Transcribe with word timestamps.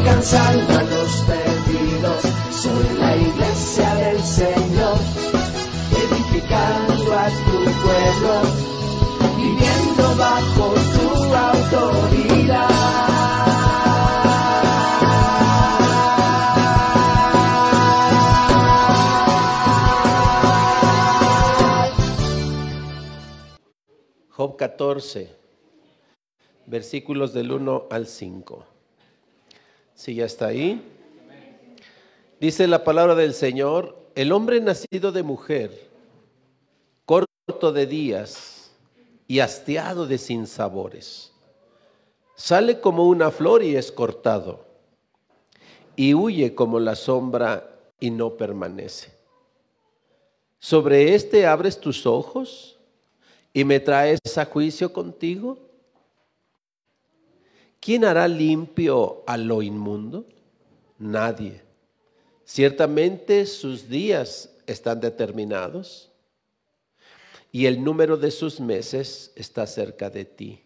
alcanzando 0.00 0.78
a 0.78 0.82
los 0.82 1.12
perdidos. 1.22 2.22
Soy 2.50 2.98
la 2.98 3.16
iglesia 3.16 3.94
del 3.96 4.22
Señor, 4.22 4.98
edificando 6.02 7.18
a 7.18 7.28
tu 7.28 7.58
pueblo, 7.82 8.32
viviendo 9.36 10.16
bajo 10.16 10.74
tu 10.94 11.34
autoridad. 11.34 12.68
Job 24.30 24.56
14, 24.56 25.36
versículos 26.66 27.34
del 27.34 27.52
1 27.52 27.88
al 27.90 28.06
5. 28.06 28.69
Si 30.00 30.14
ya 30.14 30.24
está 30.24 30.46
ahí. 30.46 30.82
Dice 32.40 32.66
la 32.66 32.84
palabra 32.84 33.14
del 33.14 33.34
Señor, 33.34 33.98
el 34.14 34.32
hombre 34.32 34.58
nacido 34.62 35.12
de 35.12 35.22
mujer, 35.22 35.90
corto 37.04 37.70
de 37.70 37.84
días 37.84 38.70
y 39.28 39.40
hastiado 39.40 40.06
de 40.06 40.16
sinsabores, 40.16 41.32
sale 42.34 42.80
como 42.80 43.08
una 43.08 43.30
flor 43.30 43.62
y 43.62 43.76
es 43.76 43.92
cortado, 43.92 44.64
y 45.96 46.14
huye 46.14 46.54
como 46.54 46.80
la 46.80 46.96
sombra 46.96 47.78
y 48.00 48.10
no 48.10 48.38
permanece. 48.38 49.12
Sobre 50.60 51.14
este 51.14 51.46
abres 51.46 51.78
tus 51.78 52.06
ojos 52.06 52.78
y 53.52 53.64
me 53.64 53.80
traes 53.80 54.18
a 54.38 54.46
juicio 54.46 54.94
contigo? 54.94 55.58
¿Quién 57.80 58.04
hará 58.04 58.28
limpio 58.28 59.24
a 59.26 59.38
lo 59.38 59.62
inmundo? 59.62 60.26
Nadie. 60.98 61.62
Ciertamente 62.44 63.46
sus 63.46 63.88
días 63.88 64.50
están 64.66 65.00
determinados 65.00 66.10
y 67.50 67.66
el 67.66 67.82
número 67.82 68.16
de 68.16 68.30
sus 68.30 68.60
meses 68.60 69.32
está 69.34 69.66
cerca 69.66 70.10
de 70.10 70.24
ti. 70.26 70.62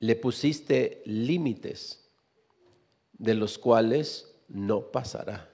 Le 0.00 0.14
pusiste 0.14 1.02
límites 1.06 2.08
de 3.14 3.34
los 3.34 3.58
cuales 3.58 4.32
no 4.48 4.92
pasará. 4.92 5.50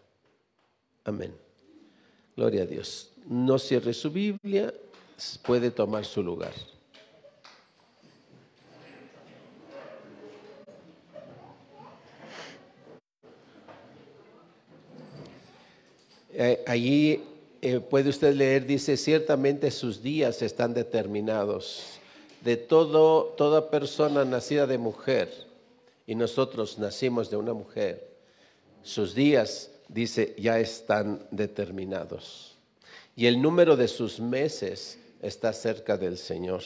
Amén. 1.04 1.34
Gloria 2.36 2.62
a 2.62 2.66
Dios. 2.66 3.12
No 3.26 3.58
cierre 3.58 3.94
su 3.94 4.10
Biblia, 4.10 4.74
puede 5.42 5.70
tomar 5.70 6.04
su 6.04 6.22
lugar. 6.22 6.52
Eh, 16.44 16.62
allí 16.66 17.22
eh, 17.62 17.80
puede 17.80 18.10
usted 18.10 18.34
leer, 18.34 18.66
dice, 18.66 18.98
ciertamente 18.98 19.70
sus 19.70 20.02
días 20.02 20.42
están 20.42 20.74
determinados. 20.74 21.98
De 22.42 22.58
todo, 22.58 23.32
toda 23.38 23.70
persona 23.70 24.26
nacida 24.26 24.66
de 24.66 24.76
mujer, 24.76 25.32
y 26.06 26.14
nosotros 26.14 26.78
nacimos 26.78 27.30
de 27.30 27.38
una 27.38 27.54
mujer, 27.54 28.06
sus 28.82 29.14
días, 29.14 29.70
dice, 29.88 30.34
ya 30.36 30.60
están 30.60 31.26
determinados. 31.30 32.58
Y 33.16 33.24
el 33.24 33.40
número 33.40 33.74
de 33.74 33.88
sus 33.88 34.20
meses 34.20 34.98
está 35.22 35.54
cerca 35.54 35.96
del 35.96 36.18
Señor. 36.18 36.62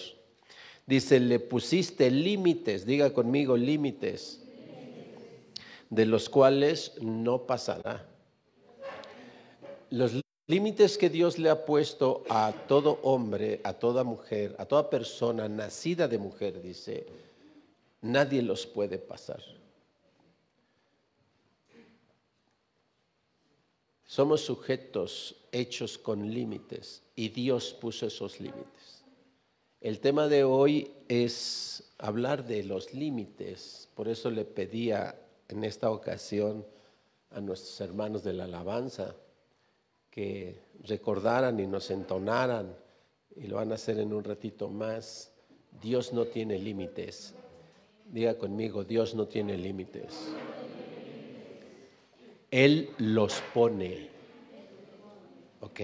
Dice, 0.88 1.20
le 1.20 1.38
pusiste 1.38 2.10
límites, 2.10 2.84
diga 2.84 3.12
conmigo 3.12 3.56
límites, 3.56 4.40
de 5.88 6.04
los 6.04 6.28
cuales 6.28 6.94
no 7.00 7.46
pasará. 7.46 8.07
Los 9.90 10.12
límites 10.46 10.98
que 10.98 11.08
Dios 11.08 11.38
le 11.38 11.48
ha 11.48 11.64
puesto 11.64 12.24
a 12.28 12.52
todo 12.68 12.98
hombre, 13.02 13.60
a 13.64 13.72
toda 13.72 14.04
mujer, 14.04 14.54
a 14.58 14.66
toda 14.66 14.90
persona 14.90 15.48
nacida 15.48 16.08
de 16.08 16.18
mujer, 16.18 16.60
dice, 16.60 17.06
nadie 18.02 18.42
los 18.42 18.66
puede 18.66 18.98
pasar. 18.98 19.42
Somos 24.04 24.42
sujetos 24.42 25.36
hechos 25.52 25.96
con 25.96 26.32
límites 26.32 27.02
y 27.14 27.28
Dios 27.30 27.74
puso 27.74 28.06
esos 28.06 28.40
límites. 28.40 29.04
El 29.80 30.00
tema 30.00 30.28
de 30.28 30.44
hoy 30.44 30.90
es 31.08 31.92
hablar 31.98 32.46
de 32.46 32.64
los 32.64 32.92
límites, 32.92 33.88
por 33.94 34.08
eso 34.08 34.30
le 34.30 34.44
pedía 34.44 35.14
en 35.48 35.64
esta 35.64 35.90
ocasión 35.90 36.66
a 37.30 37.40
nuestros 37.40 37.80
hermanos 37.80 38.24
de 38.24 38.32
la 38.32 38.44
alabanza 38.44 39.14
recordaran 40.84 41.60
y 41.60 41.66
nos 41.66 41.90
entonaran, 41.90 42.74
y 43.36 43.46
lo 43.46 43.56
van 43.56 43.72
a 43.72 43.76
hacer 43.76 43.98
en 43.98 44.12
un 44.12 44.24
ratito 44.24 44.68
más, 44.68 45.32
Dios 45.80 46.12
no 46.12 46.26
tiene 46.26 46.58
límites. 46.58 47.34
Diga 48.10 48.36
conmigo, 48.36 48.84
Dios 48.84 49.14
no 49.14 49.26
tiene 49.26 49.56
límites. 49.56 50.28
Él 52.50 52.90
los 52.98 53.42
pone. 53.52 54.08
¿Ok? 55.60 55.80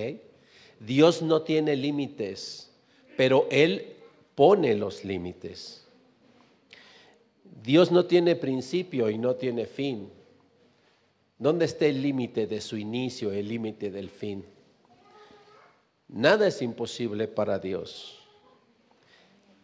Dios 0.80 1.22
no 1.22 1.42
tiene 1.42 1.76
límites, 1.76 2.70
pero 3.16 3.46
Él 3.50 3.96
pone 4.34 4.74
los 4.74 5.04
límites. 5.04 5.84
Dios 7.62 7.92
no 7.92 8.06
tiene 8.06 8.36
principio 8.36 9.10
y 9.10 9.18
no 9.18 9.36
tiene 9.36 9.66
fin. 9.66 10.10
¿Dónde 11.44 11.66
está 11.66 11.84
el 11.84 12.00
límite 12.00 12.46
de 12.46 12.58
su 12.58 12.78
inicio, 12.78 13.30
el 13.30 13.46
límite 13.46 13.90
del 13.90 14.08
fin? 14.08 14.46
Nada 16.08 16.46
es 16.46 16.62
imposible 16.62 17.28
para 17.28 17.58
Dios. 17.58 18.18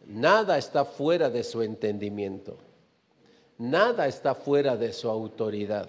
Nada 0.05 0.59
está 0.59 0.85
fuera 0.85 1.31
de 1.31 1.43
su 1.43 1.63
entendimiento. 1.63 2.59
Nada 3.57 4.07
está 4.07 4.35
fuera 4.35 4.77
de 4.77 4.93
su 4.93 5.09
autoridad. 5.09 5.89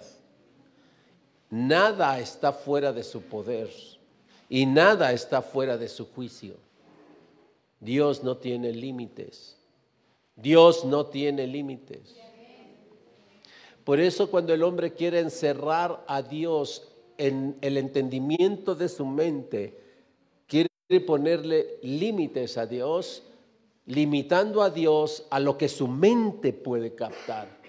Nada 1.50 2.18
está 2.20 2.54
fuera 2.54 2.94
de 2.94 3.02
su 3.02 3.20
poder. 3.20 3.68
Y 4.48 4.64
nada 4.64 5.12
está 5.12 5.42
fuera 5.42 5.76
de 5.76 5.88
su 5.88 6.06
juicio. 6.06 6.56
Dios 7.80 8.24
no 8.24 8.38
tiene 8.38 8.72
límites. 8.72 9.58
Dios 10.36 10.86
no 10.86 11.04
tiene 11.04 11.46
límites. 11.46 12.16
Por 13.84 13.98
eso 13.98 14.30
cuando 14.30 14.54
el 14.54 14.62
hombre 14.62 14.92
quiere 14.92 15.18
encerrar 15.20 16.04
a 16.06 16.22
Dios 16.22 16.88
en 17.18 17.56
el 17.60 17.76
entendimiento 17.76 18.74
de 18.74 18.88
su 18.88 19.04
mente, 19.04 19.76
quiere 20.46 20.68
ponerle 21.04 21.78
límites 21.82 22.58
a 22.58 22.66
Dios, 22.66 23.24
limitando 23.86 24.62
a 24.62 24.70
Dios 24.70 25.26
a 25.30 25.40
lo 25.40 25.58
que 25.58 25.68
su 25.68 25.88
mente 25.88 26.52
puede 26.52 26.94
captar. 26.94 27.60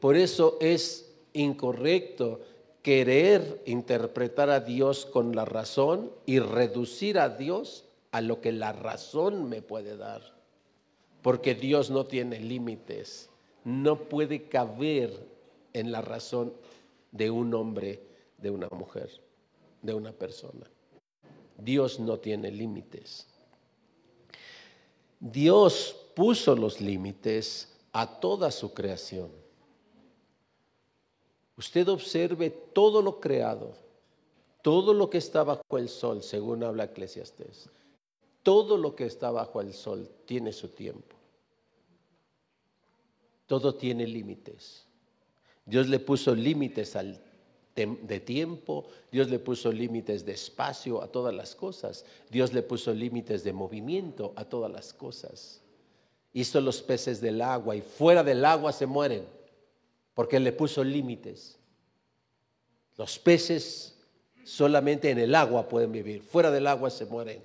Por 0.00 0.16
eso 0.16 0.56
es 0.60 1.14
incorrecto 1.32 2.40
querer 2.82 3.62
interpretar 3.66 4.50
a 4.50 4.60
Dios 4.60 5.06
con 5.06 5.34
la 5.34 5.44
razón 5.44 6.10
y 6.26 6.40
reducir 6.40 7.18
a 7.18 7.28
Dios 7.28 7.84
a 8.10 8.20
lo 8.20 8.40
que 8.40 8.52
la 8.52 8.72
razón 8.72 9.48
me 9.48 9.62
puede 9.62 9.96
dar. 9.96 10.22
Porque 11.22 11.54
Dios 11.54 11.90
no 11.90 12.06
tiene 12.06 12.40
límites 12.40 13.30
no 13.66 14.08
puede 14.08 14.48
caber 14.48 15.12
en 15.72 15.90
la 15.90 16.00
razón 16.00 16.52
de 17.10 17.32
un 17.32 17.52
hombre, 17.52 18.00
de 18.38 18.48
una 18.48 18.68
mujer, 18.68 19.10
de 19.82 19.92
una 19.92 20.12
persona. 20.12 20.70
Dios 21.58 21.98
no 21.98 22.20
tiene 22.20 22.52
límites. 22.52 23.26
Dios 25.18 25.96
puso 26.14 26.54
los 26.54 26.80
límites 26.80 27.76
a 27.92 28.20
toda 28.20 28.52
su 28.52 28.72
creación. 28.72 29.32
Usted 31.56 31.88
observe 31.88 32.50
todo 32.50 33.02
lo 33.02 33.18
creado, 33.18 33.74
todo 34.62 34.94
lo 34.94 35.10
que 35.10 35.18
está 35.18 35.42
bajo 35.42 35.76
el 35.76 35.88
sol, 35.88 36.22
según 36.22 36.62
habla 36.62 36.84
Eclesiastés. 36.84 37.68
Todo 38.44 38.76
lo 38.76 38.94
que 38.94 39.06
está 39.06 39.32
bajo 39.32 39.60
el 39.60 39.72
sol 39.72 40.08
tiene 40.24 40.52
su 40.52 40.68
tiempo. 40.68 41.15
Todo 43.46 43.74
tiene 43.74 44.06
límites. 44.06 44.84
Dios 45.64 45.88
le 45.88 45.98
puso 45.98 46.34
límites 46.34 46.96
de 47.74 48.20
tiempo, 48.20 48.86
Dios 49.10 49.28
le 49.28 49.38
puso 49.38 49.70
límites 49.70 50.24
de 50.24 50.32
espacio 50.32 51.02
a 51.02 51.08
todas 51.08 51.34
las 51.34 51.54
cosas, 51.54 52.04
Dios 52.30 52.52
le 52.52 52.62
puso 52.62 52.94
límites 52.94 53.44
de 53.44 53.52
movimiento 53.52 54.32
a 54.36 54.44
todas 54.44 54.70
las 54.70 54.92
cosas. 54.92 55.60
Hizo 56.32 56.60
los 56.60 56.82
peces 56.82 57.20
del 57.20 57.42
agua 57.42 57.76
y 57.76 57.80
fuera 57.80 58.22
del 58.22 58.44
agua 58.44 58.72
se 58.72 58.86
mueren, 58.86 59.24
porque 60.14 60.40
le 60.40 60.52
puso 60.52 60.84
límites. 60.84 61.58
Los 62.96 63.18
peces 63.18 63.98
solamente 64.44 65.10
en 65.10 65.18
el 65.18 65.34
agua 65.34 65.68
pueden 65.68 65.92
vivir, 65.92 66.22
fuera 66.22 66.50
del 66.50 66.66
agua 66.66 66.90
se 66.90 67.04
mueren. 67.04 67.42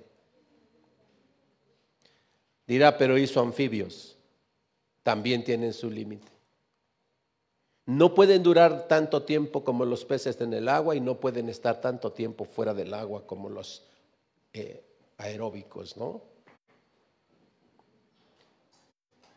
Dirá, 2.66 2.96
pero 2.96 3.18
hizo 3.18 3.40
anfibios, 3.40 4.16
también 5.02 5.44
tienen 5.44 5.72
su 5.72 5.90
límite. 5.90 6.32
No 7.84 8.14
pueden 8.14 8.42
durar 8.42 8.86
tanto 8.86 9.24
tiempo 9.24 9.64
como 9.64 9.84
los 9.84 10.04
peces 10.04 10.40
en 10.40 10.52
el 10.54 10.68
agua 10.68 10.94
y 10.94 11.00
no 11.00 11.18
pueden 11.18 11.48
estar 11.48 11.80
tanto 11.80 12.12
tiempo 12.12 12.44
fuera 12.44 12.72
del 12.74 12.94
agua 12.94 13.26
como 13.26 13.48
los 13.48 13.84
eh, 14.52 14.84
aeróbicos, 15.18 15.96
¿no? 15.96 16.22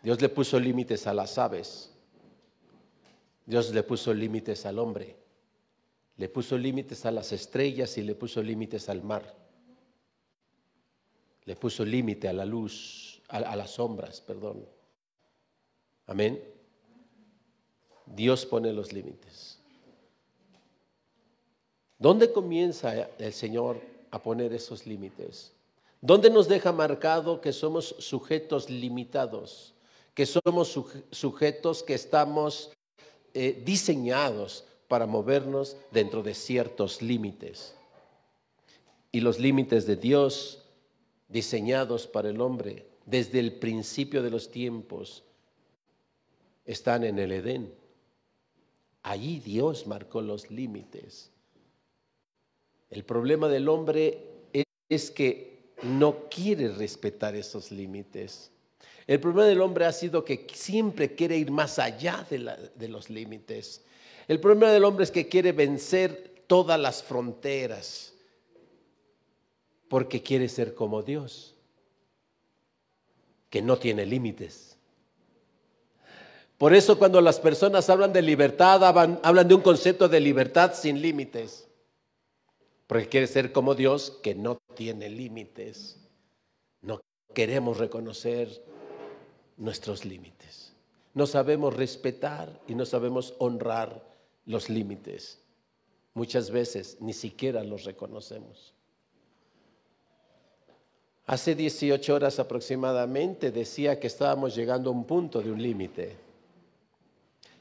Dios 0.03 0.21
le 0.21 0.29
puso 0.29 0.59
límites 0.59 1.07
a 1.07 1.13
las 1.15 1.39
aves. 1.39 1.91
Dios 3.47 3.73
le 3.73 3.81
puso 3.81 4.13
límites 4.13 4.65
al 4.67 4.77
hombre. 4.77 5.15
Le 6.17 6.29
puso 6.29 6.57
límites 6.57 7.05
a 7.07 7.11
las 7.11 7.31
estrellas 7.31 7.97
y 7.97 8.03
le 8.03 8.13
puso 8.13 8.43
límites 8.43 8.87
al 8.89 9.01
mar. 9.01 9.35
Le 11.45 11.55
puso 11.55 11.83
límite 11.83 12.27
a 12.27 12.33
la 12.33 12.45
luz, 12.45 13.21
a 13.27 13.55
las 13.55 13.71
sombras, 13.71 14.21
perdón. 14.21 14.74
Amén. 16.07 16.41
Dios 18.05 18.45
pone 18.45 18.71
los 18.71 18.93
límites. 18.93 19.59
¿Dónde 21.97 22.31
comienza 22.31 23.09
el 23.17 23.33
Señor 23.33 23.81
a 24.11 24.21
poner 24.21 24.53
esos 24.53 24.85
límites? 24.85 25.51
¿Dónde 26.01 26.29
nos 26.29 26.47
deja 26.47 26.71
marcado 26.71 27.41
que 27.41 27.51
somos 27.51 27.95
sujetos 27.99 28.69
limitados? 28.69 29.73
Que 30.13 30.25
somos 30.25 30.79
sujetos 31.11 31.83
que 31.83 31.95
estamos 31.95 32.71
eh, 33.33 33.61
diseñados 33.65 34.65
para 34.87 35.07
movernos 35.07 35.77
dentro 35.91 36.21
de 36.21 36.33
ciertos 36.33 37.01
límites. 37.01 37.73
Y 39.11 39.21
los 39.21 39.39
límites 39.39 39.87
de 39.87 39.95
Dios 39.95 40.61
diseñados 41.27 42.05
para 42.05 42.29
el 42.29 42.39
hombre 42.39 42.85
desde 43.05 43.39
el 43.39 43.53
principio 43.53 44.21
de 44.21 44.29
los 44.29 44.51
tiempos 44.51 45.24
están 46.65 47.03
en 47.03 47.19
el 47.19 47.31
Edén. 47.31 47.73
Allí 49.03 49.39
Dios 49.39 49.87
marcó 49.87 50.21
los 50.21 50.49
límites. 50.49 51.31
El 52.89 53.03
problema 53.03 53.47
del 53.47 53.69
hombre 53.69 54.35
es 54.89 55.11
que 55.11 55.73
no 55.83 56.29
quiere 56.29 56.69
respetar 56.69 57.35
esos 57.35 57.71
límites. 57.71 58.51
El 59.07 59.19
problema 59.19 59.45
del 59.45 59.61
hombre 59.61 59.85
ha 59.85 59.91
sido 59.91 60.25
que 60.25 60.47
siempre 60.53 61.13
quiere 61.15 61.37
ir 61.37 61.51
más 61.51 61.77
allá 61.77 62.25
de, 62.29 62.87
los 62.87 63.09
límites. 63.09 63.83
El 64.27 64.39
problema 64.39 64.71
del 64.71 64.83
hombre 64.83 65.03
es 65.03 65.11
que 65.11 65.27
quiere 65.27 65.51
vencer 65.51 66.43
todas 66.47 66.79
las 66.79 67.03
fronteras 67.03 68.13
porque 69.87 70.23
quiere 70.23 70.49
ser 70.49 70.73
como 70.73 71.03
Dios, 71.03 71.55
que 73.51 73.61
no 73.61 73.77
tiene 73.77 74.05
límites. 74.05 74.74
Por 76.57 76.73
eso 76.73 76.97
cuando 76.97 77.19
las 77.19 77.39
personas 77.39 77.89
hablan 77.89 78.13
de 78.13 78.21
libertad, 78.21 78.83
hablan, 78.83 79.47
de 79.47 79.55
un 79.55 79.61
concepto 79.61 80.07
de 80.07 80.19
libertad 80.21 80.73
sin 80.73 81.01
límites. 81.01 81.67
Porque 82.87 83.09
quiere 83.09 83.27
ser 83.27 83.51
como 83.51 83.75
Dios 83.75 84.19
que 84.23 84.35
no 84.35 84.61
tiene 84.73 85.09
límites. 85.09 85.97
No 86.81 87.01
queremos 87.33 87.77
reconocer 87.77 88.63
nuestros 89.57 90.05
límites. 90.05 90.73
No 91.13 91.27
sabemos 91.27 91.75
respetar 91.75 92.61
y 92.67 92.75
no 92.75 92.85
sabemos 92.85 93.33
honrar 93.39 94.05
los 94.45 94.69
límites. 94.69 95.41
Muchas 96.13 96.51
veces 96.51 96.97
ni 97.01 97.13
siquiera 97.13 97.63
los 97.63 97.83
reconocemos. 97.83 98.73
Hace 101.25 101.55
18 101.55 102.13
horas 102.13 102.39
aproximadamente 102.39 103.51
decía 103.51 103.99
que 103.99 104.07
estábamos 104.07 104.55
llegando 104.55 104.89
a 104.89 104.93
un 104.93 105.05
punto 105.05 105.41
de 105.41 105.51
un 105.51 105.61
límite. 105.61 106.24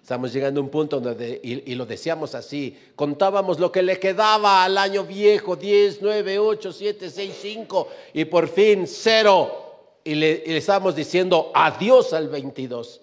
Estamos 0.04 0.34
llegando 0.34 0.60
a 0.60 0.64
un 0.64 0.68
punto 0.68 1.00
donde, 1.00 1.40
y, 1.42 1.74
lo 1.74 1.86
decíamos 1.86 2.34
así, 2.34 2.76
contábamos 2.94 3.58
lo 3.58 3.72
que 3.72 3.82
le 3.82 3.98
quedaba 3.98 4.62
al 4.62 4.76
año 4.76 5.04
viejo, 5.04 5.56
10, 5.56 6.00
9, 6.02 6.38
8, 6.40 6.72
7, 6.74 7.08
6, 7.08 7.34
5, 7.40 7.88
y 8.12 8.26
por 8.26 8.48
fin 8.48 8.86
cero. 8.86 9.96
Y 10.04 10.14
le, 10.14 10.42
y 10.44 10.50
le 10.50 10.58
estábamos 10.58 10.94
diciendo 10.94 11.50
adiós 11.54 12.12
al 12.12 12.28
22. 12.28 13.00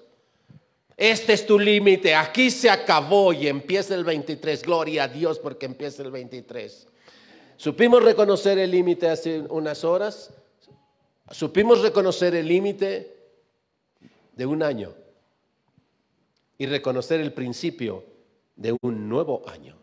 Este 0.95 1.33
es 1.33 1.48
tu 1.48 1.57
límite, 1.57 2.13
aquí 2.13 2.51
se 2.51 2.69
acabó 2.69 3.33
y 3.33 3.47
empieza 3.47 3.95
el 3.95 4.04
23. 4.04 4.62
Gloria 4.62 5.06
a 5.06 5.07
Dios 5.07 5.39
porque 5.39 5.65
empieza 5.65 6.04
el 6.04 6.12
23. 6.12 6.88
Supimos 7.57 8.04
reconocer 8.04 8.59
el 8.59 8.69
límite 8.69 9.09
hace 9.09 9.39
unas 9.50 9.83
horas. 9.83 10.31
Supimos 11.31 11.81
reconocer 11.81 12.36
el 12.36 12.47
límite 12.47 13.18
de 14.36 14.45
un 14.45 14.62
año 14.62 15.00
y 16.61 16.67
reconocer 16.67 17.19
el 17.19 17.33
principio 17.33 18.05
de 18.55 18.77
un 18.83 19.09
nuevo 19.09 19.41
año. 19.49 19.79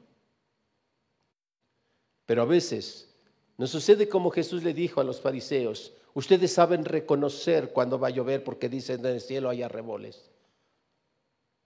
Pero 2.25 2.43
a 2.43 2.45
veces 2.45 3.13
nos 3.57 3.71
sucede 3.71 4.09
como 4.09 4.31
Jesús 4.31 4.63
le 4.63 4.73
dijo 4.73 5.01
a 5.01 5.05
los 5.05 5.21
fariseos, 5.21 5.93
ustedes 6.15 6.53
saben 6.53 6.85
reconocer 6.85 7.73
cuando 7.73 7.99
va 7.99 8.07
a 8.07 8.11
llover 8.13 8.45
porque 8.45 8.69
dicen 8.69 9.01
en 9.01 9.15
el 9.15 9.21
cielo 9.21 9.49
hay 9.51 9.65
arreboles, 9.65 10.31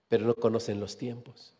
pero 0.07 0.25
no 0.25 0.33
conocen 0.33 0.79
los 0.79 0.97
tiempos. 0.97 1.53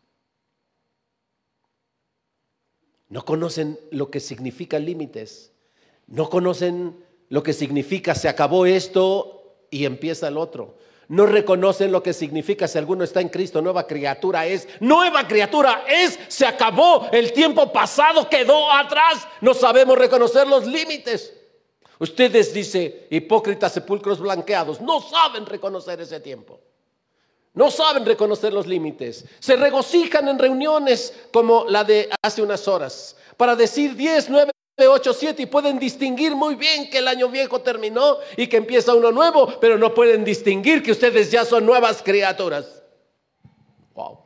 No 3.08 3.24
conocen 3.24 3.78
lo 3.92 4.10
que 4.10 4.18
significa 4.18 4.80
límites, 4.80 5.52
no 6.08 6.28
conocen 6.28 6.96
lo 7.28 7.44
que 7.44 7.52
significa 7.52 8.16
se 8.16 8.28
acabó 8.28 8.66
esto 8.66 9.68
y 9.70 9.84
empieza 9.84 10.26
el 10.26 10.38
otro 10.38 10.76
no 11.08 11.26
reconocen 11.26 11.92
lo 11.92 12.02
que 12.02 12.12
significa 12.12 12.68
si 12.68 12.78
alguno 12.78 13.04
está 13.04 13.20
en 13.20 13.28
Cristo, 13.28 13.60
nueva 13.60 13.86
criatura 13.86 14.46
es, 14.46 14.68
nueva 14.80 15.26
criatura 15.26 15.84
es, 15.88 16.18
se 16.28 16.46
acabó, 16.46 17.08
el 17.12 17.32
tiempo 17.32 17.72
pasado 17.72 18.28
quedó 18.28 18.70
atrás, 18.72 19.26
no 19.40 19.54
sabemos 19.54 19.98
reconocer 19.98 20.46
los 20.46 20.66
límites. 20.66 21.32
Ustedes, 21.98 22.52
dice, 22.52 23.06
hipócritas 23.10 23.72
sepulcros 23.72 24.18
blanqueados, 24.18 24.80
no 24.80 25.00
saben 25.00 25.46
reconocer 25.46 26.00
ese 26.00 26.20
tiempo. 26.20 26.60
No 27.54 27.70
saben 27.70 28.04
reconocer 28.04 28.52
los 28.52 28.66
límites. 28.66 29.24
Se 29.38 29.54
regocijan 29.54 30.28
en 30.28 30.40
reuniones 30.40 31.14
como 31.32 31.64
la 31.66 31.84
de 31.84 32.10
hace 32.20 32.42
unas 32.42 32.66
horas 32.66 33.16
para 33.36 33.54
decir 33.54 33.94
10, 33.94 34.28
9, 34.28 34.52
8, 34.76 35.14
7 35.14 35.42
y 35.42 35.46
pueden 35.46 35.78
distinguir 35.78 36.34
muy 36.34 36.56
bien 36.56 36.90
que 36.90 36.98
el 36.98 37.06
año 37.06 37.28
viejo 37.28 37.60
terminó 37.60 38.18
y 38.36 38.48
que 38.48 38.56
empieza 38.56 38.94
uno 38.94 39.12
nuevo, 39.12 39.60
pero 39.60 39.78
no 39.78 39.94
pueden 39.94 40.24
distinguir 40.24 40.82
que 40.82 40.90
ustedes 40.90 41.30
ya 41.30 41.44
son 41.44 41.64
nuevas 41.64 42.02
criaturas. 42.02 42.82
Wow. 43.94 44.18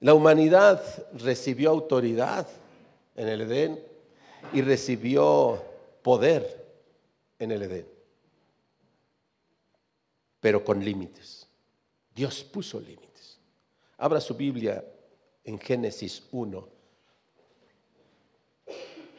La 0.00 0.12
humanidad 0.12 0.82
recibió 1.14 1.70
autoridad 1.70 2.46
en 3.14 3.28
el 3.28 3.40
Edén 3.40 3.82
y 4.52 4.60
recibió 4.60 5.64
poder 6.02 6.66
en 7.38 7.50
el 7.50 7.62
Edén, 7.62 7.88
pero 10.38 10.62
con 10.62 10.84
límites. 10.84 11.48
Dios 12.14 12.44
puso 12.44 12.78
límites. 12.78 13.38
Abra 13.96 14.20
su 14.20 14.34
Biblia 14.34 14.84
en 15.46 15.58
Génesis 15.58 16.24
1. 16.32 16.68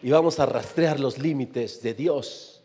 Y 0.03 0.12
vamos 0.12 0.39
a 0.39 0.46
rastrear 0.46 1.00
los 1.00 1.17
límites 1.17 1.81
de 1.81 1.93
Dios, 1.93 2.62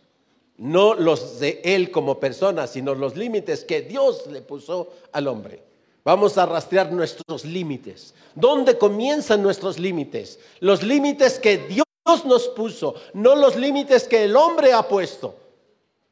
no 0.58 0.94
los 0.94 1.40
de 1.40 1.62
Él 1.64 1.90
como 1.90 2.20
persona, 2.20 2.66
sino 2.66 2.94
los 2.94 3.16
límites 3.16 3.64
que 3.64 3.80
Dios 3.80 4.26
le 4.26 4.42
puso 4.42 4.92
al 5.12 5.28
hombre. 5.28 5.62
Vamos 6.04 6.36
a 6.36 6.46
rastrear 6.46 6.92
nuestros 6.92 7.44
límites. 7.44 8.12
¿Dónde 8.34 8.76
comienzan 8.76 9.42
nuestros 9.42 9.78
límites? 9.78 10.38
Los 10.60 10.82
límites 10.82 11.38
que 11.38 11.58
Dios 11.58 11.86
nos 12.26 12.48
puso, 12.48 12.96
no 13.14 13.34
los 13.36 13.56
límites 13.56 14.06
que 14.08 14.24
el 14.24 14.36
hombre 14.36 14.72
ha 14.72 14.86
puesto. 14.86 15.36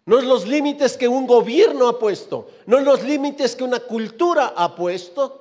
No 0.07 0.21
los 0.21 0.49
límites 0.49 0.97
que 0.97 1.07
un 1.07 1.27
gobierno 1.27 1.87
ha 1.87 1.99
puesto, 1.99 2.49
no 2.67 2.81
los 2.81 3.03
límites 3.05 3.55
que 3.55 3.63
una 3.63 3.81
cultura 3.81 4.55
ha 4.57 4.75
puesto, 4.75 5.40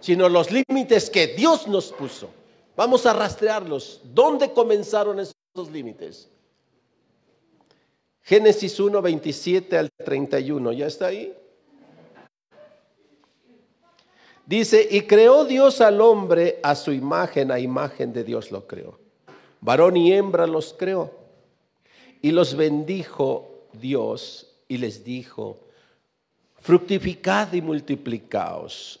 sino 0.00 0.28
los 0.28 0.50
límites 0.50 1.10
que 1.10 1.28
Dios 1.28 1.66
nos 1.66 1.92
puso. 1.92 2.30
Vamos 2.76 3.06
a 3.06 3.12
rastrearlos. 3.12 4.00
¿Dónde 4.04 4.52
comenzaron 4.52 5.18
esos 5.20 5.70
límites? 5.70 6.28
Génesis 8.22 8.78
1, 8.78 9.00
27 9.00 9.78
al 9.78 9.90
31, 9.90 10.72
¿ya 10.72 10.86
está 10.86 11.06
ahí? 11.06 11.34
Dice, 14.44 14.86
y 14.90 15.02
creó 15.02 15.44
Dios 15.44 15.80
al 15.80 16.00
hombre 16.00 16.58
a 16.62 16.74
su 16.74 16.92
imagen, 16.92 17.50
a 17.50 17.58
imagen 17.58 18.12
de 18.12 18.24
Dios 18.24 18.50
lo 18.50 18.66
creó. 18.66 18.98
Varón 19.60 19.96
y 19.96 20.12
hembra 20.12 20.46
los 20.46 20.72
creó. 20.72 21.10
Y 22.22 22.30
los 22.30 22.54
bendijo 22.54 23.66
Dios 23.72 24.54
y 24.68 24.78
les 24.78 25.04
dijo, 25.04 25.58
fructificad 26.60 27.52
y 27.52 27.62
multiplicaos, 27.62 29.00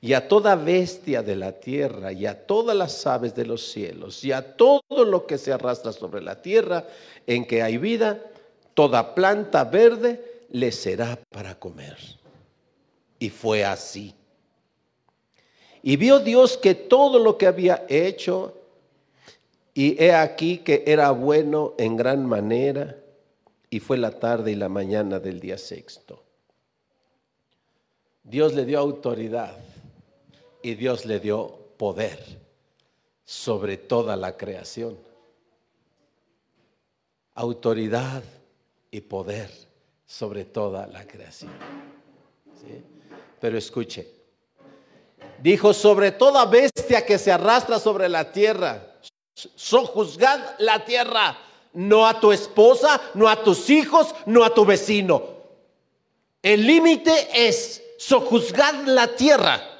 Y 0.00 0.12
a 0.12 0.28
toda 0.28 0.54
bestia 0.54 1.22
de 1.22 1.34
la 1.34 1.52
tierra, 1.52 2.12
y 2.12 2.24
a 2.26 2.46
todas 2.46 2.76
las 2.76 3.04
aves 3.06 3.34
de 3.34 3.44
los 3.44 3.70
cielos, 3.70 4.24
y 4.24 4.30
a 4.30 4.56
todo 4.56 5.04
lo 5.04 5.26
que 5.26 5.38
se 5.38 5.52
arrastra 5.52 5.92
sobre 5.92 6.22
la 6.22 6.40
tierra 6.40 6.86
en 7.26 7.44
que 7.44 7.62
hay 7.62 7.78
vida, 7.78 8.22
toda 8.74 9.14
planta 9.14 9.64
verde 9.64 10.46
le 10.50 10.70
será 10.70 11.18
para 11.30 11.58
comer. 11.58 11.96
Y 13.18 13.28
fue 13.30 13.64
así. 13.64 14.14
Y 15.82 15.96
vio 15.96 16.20
Dios 16.20 16.56
que 16.56 16.74
todo 16.74 17.18
lo 17.18 17.36
que 17.36 17.48
había 17.48 17.84
hecho, 17.88 18.54
y 19.74 20.00
he 20.00 20.14
aquí 20.14 20.58
que 20.58 20.84
era 20.86 21.10
bueno 21.10 21.74
en 21.76 21.96
gran 21.96 22.24
manera, 22.24 22.96
y 23.68 23.80
fue 23.80 23.98
la 23.98 24.12
tarde 24.12 24.52
y 24.52 24.54
la 24.54 24.68
mañana 24.68 25.18
del 25.18 25.40
día 25.40 25.58
sexto. 25.58 26.22
Dios 28.22 28.54
le 28.54 28.64
dio 28.64 28.78
autoridad 28.78 29.56
y 30.68 30.74
Dios 30.74 31.06
le 31.06 31.18
dio 31.18 31.48
poder 31.78 32.22
sobre 33.24 33.78
toda 33.78 34.16
la 34.16 34.36
creación. 34.36 34.98
Autoridad 37.34 38.22
y 38.90 39.00
poder 39.00 39.50
sobre 40.04 40.44
toda 40.44 40.86
la 40.86 41.06
creación. 41.06 41.52
Pero 43.40 43.56
escuche, 43.56 44.12
dijo, 45.42 45.72
sobre 45.72 46.12
toda 46.12 46.44
bestia 46.44 47.06
que 47.06 47.16
se 47.16 47.32
arrastra 47.32 47.78
sobre 47.78 48.06
la 48.06 48.30
tierra, 48.30 48.98
sojuzgad 49.32 50.58
la 50.58 50.84
tierra, 50.84 51.38
no 51.72 52.06
a 52.06 52.20
tu 52.20 52.30
esposa, 52.30 53.00
no 53.14 53.26
a 53.26 53.42
tus 53.42 53.70
hijos, 53.70 54.14
no 54.26 54.44
a 54.44 54.52
tu 54.52 54.66
vecino. 54.66 55.22
El 56.42 56.66
límite 56.66 57.28
es 57.32 57.82
sojuzgad 57.96 58.84
la 58.84 59.16
tierra. 59.16 59.76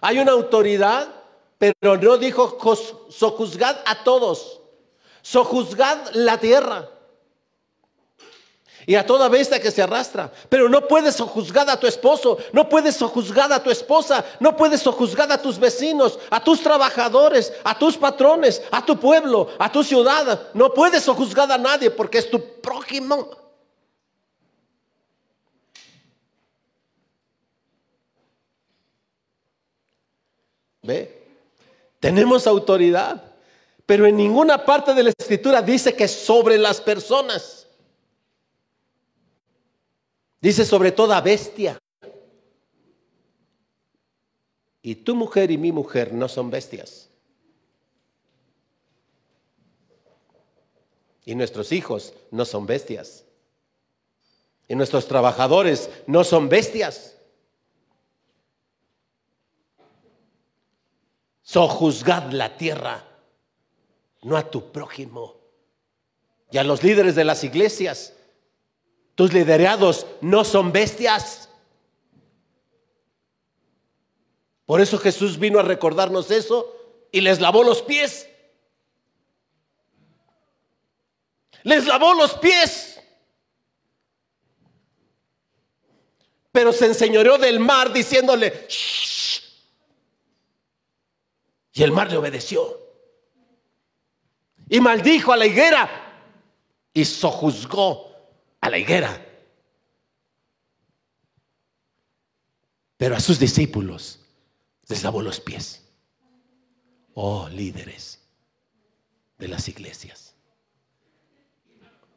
Hay 0.00 0.18
una 0.18 0.32
autoridad, 0.32 1.08
pero 1.58 1.96
no 1.96 2.18
dijo 2.18 2.58
sojuzgad 3.10 3.76
a 3.84 4.04
todos, 4.04 4.60
sojuzgad 5.22 5.98
la 6.14 6.38
tierra 6.38 6.88
y 8.86 8.94
a 8.94 9.04
toda 9.04 9.28
bestia 9.28 9.60
que 9.60 9.70
se 9.70 9.82
arrastra. 9.82 10.32
Pero 10.48 10.68
no 10.68 10.88
puedes 10.88 11.16
sojuzgar 11.16 11.68
a 11.68 11.78
tu 11.78 11.86
esposo, 11.86 12.38
no 12.52 12.68
puedes 12.68 12.96
sojuzgar 12.96 13.52
a 13.52 13.62
tu 13.62 13.70
esposa, 13.70 14.24
no 14.40 14.56
puedes 14.56 14.80
sojuzgar 14.80 15.30
a 15.30 15.42
tus 15.42 15.58
vecinos, 15.58 16.18
a 16.30 16.42
tus 16.42 16.62
trabajadores, 16.62 17.52
a 17.64 17.78
tus 17.78 17.98
patrones, 17.98 18.62
a 18.70 18.84
tu 18.84 18.98
pueblo, 18.98 19.50
a 19.58 19.70
tu 19.70 19.84
ciudad. 19.84 20.48
No 20.54 20.72
puedes 20.72 21.02
sojuzgar 21.02 21.52
a 21.52 21.58
nadie 21.58 21.90
porque 21.90 22.16
es 22.16 22.30
tu 22.30 22.40
prójimo. 22.62 23.47
¿Ve? 30.88 31.22
Tenemos 32.00 32.46
autoridad, 32.46 33.36
pero 33.84 34.06
en 34.06 34.16
ninguna 34.16 34.64
parte 34.64 34.94
de 34.94 35.02
la 35.02 35.10
escritura 35.10 35.60
dice 35.60 35.94
que 35.94 36.08
sobre 36.08 36.56
las 36.56 36.80
personas. 36.80 37.66
Dice 40.40 40.64
sobre 40.64 40.90
toda 40.90 41.20
bestia. 41.20 41.78
Y 44.80 44.94
tu 44.94 45.14
mujer 45.14 45.50
y 45.50 45.58
mi 45.58 45.72
mujer 45.72 46.14
no 46.14 46.26
son 46.26 46.48
bestias. 46.48 47.10
Y 51.26 51.34
nuestros 51.34 51.70
hijos 51.70 52.14
no 52.30 52.46
son 52.46 52.64
bestias. 52.64 53.26
Y 54.66 54.74
nuestros 54.74 55.06
trabajadores 55.06 55.90
no 56.06 56.24
son 56.24 56.48
bestias. 56.48 57.17
Sojuzgad 61.48 62.30
la 62.32 62.58
tierra, 62.58 63.02
no 64.20 64.36
a 64.36 64.50
tu 64.50 64.70
prójimo. 64.70 65.40
Y 66.50 66.58
a 66.58 66.62
los 66.62 66.82
líderes 66.82 67.14
de 67.14 67.24
las 67.24 67.42
iglesias, 67.42 68.12
tus 69.14 69.32
liderados 69.32 70.06
no 70.20 70.44
son 70.44 70.72
bestias. 70.72 71.48
Por 74.66 74.82
eso 74.82 74.98
Jesús 74.98 75.38
vino 75.38 75.58
a 75.58 75.62
recordarnos 75.62 76.30
eso 76.30 76.70
y 77.10 77.22
les 77.22 77.40
lavó 77.40 77.64
los 77.64 77.80
pies. 77.80 78.28
Les 81.62 81.86
lavó 81.86 82.12
los 82.12 82.34
pies. 82.34 83.00
Pero 86.52 86.74
se 86.74 86.84
enseñoreó 86.84 87.38
del 87.38 87.58
mar 87.58 87.90
diciéndole, 87.90 88.66
Shh". 88.68 89.07
Y 91.72 91.82
el 91.82 91.92
mar 91.92 92.10
le 92.10 92.16
obedeció. 92.16 92.78
Y 94.68 94.80
maldijo 94.80 95.32
a 95.32 95.36
la 95.36 95.46
higuera 95.46 95.88
y 96.92 97.04
sojuzgó 97.04 98.12
a 98.60 98.68
la 98.68 98.78
higuera. 98.78 99.24
Pero 102.96 103.16
a 103.16 103.20
sus 103.20 103.38
discípulos 103.38 104.20
les 104.88 105.02
lavó 105.04 105.22
los 105.22 105.40
pies. 105.40 105.84
Oh, 107.14 107.48
líderes 107.48 108.20
de 109.38 109.48
las 109.48 109.68
iglesias. 109.68 110.34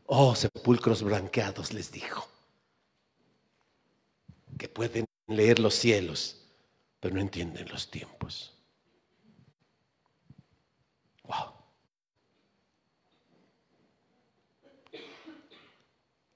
Oh, 0.07 0.35
sepulcros 0.35 1.03
blanqueados, 1.03 1.73
les 1.73 1.91
dijo. 1.91 2.27
Que 4.57 4.67
pueden 4.67 5.05
leer 5.27 5.59
los 5.59 5.75
cielos, 5.75 6.41
pero 6.99 7.15
no 7.15 7.21
entienden 7.21 7.69
los 7.69 7.89
tiempos. 7.89 8.53
Wow. 11.23 11.53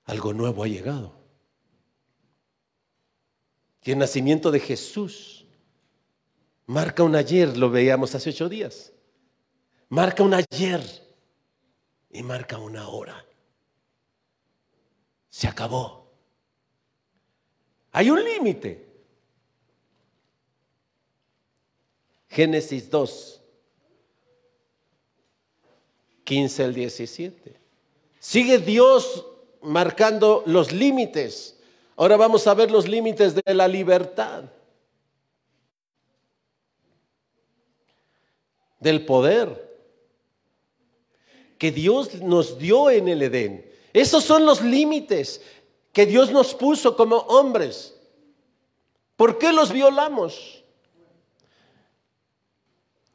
Algo 0.05 0.33
nuevo 0.33 0.63
ha 0.63 0.67
llegado. 0.67 1.13
Y 3.83 3.91
el 3.91 3.99
nacimiento 3.99 4.51
de 4.51 4.59
Jesús 4.59 5.45
marca 6.65 7.03
un 7.03 7.15
ayer, 7.15 7.57
lo 7.57 7.69
veíamos 7.69 8.15
hace 8.15 8.31
ocho 8.31 8.49
días. 8.49 8.91
Marca 9.89 10.23
un 10.23 10.33
ayer 10.33 10.81
y 12.09 12.23
marca 12.23 12.57
una 12.57 12.87
hora. 12.87 13.25
Se 15.29 15.47
acabó. 15.47 16.11
Hay 17.91 18.09
un 18.09 18.23
límite. 18.23 18.83
Génesis 22.27 22.89
2, 22.89 23.41
15 26.23 26.63
al 26.63 26.73
17. 26.73 27.59
Sigue 28.19 28.57
Dios 28.57 29.25
marcando 29.65 30.43
los 30.45 30.71
límites. 30.71 31.57
Ahora 31.95 32.17
vamos 32.17 32.45
a 32.47 32.53
ver 32.53 32.71
los 32.71 32.87
límites 32.87 33.35
de 33.35 33.53
la 33.53 33.67
libertad, 33.67 34.43
del 38.79 39.05
poder 39.05 39.65
que 41.57 41.71
Dios 41.71 42.21
nos 42.21 42.59
dio 42.59 42.89
en 42.89 43.07
el 43.07 43.21
Edén. 43.21 43.65
Esos 43.93 44.23
son 44.23 44.45
los 44.45 44.61
límites 44.61 45.41
que 45.93 46.05
Dios 46.05 46.31
nos 46.31 46.53
puso 46.53 46.95
como 46.95 47.17
hombres. 47.17 47.95
¿Por 49.15 49.37
qué 49.37 49.53
los 49.53 49.71
violamos? 49.71 50.63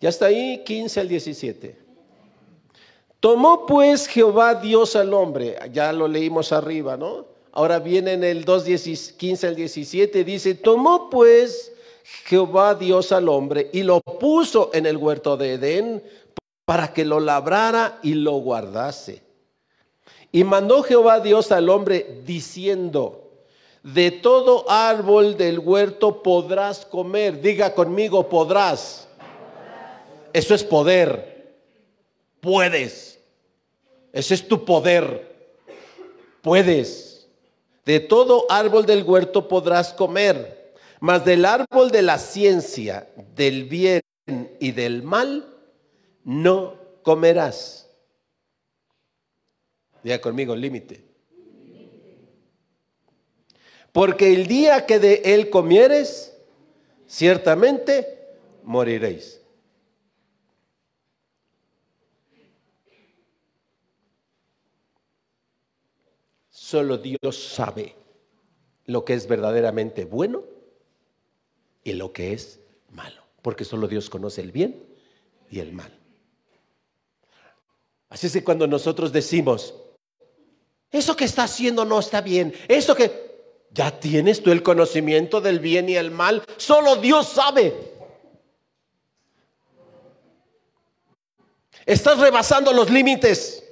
Ya 0.00 0.08
está 0.08 0.26
ahí 0.26 0.64
15 0.64 1.00
al 1.00 1.08
17. 1.08 1.89
Tomó 3.20 3.66
pues 3.66 4.06
Jehová 4.06 4.54
Dios 4.54 4.96
al 4.96 5.12
hombre, 5.12 5.58
ya 5.72 5.92
lo 5.92 6.08
leímos 6.08 6.52
arriba, 6.52 6.96
¿no? 6.96 7.26
Ahora 7.52 7.78
viene 7.78 8.14
en 8.14 8.24
el 8.24 8.44
2, 8.44 8.64
15 9.16 9.46
al 9.46 9.56
17, 9.56 10.24
dice, 10.24 10.54
tomó 10.54 11.10
pues 11.10 11.72
Jehová 12.24 12.74
Dios 12.74 13.12
al 13.12 13.28
hombre 13.28 13.68
y 13.72 13.82
lo 13.82 14.00
puso 14.00 14.70
en 14.72 14.86
el 14.86 14.96
huerto 14.96 15.36
de 15.36 15.54
Edén 15.54 16.02
para 16.64 16.94
que 16.94 17.04
lo 17.04 17.20
labrara 17.20 17.98
y 18.02 18.14
lo 18.14 18.32
guardase. 18.32 19.22
Y 20.32 20.44
mandó 20.44 20.82
Jehová 20.82 21.20
Dios 21.20 21.52
al 21.52 21.68
hombre 21.68 22.22
diciendo, 22.24 23.30
de 23.82 24.10
todo 24.10 24.70
árbol 24.70 25.36
del 25.36 25.58
huerto 25.58 26.22
podrás 26.22 26.86
comer. 26.86 27.40
Diga 27.40 27.74
conmigo, 27.74 28.28
podrás. 28.28 29.08
Eso 30.32 30.54
es 30.54 30.62
poder. 30.62 31.39
Puedes. 32.40 33.20
Ese 34.12 34.34
es 34.34 34.48
tu 34.48 34.64
poder. 34.64 35.30
Puedes. 36.42 37.28
De 37.84 38.00
todo 38.00 38.46
árbol 38.50 38.86
del 38.86 39.02
huerto 39.02 39.48
podrás 39.48 39.92
comer, 39.92 40.74
mas 41.00 41.24
del 41.24 41.44
árbol 41.44 41.90
de 41.90 42.02
la 42.02 42.18
ciencia, 42.18 43.08
del 43.34 43.64
bien 43.64 44.02
y 44.60 44.72
del 44.72 45.02
mal, 45.02 45.52
no 46.24 46.76
comerás. 47.02 47.88
Diga 50.02 50.20
conmigo, 50.20 50.54
límite. 50.54 51.04
Porque 53.92 54.32
el 54.32 54.46
día 54.46 54.86
que 54.86 54.98
de 54.98 55.22
él 55.24 55.50
comieres, 55.50 56.36
ciertamente 57.06 58.18
moriréis. 58.62 59.39
Solo 66.70 66.98
Dios 66.98 67.36
sabe 67.36 67.96
lo 68.86 69.04
que 69.04 69.14
es 69.14 69.26
verdaderamente 69.26 70.04
bueno 70.04 70.44
y 71.82 71.94
lo 71.94 72.12
que 72.12 72.32
es 72.32 72.60
malo, 72.90 73.24
porque 73.42 73.64
solo 73.64 73.88
Dios 73.88 74.08
conoce 74.08 74.40
el 74.40 74.52
bien 74.52 74.80
y 75.50 75.58
el 75.58 75.72
mal. 75.72 75.92
Así 78.08 78.28
es 78.28 78.34
que 78.34 78.44
cuando 78.44 78.68
nosotros 78.68 79.10
decimos, 79.10 79.74
eso 80.92 81.16
que 81.16 81.24
está 81.24 81.42
haciendo 81.42 81.84
no 81.84 81.98
está 81.98 82.20
bien, 82.20 82.54
eso 82.68 82.94
que 82.94 83.66
ya 83.72 83.98
tienes 83.98 84.40
tú 84.40 84.52
el 84.52 84.62
conocimiento 84.62 85.40
del 85.40 85.58
bien 85.58 85.88
y 85.88 85.96
el 85.96 86.12
mal. 86.12 86.44
Solo 86.56 86.94
Dios 86.94 87.30
sabe. 87.30 87.74
Estás 91.84 92.16
rebasando 92.20 92.72
los 92.72 92.88
límites. 92.90 93.64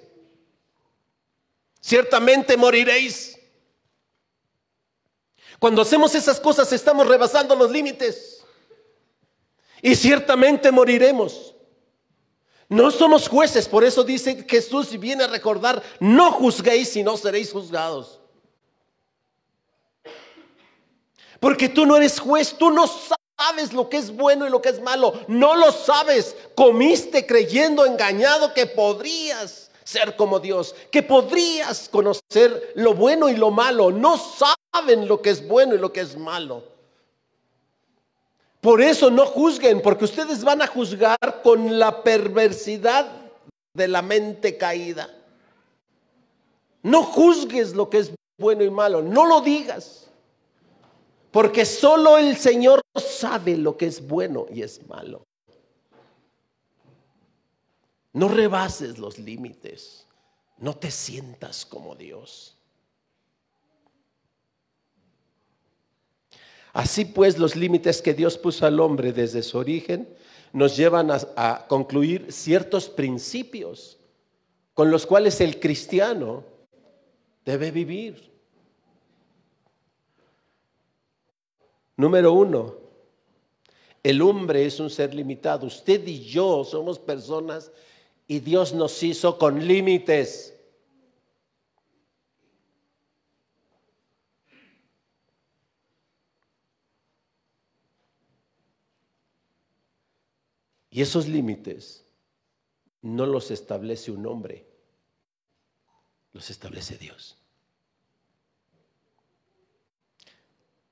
Ciertamente 1.89 2.55
moriréis. 2.55 3.39
Cuando 5.59 5.81
hacemos 5.81 6.15
esas 6.15 6.39
cosas 6.39 6.71
estamos 6.71 7.07
rebasando 7.07 7.57
los 7.57 7.71
límites. 7.71 8.45
Y 9.81 9.95
ciertamente 9.97 10.71
moriremos. 10.71 11.55
No 12.69 12.91
somos 12.91 13.27
jueces, 13.27 13.67
por 13.67 13.85
eso 13.85 14.05
dice 14.05 14.45
Jesús 14.47 14.93
y 14.93 14.99
viene 14.99 15.25
a 15.25 15.29
recordar, 15.29 15.83
no 15.99 16.31
juzguéis 16.31 16.95
y 16.95 17.03
no 17.03 17.17
seréis 17.17 17.53
juzgados. 17.53 18.21
Porque 21.41 21.71
tú 21.71 21.87
no 21.87 21.97
eres 21.97 22.21
juez, 22.21 22.55
tú 22.59 22.69
no 22.71 22.87
sabes 22.87 23.73
lo 23.73 23.89
que 23.89 23.97
es 23.97 24.15
bueno 24.15 24.47
y 24.47 24.51
lo 24.51 24.61
que 24.61 24.69
es 24.69 24.83
malo. 24.83 25.19
No 25.27 25.57
lo 25.57 25.73
sabes. 25.73 26.37
Comiste 26.55 27.25
creyendo 27.25 27.87
engañado 27.87 28.53
que 28.53 28.67
podrías 28.67 29.68
ser 29.89 30.17
como 30.17 30.39
Dios, 30.39 30.75
que 30.91 31.03
podrías 31.03 31.89
conocer 31.89 32.73
lo 32.75 32.93
bueno 32.93 33.31
y 33.31 33.37
lo 33.37 33.51
malo. 33.51 33.91
No 33.91 34.19
saben 34.19 35.09
lo 35.09 35.23
que 35.23 35.31
es 35.31 35.49
bueno 35.49 35.75
y 35.75 35.79
lo 35.79 35.91
que 35.91 36.01
es 36.01 36.15
malo. 36.15 36.63
Por 38.61 38.83
eso 38.83 39.11
no 39.11 39.25
juzguen, 39.25 39.81
porque 39.81 40.05
ustedes 40.05 40.45
van 40.45 40.61
a 40.61 40.67
juzgar 40.67 41.17
con 41.43 41.79
la 41.79 42.03
perversidad 42.03 43.11
de 43.73 43.89
la 43.89 44.03
mente 44.03 44.59
caída. 44.59 45.09
No 46.83 47.03
juzgues 47.03 47.75
lo 47.75 47.89
que 47.89 47.99
es 47.99 48.13
bueno 48.39 48.65
y 48.65 48.71
malo, 48.71 49.01
no 49.01 49.25
lo 49.27 49.41
digas. 49.41 50.11
Porque 51.31 51.65
solo 51.65 52.19
el 52.19 52.37
Señor 52.37 52.83
sabe 52.95 53.57
lo 53.57 53.79
que 53.79 53.87
es 53.87 54.07
bueno 54.07 54.45
y 54.53 54.63
es 54.63 54.87
malo. 54.87 55.28
No 58.13 58.29
rebases 58.29 58.99
los 58.99 59.19
límites. 59.19 60.07
No 60.59 60.77
te 60.77 60.91
sientas 60.91 61.65
como 61.65 61.95
Dios. 61.95 62.57
Así 66.73 67.05
pues, 67.05 67.39
los 67.39 67.57
límites 67.57 68.03
que 68.03 68.15
Dios 68.15 68.39
puso 68.39 68.67
al 68.67 68.81
hombre 68.81 69.13
desde 69.13 69.43
su 69.43 69.59
origen 69.59 70.09
nos 70.53 70.77
llevan 70.77 71.11
a, 71.11 71.67
concluir 71.69 72.33
ciertos 72.33 72.89
principios 72.89 73.99
con 74.75 74.91
los 74.91 75.07
cuales 75.07 75.41
el 75.41 75.61
cristiano 75.61 76.45
debe 77.45 77.71
vivir. 77.71 78.31
Número 81.97 82.33
uno, 82.33 82.77
el 84.03 84.23
hombre 84.23 84.65
es 84.65 84.79
un 84.79 84.89
ser 84.89 85.15
limitado. 85.15 85.67
Usted 85.67 86.07
y 86.07 86.21
yo 86.21 86.65
somos 86.65 86.99
personas 86.99 87.73
y 88.31 88.41
Dios 88.41 88.75
nos 88.75 89.03
hizo 89.03 89.39
con 89.39 89.67
límites. 89.67 90.55
Y 100.91 101.01
esos 101.01 101.27
límites 101.27 102.05
no 103.01 103.25
los 103.25 103.51
establece 103.51 104.11
un 104.11 104.27
hombre, 104.27 104.67
los 106.33 106.51
establece 106.51 106.99
Dios. 106.99 107.39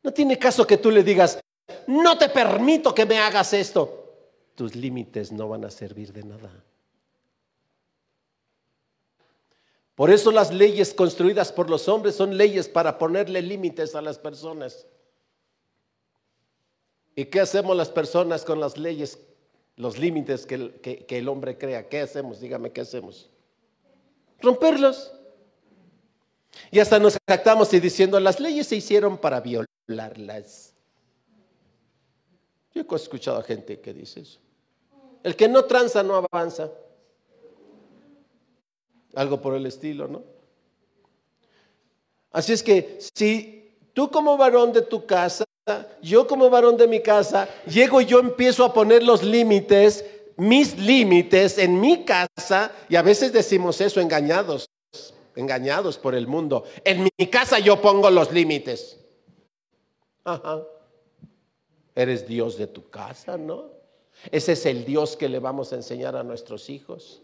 No 0.03 0.12
tiene 0.12 0.38
caso 0.38 0.66
que 0.66 0.79
tú 0.79 0.90
le 0.90 1.03
digas, 1.03 1.38
no 1.87 2.16
te 2.16 2.31
permito 2.31 2.94
que 2.94 3.05
me 3.05 3.18
hagas 3.18 3.53
esto. 3.53 4.05
Tus 4.55 4.75
límites 4.75 5.33
no 5.33 5.49
van 5.49 5.64
a 5.66 5.70
servir 5.70 6.12
de 6.12 6.22
nada. 6.22 6.64
Por 9.97 10.11
eso 10.11 10.31
las 10.31 10.53
leyes 10.53 10.93
construidas 10.93 11.51
por 11.51 11.71
los 11.71 11.89
hombres 11.89 12.15
son 12.15 12.37
leyes 12.37 12.69
para 12.69 12.99
ponerle 12.99 13.41
límites 13.41 13.95
a 13.95 14.03
las 14.03 14.19
personas. 14.19 14.87
¿Y 17.15 17.25
qué 17.25 17.41
hacemos 17.41 17.75
las 17.75 17.89
personas 17.89 18.45
con 18.45 18.61
las 18.61 18.77
leyes, 18.77 19.19
los 19.77 19.99
límites 19.99 20.45
que 20.45 21.07
el, 21.09 21.29
hombre 21.29 21.57
crea? 21.57 21.89
¿Qué 21.89 22.01
hacemos? 22.01 22.41
Dígame, 22.41 22.73
¿qué 22.73 22.83
hacemos? 22.83 23.31
Romperlos. 24.43 25.13
Y 26.71 26.79
hasta 26.79 26.99
nos 26.99 27.17
jactamos 27.27 27.73
y 27.73 27.81
diciendo, 27.81 28.21
las 28.21 28.39
leyes 28.39 28.67
se 28.67 28.77
hicieron 28.77 29.17
para 29.17 29.41
violar 29.41 29.67
las 30.19 30.75
Yo 32.75 32.83
he 32.83 32.95
escuchado 32.97 33.39
a 33.39 33.43
gente 33.43 33.81
que 33.81 33.95
dice 33.95 34.21
eso. 34.21 34.41
El 35.23 35.35
que 35.35 35.49
no 35.49 35.65
tranza 35.65 36.03
no 36.03 36.17
avanza. 36.17 36.71
Algo 39.17 39.41
por 39.41 39.55
el 39.55 39.65
estilo, 39.65 40.07
¿no? 40.07 40.23
Así 42.31 42.53
es 42.53 42.63
que 42.63 42.99
si 43.01 43.75
tú 43.95 44.11
como 44.11 44.37
varón 44.37 44.75
de 44.75 44.83
tu 44.83 45.07
casa, 45.07 45.47
yo 46.03 46.27
como 46.27 46.51
varón 46.51 46.77
de 46.77 46.87
mi 46.87 47.01
casa, 47.01 47.49
llego 47.67 48.03
y 48.03 48.05
yo 48.05 48.19
empiezo 48.19 48.63
a 48.63 48.75
poner 48.75 49.03
los 49.03 49.23
límites, 49.23 50.05
mis 50.37 50.79
límites 50.79 51.57
en 51.57 51.81
mi 51.81 52.05
casa, 52.05 52.71
y 52.91 52.97
a 52.97 53.03
veces 53.03 53.33
decimos 53.33 53.81
eso 53.81 54.03
engañados, 54.03 54.69
engañados 55.35 55.97
por 55.97 56.15
el 56.15 56.27
mundo. 56.27 56.65
En 56.85 57.09
mi 57.19 57.27
casa 57.29 57.59
yo 57.59 57.81
pongo 57.81 58.11
los 58.11 58.31
límites. 58.33 59.01
Ajá. 60.25 60.63
Eres 61.95 62.29
Dios 62.29 62.59
de 62.59 62.67
tu 62.67 62.91
casa, 62.91 63.39
¿no? 63.39 63.71
Ese 64.31 64.53
es 64.53 64.67
el 64.67 64.85
Dios 64.85 65.17
que 65.17 65.31
le 65.31 65.39
vamos 65.39 65.73
a 65.73 65.77
enseñar 65.77 66.17
a 66.17 66.23
nuestros 66.23 66.69
hijos. 66.69 67.23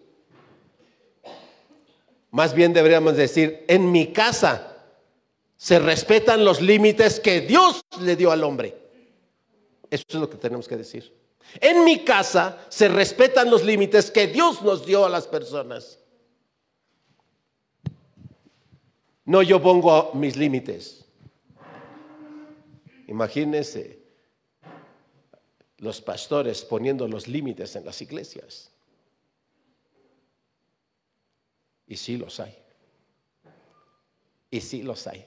Más 2.33 2.55
bien 2.55 2.73
deberíamos 2.73 3.15
decir, 3.17 3.65
en 3.69 3.93
mi 3.93 4.11
casa 4.11 4.75
se 5.57 5.79
respetan 5.79 6.45
los 6.45 6.61
límites 6.63 7.21
que 7.21 7.43
Dios 7.43 7.83
le 8.01 8.17
dio 8.17 8.33
al 8.33 8.43
hombre. 8.43 8.75
Eso 9.91 10.05
es 10.09 10.15
lo 10.15 10.29
que 10.31 10.39
tenemos 10.39 10.67
que 10.67 10.79
decir. 10.79 11.15
En 11.61 11.85
mi 11.85 12.05
casa 12.05 12.67
se 12.71 12.89
respetan 12.89 13.51
los 13.51 13.63
límites 13.63 14.11
que 14.11 14.29
Dios 14.29 14.63
nos 14.63 14.87
dio 14.87 15.05
a 15.05 15.11
las 15.11 15.27
personas. 15.27 15.99
No 19.27 19.43
yo 19.43 19.61
pongo 19.61 20.13
mis 20.15 20.35
límites. 20.37 21.05
Imagínense 23.09 24.01
los 25.77 26.01
pastores 26.01 26.63
poniendo 26.65 27.07
los 27.07 27.29
límites 27.29 27.77
en 27.77 27.85
las 27.85 28.01
iglesias. 28.01 28.72
Y 31.87 31.97
sí 31.97 32.17
los 32.17 32.41
hay. 32.41 32.57
Y 34.51 34.61
sí 34.61 34.83
los 34.83 35.07
hay. 35.07 35.27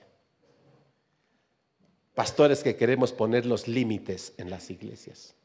Pastores 2.13 2.63
que 2.63 2.75
queremos 2.75 3.11
poner 3.11 3.45
los 3.45 3.67
límites 3.67 4.33
en 4.37 4.49
las 4.49 4.69
iglesias. 4.69 5.35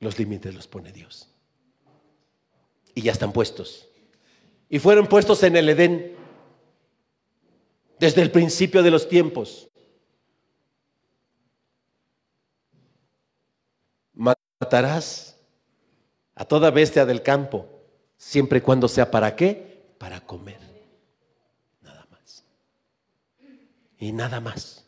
Los 0.00 0.18
límites 0.18 0.54
los 0.54 0.66
pone 0.66 0.92
Dios. 0.92 1.28
Y 2.94 3.02
ya 3.02 3.12
están 3.12 3.32
puestos. 3.32 3.88
Y 4.68 4.78
fueron 4.78 5.06
puestos 5.06 5.42
en 5.42 5.56
el 5.56 5.68
Edén 5.68 6.16
desde 7.98 8.22
el 8.22 8.30
principio 8.30 8.82
de 8.82 8.90
los 8.90 9.08
tiempos. 9.08 9.68
Matarás 14.64 15.36
a 16.34 16.46
toda 16.46 16.70
bestia 16.70 17.04
del 17.04 17.22
campo, 17.22 17.68
siempre 18.16 18.60
y 18.60 18.62
cuando 18.62 18.88
sea 18.88 19.10
para 19.10 19.36
qué? 19.36 19.92
Para 19.98 20.22
comer. 20.22 20.58
Nada 21.82 22.06
más. 22.10 22.44
Y 23.98 24.10
nada 24.12 24.40
más. 24.40 24.86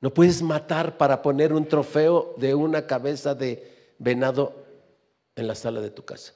No 0.00 0.14
puedes 0.14 0.40
matar 0.40 0.96
para 0.96 1.20
poner 1.20 1.52
un 1.52 1.68
trofeo 1.68 2.34
de 2.38 2.54
una 2.54 2.86
cabeza 2.86 3.34
de 3.34 3.94
venado 3.98 4.64
en 5.36 5.46
la 5.46 5.54
sala 5.54 5.82
de 5.82 5.90
tu 5.90 6.02
casa. 6.06 6.32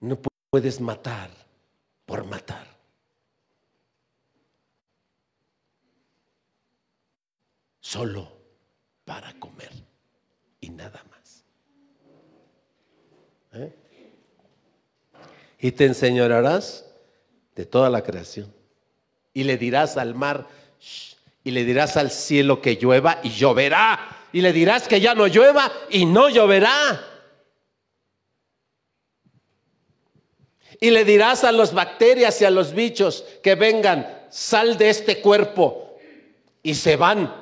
No 0.00 0.18
puedes 0.48 0.80
matar 0.80 1.28
por 2.06 2.24
matar. 2.24 2.71
Solo 7.92 8.26
para 9.04 9.34
comer 9.34 9.70
y 10.62 10.70
nada 10.70 11.04
más. 11.10 11.44
¿Eh? 13.52 13.70
Y 15.58 15.72
te 15.72 15.84
enseñarás 15.84 16.86
de 17.54 17.66
toda 17.66 17.90
la 17.90 18.02
creación. 18.02 18.50
Y 19.34 19.44
le 19.44 19.58
dirás 19.58 19.98
al 19.98 20.14
mar, 20.14 20.46
y 21.44 21.50
le 21.50 21.64
dirás 21.64 21.98
al 21.98 22.10
cielo 22.10 22.62
que 22.62 22.76
llueva 22.76 23.20
y 23.22 23.28
lloverá. 23.28 24.24
Y 24.32 24.40
le 24.40 24.54
dirás 24.54 24.88
que 24.88 24.98
ya 24.98 25.14
no 25.14 25.26
llueva 25.26 25.70
y 25.90 26.06
no 26.06 26.30
lloverá. 26.30 27.06
Y 30.80 30.88
le 30.88 31.04
dirás 31.04 31.44
a 31.44 31.52
las 31.52 31.74
bacterias 31.74 32.40
y 32.40 32.46
a 32.46 32.50
los 32.50 32.72
bichos 32.72 33.22
que 33.42 33.54
vengan, 33.54 34.28
sal 34.30 34.78
de 34.78 34.88
este 34.88 35.20
cuerpo. 35.20 35.98
Y 36.62 36.74
se 36.74 36.96
van. 36.96 37.41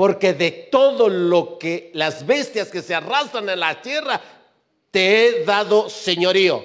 Porque 0.00 0.32
de 0.32 0.50
todo 0.50 1.10
lo 1.10 1.58
que 1.58 1.90
las 1.92 2.24
bestias 2.26 2.70
que 2.70 2.80
se 2.80 2.94
arrastran 2.94 3.50
en 3.50 3.60
la 3.60 3.82
tierra, 3.82 4.18
te 4.90 5.26
he 5.26 5.44
dado 5.44 5.90
señorío. 5.90 6.64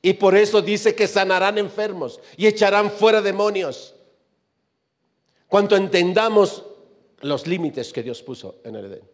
Y 0.00 0.14
por 0.14 0.36
eso 0.36 0.62
dice 0.62 0.94
que 0.94 1.06
sanarán 1.06 1.58
enfermos 1.58 2.18
y 2.38 2.46
echarán 2.46 2.90
fuera 2.90 3.20
demonios. 3.20 3.94
Cuanto 5.48 5.76
entendamos 5.76 6.64
los 7.20 7.46
límites 7.46 7.92
que 7.92 8.02
Dios 8.02 8.22
puso 8.22 8.62
en 8.64 8.76
el 8.76 8.86
Edén. 8.86 9.10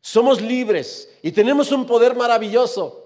Somos 0.00 0.40
libres 0.40 1.12
y 1.20 1.32
tenemos 1.32 1.72
un 1.72 1.84
poder 1.84 2.14
maravilloso. 2.14 3.01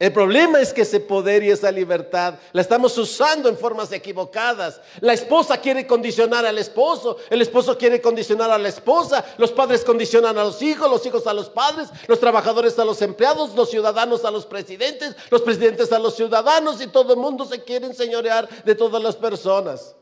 El 0.00 0.14
problema 0.14 0.58
es 0.62 0.72
que 0.72 0.80
ese 0.80 0.98
poder 0.98 1.42
y 1.42 1.50
esa 1.50 1.70
libertad 1.70 2.36
la 2.52 2.62
estamos 2.62 2.96
usando 2.96 3.50
en 3.50 3.58
formas 3.58 3.92
equivocadas. 3.92 4.80
La 5.00 5.12
esposa 5.12 5.60
quiere 5.60 5.86
condicionar 5.86 6.46
al 6.46 6.56
esposo, 6.56 7.18
el 7.28 7.42
esposo 7.42 7.76
quiere 7.76 8.00
condicionar 8.00 8.50
a 8.50 8.56
la 8.56 8.70
esposa, 8.70 9.22
los 9.36 9.52
padres 9.52 9.84
condicionan 9.84 10.38
a 10.38 10.44
los 10.44 10.62
hijos, 10.62 10.90
los 10.90 11.04
hijos 11.04 11.26
a 11.26 11.34
los 11.34 11.50
padres, 11.50 11.90
los 12.08 12.18
trabajadores 12.18 12.78
a 12.78 12.84
los 12.86 13.02
empleados, 13.02 13.54
los 13.54 13.68
ciudadanos 13.68 14.24
a 14.24 14.30
los 14.30 14.46
presidentes, 14.46 15.14
los 15.30 15.42
presidentes 15.42 15.92
a 15.92 15.98
los 15.98 16.16
ciudadanos 16.16 16.80
y 16.80 16.86
todo 16.86 17.12
el 17.12 17.18
mundo 17.18 17.44
se 17.44 17.62
quiere 17.62 17.84
enseñorear 17.84 18.48
de 18.64 18.74
todas 18.74 19.02
las 19.02 19.16
personas. 19.16 19.94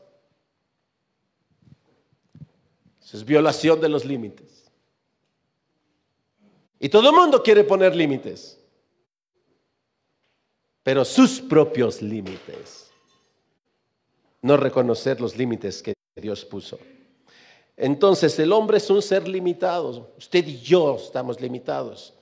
Eso 3.03 3.17
es 3.17 3.25
violación 3.25 3.81
de 3.81 3.89
los 3.89 4.05
límites. 4.05 4.71
Y 6.79 6.87
todo 6.87 7.09
el 7.09 7.15
mundo 7.17 7.43
quiere 7.43 7.65
poner 7.65 7.93
límites, 7.93 8.58
pero 10.83 11.05
sus 11.05 11.39
propios 11.41 12.01
límites. 12.01 12.91
No 14.41 14.57
reconocer 14.57 15.19
los 15.19 15.37
límites 15.37 15.83
que 15.83 15.93
Dios 16.15 16.45
puso. 16.45 16.79
Entonces 17.75 18.37
el 18.39 18.51
hombre 18.51 18.77
es 18.77 18.89
un 18.89 19.01
ser 19.01 19.27
limitado. 19.27 20.13
Usted 20.17 20.47
y 20.47 20.59
yo 20.59 20.95
estamos 20.95 21.39
limitados. 21.41 22.13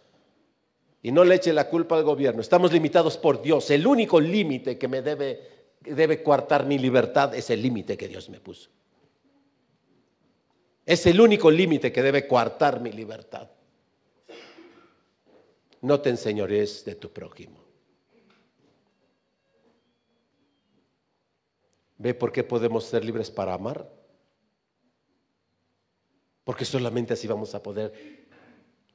Y 1.02 1.12
no 1.12 1.24
le 1.24 1.36
eche 1.36 1.54
la 1.54 1.70
culpa 1.70 1.96
al 1.96 2.04
gobierno. 2.04 2.42
Estamos 2.42 2.72
limitados 2.72 3.18
por 3.18 3.42
Dios. 3.42 3.70
El 3.70 3.86
único 3.86 4.20
límite 4.20 4.78
que 4.78 4.88
me 4.88 5.02
debe, 5.02 5.76
debe 5.82 6.24
coartar 6.24 6.66
mi 6.66 6.78
libertad 6.78 7.34
es 7.36 7.50
el 7.50 7.62
límite 7.62 7.96
que 7.96 8.08
Dios 8.08 8.30
me 8.30 8.40
puso. 8.40 8.70
Es 10.86 11.06
el 11.06 11.22
único 11.22 11.52
límite 11.52 11.92
que 11.92 12.02
debe 12.02 12.28
coartar 12.28 12.82
mi 12.82 12.92
libertad 12.92 13.50
no 15.82 16.02
te 16.02 16.10
enseñores 16.10 16.84
de 16.86 16.96
tu 16.96 17.12
prójimo. 17.12 17.67
¿Ve 21.98 22.14
por 22.14 22.32
qué 22.32 22.44
podemos 22.44 22.86
ser 22.86 23.04
libres 23.04 23.32
para 23.32 23.54
amar? 23.54 23.90
Porque 26.44 26.66
solamente 26.66 27.14
así 27.14 27.28
vamos 27.28 27.56
a 27.56 27.64
poder 27.64 28.28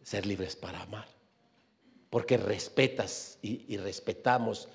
ser 0.03 0.25
libres 0.27 0.57
para 0.57 0.83
amar. 0.83 1.09
Porque 2.09 2.37
respetas 2.37 3.39
y, 3.43 3.75
y 3.75 3.77
respetamos 3.77 4.69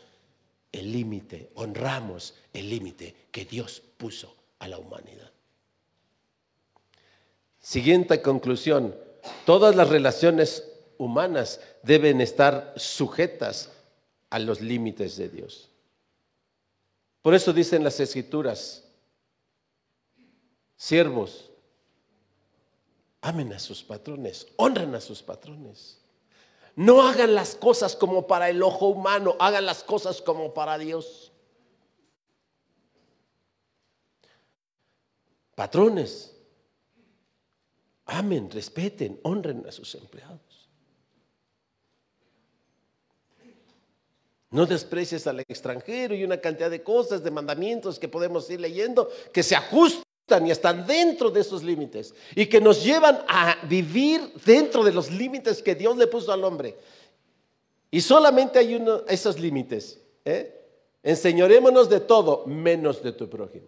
el 0.72 0.92
límite, 0.92 1.52
honramos 1.56 2.36
el 2.54 2.70
límite 2.70 3.16
que 3.32 3.46
Dios 3.46 3.82
puso 3.98 4.36
a 4.60 4.68
la 4.68 4.78
humanidad. 4.78 5.32
Siguiente 7.60 8.22
conclusión, 8.22 8.96
todas 9.46 9.76
las 9.76 9.90
relaciones 9.90 10.72
humanas 10.98 11.60
deben 11.84 12.22
estar 12.22 12.74
sujetas 12.76 13.72
a 14.30 14.40
los 14.40 14.62
límites 14.62 15.18
de 15.18 15.30
Dios. 15.30 15.70
Por 17.28 17.36
eso 17.36 17.52
dicen 17.52 17.84
las 17.84 18.00
escrituras, 18.00 18.86
siervos, 20.78 21.52
amen 23.20 23.52
a 23.52 23.60
sus 23.60 23.84
patrones, 23.84 24.48
honren 24.56 24.96
a 24.96 25.02
sus 25.02 25.22
patrones. 25.22 26.00
No 26.78 27.02
hagan 27.02 27.36
las 27.36 27.56
cosas 27.56 27.98
como 27.98 28.28
para 28.28 28.50
el 28.50 28.64
ojo 28.64 28.88
humano, 28.88 29.36
hagan 29.40 29.66
las 29.66 29.84
cosas 29.84 30.22
como 30.22 30.54
para 30.54 30.78
Dios. 30.78 31.34
Patrones, 35.54 36.34
amen, 38.06 38.50
respeten, 38.50 39.20
honren 39.24 39.68
a 39.68 39.74
sus 39.74 39.96
empleados. 39.96 40.67
No 44.50 44.66
desprecies 44.66 45.28
al 45.28 45.42
extranjero 45.42 46.16
y 46.16 46.24
una 46.24 46.38
cantidad 46.38 46.72
de 46.72 46.84
cosas, 46.84 47.24
de 47.24 47.32
mandamientos 47.32 48.00
que 48.00 48.08
podemos 48.08 48.50
ir 48.50 48.62
leyendo 48.62 49.10
que 49.34 49.44
se 49.44 49.56
ajustan 49.56 50.46
y 50.46 50.52
están 50.52 50.88
dentro 50.88 51.30
de 51.30 51.42
esos 51.42 51.64
límites 51.64 52.14
y 52.36 52.46
que 52.46 52.62
nos 52.62 52.84
llevan 52.84 53.20
a 53.28 53.58
vivir 53.68 54.22
dentro 54.46 54.84
de 54.84 54.94
los 54.94 55.12
límites 55.12 55.62
que 55.62 55.76
Dios 55.76 55.98
le 55.98 56.08
puso 56.08 56.32
al 56.32 56.44
hombre. 56.44 56.76
Y 57.92 58.02
solamente 58.02 58.60
hay 58.60 58.76
uno, 58.76 59.04
esos 59.08 59.40
límites. 59.40 60.00
¿eh? 60.26 60.54
Enseñorémonos 61.04 61.90
de 61.90 62.02
todo 62.02 62.46
menos 62.46 63.02
de 63.02 63.14
tu 63.14 63.30
prójimo. 63.30 63.68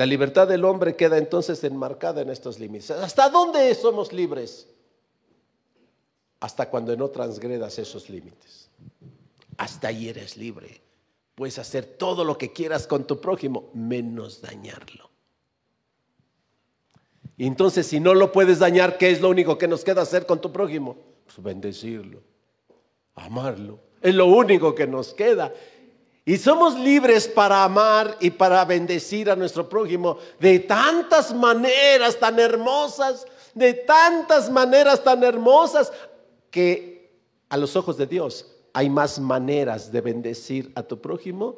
La 0.00 0.06
libertad 0.06 0.48
del 0.48 0.64
hombre 0.64 0.96
queda 0.96 1.18
entonces 1.18 1.62
enmarcada 1.62 2.22
en 2.22 2.30
estos 2.30 2.58
límites. 2.58 2.90
¿Hasta 2.90 3.28
dónde 3.28 3.74
somos 3.74 4.14
libres? 4.14 4.66
Hasta 6.40 6.70
cuando 6.70 6.96
no 6.96 7.10
transgredas 7.10 7.78
esos 7.78 8.08
límites. 8.08 8.70
Hasta 9.58 9.88
ahí 9.88 10.08
eres 10.08 10.38
libre. 10.38 10.80
Puedes 11.34 11.58
hacer 11.58 11.84
todo 11.84 12.24
lo 12.24 12.38
que 12.38 12.50
quieras 12.50 12.86
con 12.86 13.06
tu 13.06 13.20
prójimo, 13.20 13.68
menos 13.74 14.40
dañarlo. 14.40 15.10
Y 17.36 17.46
entonces, 17.46 17.86
si 17.86 18.00
no 18.00 18.14
lo 18.14 18.32
puedes 18.32 18.58
dañar, 18.58 18.96
¿qué 18.96 19.10
es 19.10 19.20
lo 19.20 19.28
único 19.28 19.58
que 19.58 19.68
nos 19.68 19.84
queda 19.84 20.00
hacer 20.00 20.24
con 20.24 20.40
tu 20.40 20.50
prójimo? 20.50 20.96
Pues 21.26 21.42
bendecirlo, 21.42 22.22
amarlo. 23.16 23.78
Es 24.00 24.14
lo 24.14 24.24
único 24.24 24.74
que 24.74 24.86
nos 24.86 25.12
queda. 25.12 25.52
Y 26.30 26.36
somos 26.36 26.78
libres 26.78 27.26
para 27.26 27.64
amar 27.64 28.16
y 28.20 28.30
para 28.30 28.64
bendecir 28.64 29.28
a 29.28 29.34
nuestro 29.34 29.68
prójimo 29.68 30.16
de 30.38 30.60
tantas 30.60 31.34
maneras 31.34 32.20
tan 32.20 32.38
hermosas, 32.38 33.26
de 33.52 33.74
tantas 33.74 34.48
maneras 34.48 35.02
tan 35.02 35.24
hermosas, 35.24 35.92
que 36.48 37.18
a 37.48 37.56
los 37.56 37.74
ojos 37.74 37.96
de 37.96 38.06
Dios 38.06 38.46
hay 38.72 38.88
más 38.88 39.18
maneras 39.18 39.90
de 39.90 40.02
bendecir 40.02 40.70
a 40.76 40.84
tu 40.84 41.00
prójimo 41.00 41.56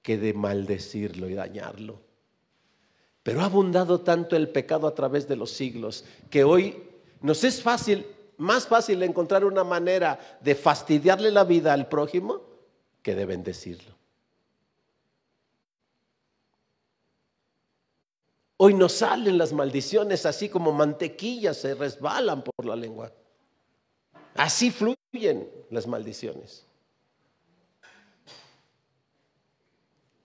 que 0.00 0.16
de 0.16 0.32
maldecirlo 0.32 1.28
y 1.28 1.34
dañarlo. 1.34 2.00
Pero 3.22 3.42
ha 3.42 3.44
abundado 3.44 4.00
tanto 4.00 4.34
el 4.34 4.48
pecado 4.48 4.86
a 4.86 4.94
través 4.94 5.28
de 5.28 5.36
los 5.36 5.50
siglos 5.50 6.06
que 6.30 6.42
hoy 6.42 6.88
nos 7.20 7.44
es 7.44 7.60
fácil, 7.60 8.06
más 8.38 8.66
fácil 8.66 9.02
encontrar 9.02 9.44
una 9.44 9.62
manera 9.62 10.38
de 10.40 10.54
fastidiarle 10.54 11.30
la 11.30 11.44
vida 11.44 11.74
al 11.74 11.86
prójimo 11.90 12.53
que 13.04 13.14
de 13.14 13.26
bendecirlo. 13.26 13.94
Hoy 18.56 18.72
nos 18.72 18.94
salen 18.94 19.36
las 19.36 19.52
maldiciones 19.52 20.24
así 20.24 20.48
como 20.48 20.72
mantequillas, 20.72 21.58
se 21.58 21.74
resbalan 21.74 22.42
por 22.42 22.64
la 22.64 22.74
lengua. 22.74 23.12
Así 24.34 24.70
fluyen 24.70 25.50
las 25.70 25.86
maldiciones. 25.86 26.64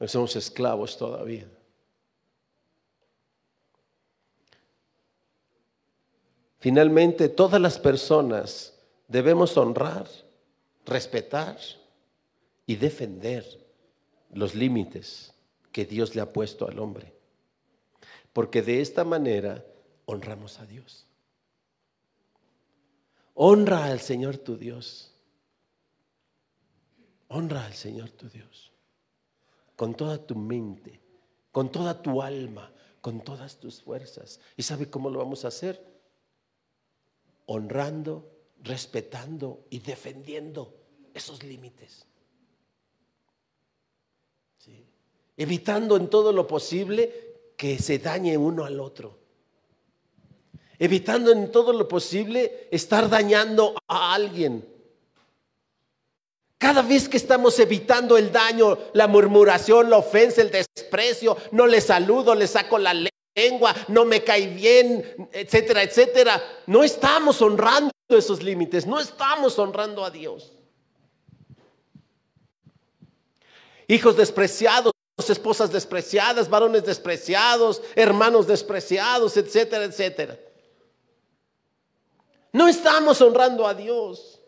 Somos 0.08 0.38
esclavos 0.38 0.98
todavía. 0.98 1.50
Finalmente, 6.60 7.28
todas 7.28 7.60
las 7.60 7.78
personas 7.78 8.74
debemos 9.10 9.58
honrar, 9.58 10.08
respetar 10.86 11.58
y 12.70 12.76
defender 12.76 13.66
los 14.32 14.54
límites 14.54 15.34
que 15.72 15.86
Dios 15.86 16.14
le 16.14 16.22
ha 16.22 16.32
puesto 16.32 16.68
al 16.68 16.78
hombre. 16.78 17.16
Porque 18.32 18.62
de 18.62 18.80
esta 18.80 19.04
manera 19.04 19.66
honramos 20.06 20.60
a 20.60 20.68
Dios. 20.68 21.08
Honra 23.34 23.86
al 23.86 24.00
Señor 24.02 24.38
tu 24.38 24.56
Dios. 24.56 25.16
Honra 27.30 27.66
al 27.66 27.74
Señor 27.74 28.12
tu 28.12 28.30
Dios. 28.30 28.72
Con 29.76 29.96
toda 29.96 30.24
tu 30.24 30.36
mente, 30.36 31.02
con 31.52 31.72
toda 31.72 32.00
tu 32.04 32.22
alma, 32.22 32.72
con 33.02 33.24
todas 33.24 33.60
tus 33.60 33.82
fuerzas. 33.82 34.40
¿Y 34.56 34.62
sabe 34.62 34.92
cómo 34.92 35.10
lo 35.10 35.18
vamos 35.18 35.44
a 35.44 35.48
hacer? 35.48 35.84
Honrando, 37.48 38.30
respetando 38.62 39.66
y 39.72 39.80
defendiendo 39.80 40.76
esos 41.16 41.42
límites. 41.42 42.06
Evitando 45.40 45.98
en 45.98 46.08
todo 46.08 46.32
lo 46.32 46.46
posible 46.46 47.54
que 47.58 47.80
se 47.80 47.98
dañe 47.98 48.38
uno 48.38 48.64
al 48.66 48.80
otro 48.80 49.20
evitando 50.80 51.32
en 51.32 51.52
todo 51.52 51.74
lo 51.74 51.88
posible 51.88 52.70
estar 52.72 53.10
dañando 53.10 53.76
a 53.88 54.14
alguien. 54.14 54.66
Cada 56.58 56.82
vez 56.82 57.08
que 57.08 57.18
estamos 57.18 57.60
evitando 57.60 58.18
el 58.18 58.32
daño, 58.32 58.78
la 58.94 59.08
murmuración, 59.08 59.90
la 59.90 59.98
ofensa, 59.98 60.42
el 60.42 60.52
desprecio, 60.52 61.38
no 61.52 61.68
le 61.68 61.82
saludo, 61.82 62.34
le 62.34 62.48
saco 62.48 62.78
la 62.78 62.94
lengua, 62.94 63.76
no 63.90 64.06
me 64.06 64.24
cae 64.24 64.48
bien, 64.48 65.30
etcétera, 65.32 65.84
etcétera, 65.84 66.42
no 66.66 66.84
estamos 66.84 67.42
honrando 67.42 67.92
esos 68.10 68.42
límites, 68.42 68.88
no 68.88 69.00
estamos 69.00 69.58
honrando 69.60 70.04
a 70.04 70.10
Dios. 70.10 70.54
Hijos 73.88 74.18
despreciados, 74.18 74.94
esposas 75.28 75.72
despreciadas, 75.72 76.48
varones 76.48 76.86
despreciados, 76.86 77.82
hermanos 77.96 78.46
despreciados, 78.46 79.36
etcétera, 79.38 79.86
etcétera. 79.86 80.38
No 82.52 82.68
estamos 82.68 83.20
honrando 83.22 83.66
a 83.66 83.74
Dios. 83.74 84.40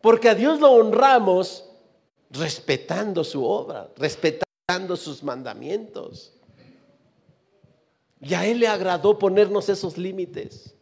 Porque 0.00 0.28
a 0.28 0.34
Dios 0.34 0.60
lo 0.60 0.70
honramos 0.70 1.64
respetando 2.30 3.24
su 3.24 3.44
obra, 3.44 3.90
respetando 3.96 4.96
sus 4.96 5.22
mandamientos. 5.22 6.32
Y 8.20 8.34
a 8.34 8.46
Él 8.46 8.60
le 8.60 8.68
agradó 8.68 9.18
ponernos 9.18 9.68
esos 9.68 9.96
límites. 9.96 10.74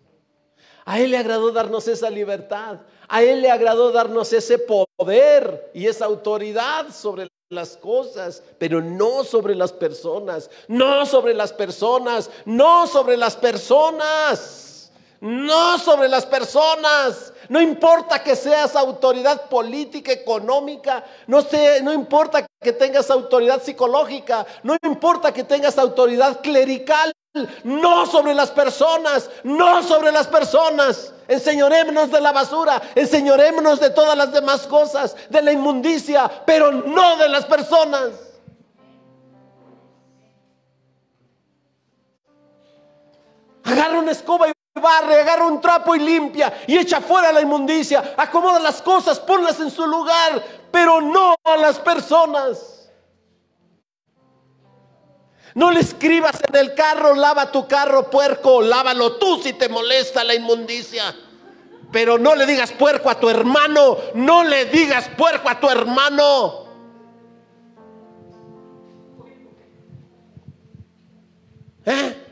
A 0.85 1.01
Él 1.01 1.11
le 1.11 1.19
agradó 1.19 1.51
darnos 1.51 1.89
esa 1.89 2.11
libertad. 2.11 2.81
A 3.09 3.23
Él 3.23 3.43
le 3.43 3.51
agradó 3.51 3.93
darnos 3.93 4.33
ese 4.33 4.59
poder 4.59 5.71
y 5.75 5.87
esa 5.87 6.05
autoridad 6.05 6.93
sobre 6.93 7.29
las 7.49 7.77
cosas, 7.77 8.43
pero 8.59 8.83
no 8.83 9.23
sobre 9.23 9.55
las 9.55 9.73
personas. 9.73 10.51
No 10.67 11.07
sobre 11.07 11.33
las 11.33 11.53
personas. 11.53 12.29
No 12.45 12.87
sobre 12.87 13.17
las 13.17 13.37
personas 13.37 14.67
no 15.21 15.79
sobre 15.79 16.09
las 16.09 16.27
personas. 16.27 17.33
No 17.49 17.61
importa 17.61 18.23
que 18.23 18.37
seas 18.37 18.75
autoridad 18.77 19.49
política, 19.49 20.13
económica, 20.13 21.05
no, 21.27 21.43
sé, 21.43 21.81
no 21.83 21.93
importa 21.93 22.47
que 22.61 22.73
tengas 22.73 23.11
autoridad 23.11 23.63
psicológica, 23.63 24.45
no 24.63 24.77
importa 24.83 25.33
que 25.33 25.45
tengas 25.45 25.79
autoridad 25.79 26.41
clerical, 26.41 27.13
no 27.65 28.07
sobre 28.07 28.35
las 28.35 28.51
personas, 28.51 29.31
no 29.45 29.83
sobre 29.83 30.13
las 30.13 30.27
personas. 30.27 31.13
Enseñorémonos 31.29 32.11
de 32.11 32.21
la 32.21 32.33
basura, 32.33 32.81
enseñorémonos 32.95 33.81
de 33.81 33.91
todas 33.91 34.17
las 34.17 34.33
demás 34.33 34.67
cosas, 34.67 35.17
de 35.29 35.43
la 35.43 35.53
inmundicia, 35.53 36.31
pero 36.47 36.71
no 36.71 37.17
de 37.17 37.29
las 37.29 37.45
personas. 37.45 38.11
Agarra 43.65 43.99
una 43.99 44.13
escoba 44.13 44.49
y 44.49 44.53
barre, 44.81 45.21
agarra 45.21 45.47
un 45.47 45.61
trapo 45.61 45.97
y 45.97 45.99
limpia 45.99 46.53
y 46.69 46.77
echa 46.79 47.01
fuera 47.01 47.33
la 47.33 47.41
inmundicia, 47.41 48.15
acomoda 48.17 48.61
las 48.61 48.81
cosas, 48.81 49.19
ponlas 49.19 49.59
en 49.59 49.71
su 49.71 49.85
lugar, 49.87 50.41
pero 50.71 51.01
no 51.01 51.35
a 51.43 51.57
las 51.57 51.79
personas. 51.81 52.76
No 55.57 55.71
le 55.71 55.81
escribas 55.81 56.39
en 56.47 56.55
el 56.55 56.75
carro, 56.75 57.15
lava 57.15 57.51
tu 57.51 57.67
carro 57.67 58.11
puerco, 58.11 58.61
lávalo 58.61 59.17
tú 59.17 59.41
si 59.43 59.55
te 59.55 59.71
molesta 59.71 60.23
la 60.23 60.35
inmundicia. 60.35 61.17
Pero 61.91 62.19
no 62.19 62.35
le 62.35 62.45
digas 62.45 62.73
puerco 62.73 63.09
a 63.09 63.19
tu 63.19 63.31
hermano, 63.31 63.97
no 64.13 64.45
le 64.45 64.67
digas 64.67 65.09
puerco 65.17 65.49
a 65.49 65.59
tu 65.59 65.71
hermano. 65.71 66.67
¿Eh? 71.87 72.27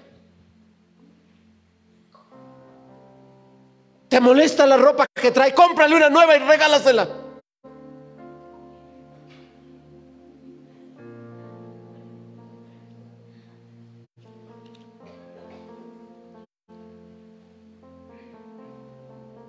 ¿Te 4.10 4.20
molesta 4.20 4.66
la 4.66 4.76
ropa 4.76 5.06
que 5.14 5.30
trae? 5.30 5.54
Cómprale 5.54 5.96
una 5.96 6.10
nueva 6.10 6.37
y 6.37 6.40
regálasela. 6.40 7.23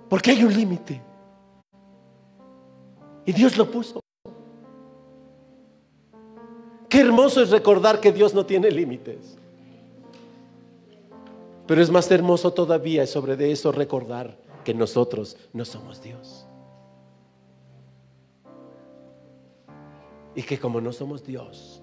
Porque 0.08 0.30
hay 0.30 0.44
un 0.44 0.54
límite. 0.54 1.02
Y 3.24 3.32
Dios 3.32 3.56
lo 3.56 3.70
puso. 3.70 4.00
Qué 6.88 7.00
hermoso 7.00 7.42
es 7.42 7.50
recordar 7.50 8.00
que 8.00 8.12
Dios 8.12 8.32
no 8.32 8.46
tiene 8.46 8.70
límites. 8.70 9.36
Pero 11.66 11.82
es 11.82 11.90
más 11.90 12.10
hermoso 12.10 12.52
todavía 12.52 13.06
sobre 13.06 13.36
de 13.36 13.50
eso 13.50 13.72
recordar 13.72 14.38
que 14.64 14.72
nosotros 14.72 15.36
no 15.52 15.64
somos 15.64 16.00
Dios. 16.00 16.46
Y 20.36 20.42
que 20.42 20.58
como 20.58 20.80
no 20.80 20.92
somos 20.92 21.24
Dios, 21.24 21.82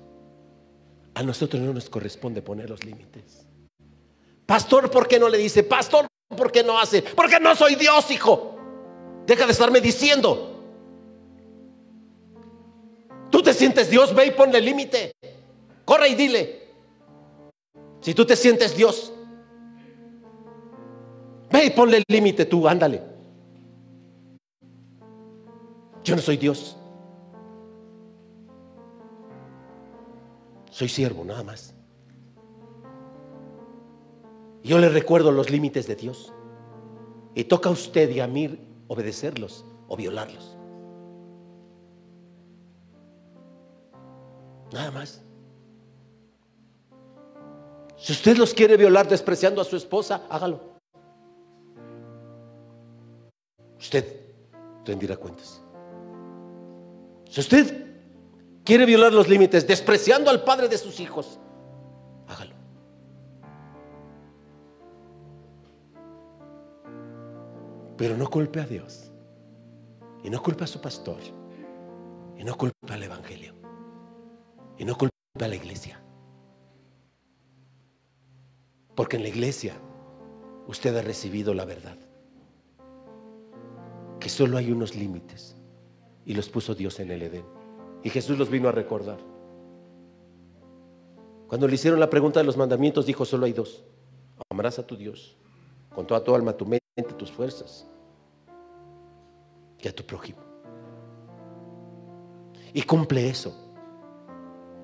a 1.16 1.24
nosotros 1.24 1.62
no 1.62 1.74
nos 1.74 1.90
corresponde 1.90 2.42
poner 2.42 2.70
los 2.70 2.84
límites. 2.86 3.46
Pastor, 4.46 4.90
¿por 4.90 5.08
qué 5.08 5.20
no 5.20 5.28
le 5.28 5.38
dice? 5.38 5.64
Pastor, 5.64 6.08
¿por 6.36 6.52
qué 6.52 6.64
no 6.64 6.80
hace? 6.80 7.02
Porque 7.02 7.40
no 7.40 7.56
soy 7.56 7.76
Dios, 7.76 8.10
hijo. 8.12 8.56
Deja 9.26 9.46
de 9.46 9.52
estarme 9.52 9.82
diciendo. 9.82 10.50
Tú 13.30 13.42
te 13.42 13.54
sientes 13.54 13.90
Dios, 13.90 14.14
ve 14.14 14.28
y 14.28 14.32
ponle 14.32 14.62
límite. 14.62 15.14
Corre 15.86 16.10
y 16.10 16.16
dile. 16.16 16.64
Si 18.02 18.14
tú 18.14 18.26
te 18.26 18.36
sientes 18.36 18.76
Dios, 18.76 19.14
Ve 21.54 21.66
y 21.66 21.70
ponle 21.70 22.04
límite 22.08 22.46
tú, 22.46 22.68
ándale. 22.68 23.00
Yo 26.04 26.16
no 26.16 26.22
soy 26.22 26.38
Dios. 26.38 26.76
Soy 30.72 30.90
siervo, 30.90 31.24
nada 31.24 31.44
más. 31.44 31.73
Yo 34.64 34.80
le 34.80 34.90
recuerdo 34.90 35.32
los 35.32 35.50
límites 35.50 35.88
de 35.88 35.96
Dios. 35.96 36.34
Y 37.36 37.46
toca 37.46 37.70
a 37.70 37.72
usted 37.72 38.10
y 38.10 38.20
a 38.20 38.28
mí 38.28 38.60
obedecerlos 38.88 39.66
o 39.88 39.98
violarlos. 39.98 40.58
Nada 44.72 44.92
más. 44.92 45.22
Si 47.98 48.12
usted 48.12 48.38
los 48.38 48.54
quiere 48.54 48.78
violar 48.78 49.08
despreciando 49.08 49.62
a 49.62 49.66
su 49.66 49.76
esposa, 49.76 50.26
hágalo. 50.30 50.74
usted 53.84 54.06
rendirá 54.86 55.18
cuentas. 55.18 55.62
Si 57.30 57.42
usted 57.42 57.86
quiere 58.64 58.86
violar 58.86 59.12
los 59.12 59.28
límites 59.28 59.68
despreciando 59.68 60.30
al 60.30 60.44
padre 60.44 60.70
de 60.70 60.78
sus 60.78 61.00
hijos, 61.00 61.40
Pero 67.98 68.18
no 68.18 68.30
culpe 68.30 68.60
a 68.60 68.66
Dios. 68.66 69.12
Y 70.24 70.30
no 70.30 70.42
culpe 70.42 70.64
a 70.64 70.68
su 70.68 70.82
pastor. 70.82 71.20
Y 72.38 72.44
no 72.44 72.58
culpe 72.58 72.94
al 72.94 73.04
Evangelio. 73.04 73.54
Y 74.78 74.86
no 74.86 74.98
culpe 74.98 75.14
a 75.42 75.48
la 75.48 75.56
iglesia. 75.56 76.02
Porque 78.96 79.18
en 79.18 79.24
la 79.24 79.30
iglesia 79.30 79.76
usted 80.68 80.96
ha 80.96 81.02
recibido 81.02 81.54
la 81.54 81.66
verdad. 81.66 81.98
Que 84.20 84.30
solo 84.30 84.58
hay 84.58 84.72
unos 84.72 84.96
límites. 84.96 85.56
Y 86.26 86.34
los 86.34 86.50
puso 86.50 86.74
Dios 86.74 87.00
en 87.00 87.12
el 87.12 87.22
Edén. 87.22 87.46
Y 88.04 88.10
Jesús 88.10 88.38
los 88.38 88.50
vino 88.50 88.70
a 88.70 88.72
recordar. 88.72 89.18
Cuando 91.48 91.68
le 91.68 91.76
hicieron 91.76 92.00
la 92.00 92.10
pregunta 92.10 92.40
de 92.40 92.46
los 92.46 92.58
mandamientos, 92.58 93.06
dijo, 93.06 93.26
solo 93.26 93.46
hay 93.46 93.54
dos. 93.54 93.84
Amarás 94.50 94.80
a 94.80 94.88
tu 94.88 94.96
Dios 94.96 95.38
con 95.94 96.08
toda 96.08 96.24
tu 96.24 96.34
alma, 96.34 96.54
tu 96.54 96.66
mente, 96.66 96.83
tus 97.02 97.32
fuerzas. 97.32 97.88
Y 99.80 99.88
a 99.88 99.96
tu 99.96 100.06
prójimo. 100.06 100.40
Y 102.74 102.84
cumple 102.84 103.30
eso. 103.30 103.54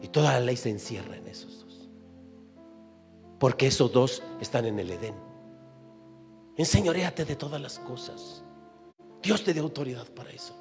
Y 0.02 0.08
toda 0.08 0.34
la 0.34 0.40
ley 0.40 0.58
se 0.58 0.70
encierra 0.70 1.16
en 1.16 1.28
esos 1.28 1.60
dos. 1.60 1.90
Porque 3.40 3.68
esos 3.68 3.92
dos 3.92 4.24
están 4.42 4.66
en 4.66 4.80
el 4.80 4.90
Edén. 4.90 5.16
Enseñoreate 6.58 7.24
de 7.26 7.36
todas 7.36 7.62
las 7.62 7.80
cosas. 7.80 8.44
Dios 9.22 9.44
te 9.44 9.54
dio 9.54 9.64
autoridad 9.64 10.08
para 10.08 10.32
eso. 10.32 10.56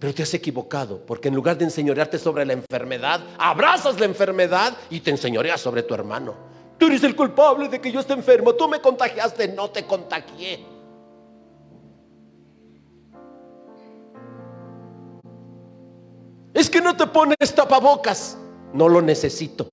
Pero 0.00 0.12
te 0.12 0.24
has 0.24 0.34
equivocado, 0.34 1.06
porque 1.06 1.28
en 1.28 1.36
lugar 1.36 1.56
de 1.56 1.64
enseñorearte 1.64 2.18
sobre 2.18 2.44
la 2.44 2.54
enfermedad, 2.54 3.20
abrazas 3.38 4.00
la 4.00 4.06
enfermedad 4.06 4.76
y 4.90 5.00
te 5.00 5.10
enseñoreas 5.10 5.60
sobre 5.60 5.84
tu 5.84 5.94
hermano. 5.94 6.34
Tú 6.82 6.88
eres 6.88 7.04
el 7.04 7.14
culpable 7.14 7.68
de 7.68 7.80
que 7.80 7.92
yo 7.92 8.00
esté 8.00 8.12
enfermo, 8.12 8.56
tú 8.56 8.66
me 8.66 8.80
contagiaste, 8.80 9.46
no 9.54 9.70
te 9.70 9.86
contagié. 9.86 10.66
Es 16.52 16.68
que 16.68 16.80
no 16.80 16.96
te 16.96 17.06
pones 17.06 17.54
tapabocas, 17.54 18.36
no 18.72 18.88
lo 18.88 19.00
necesito. 19.00 19.68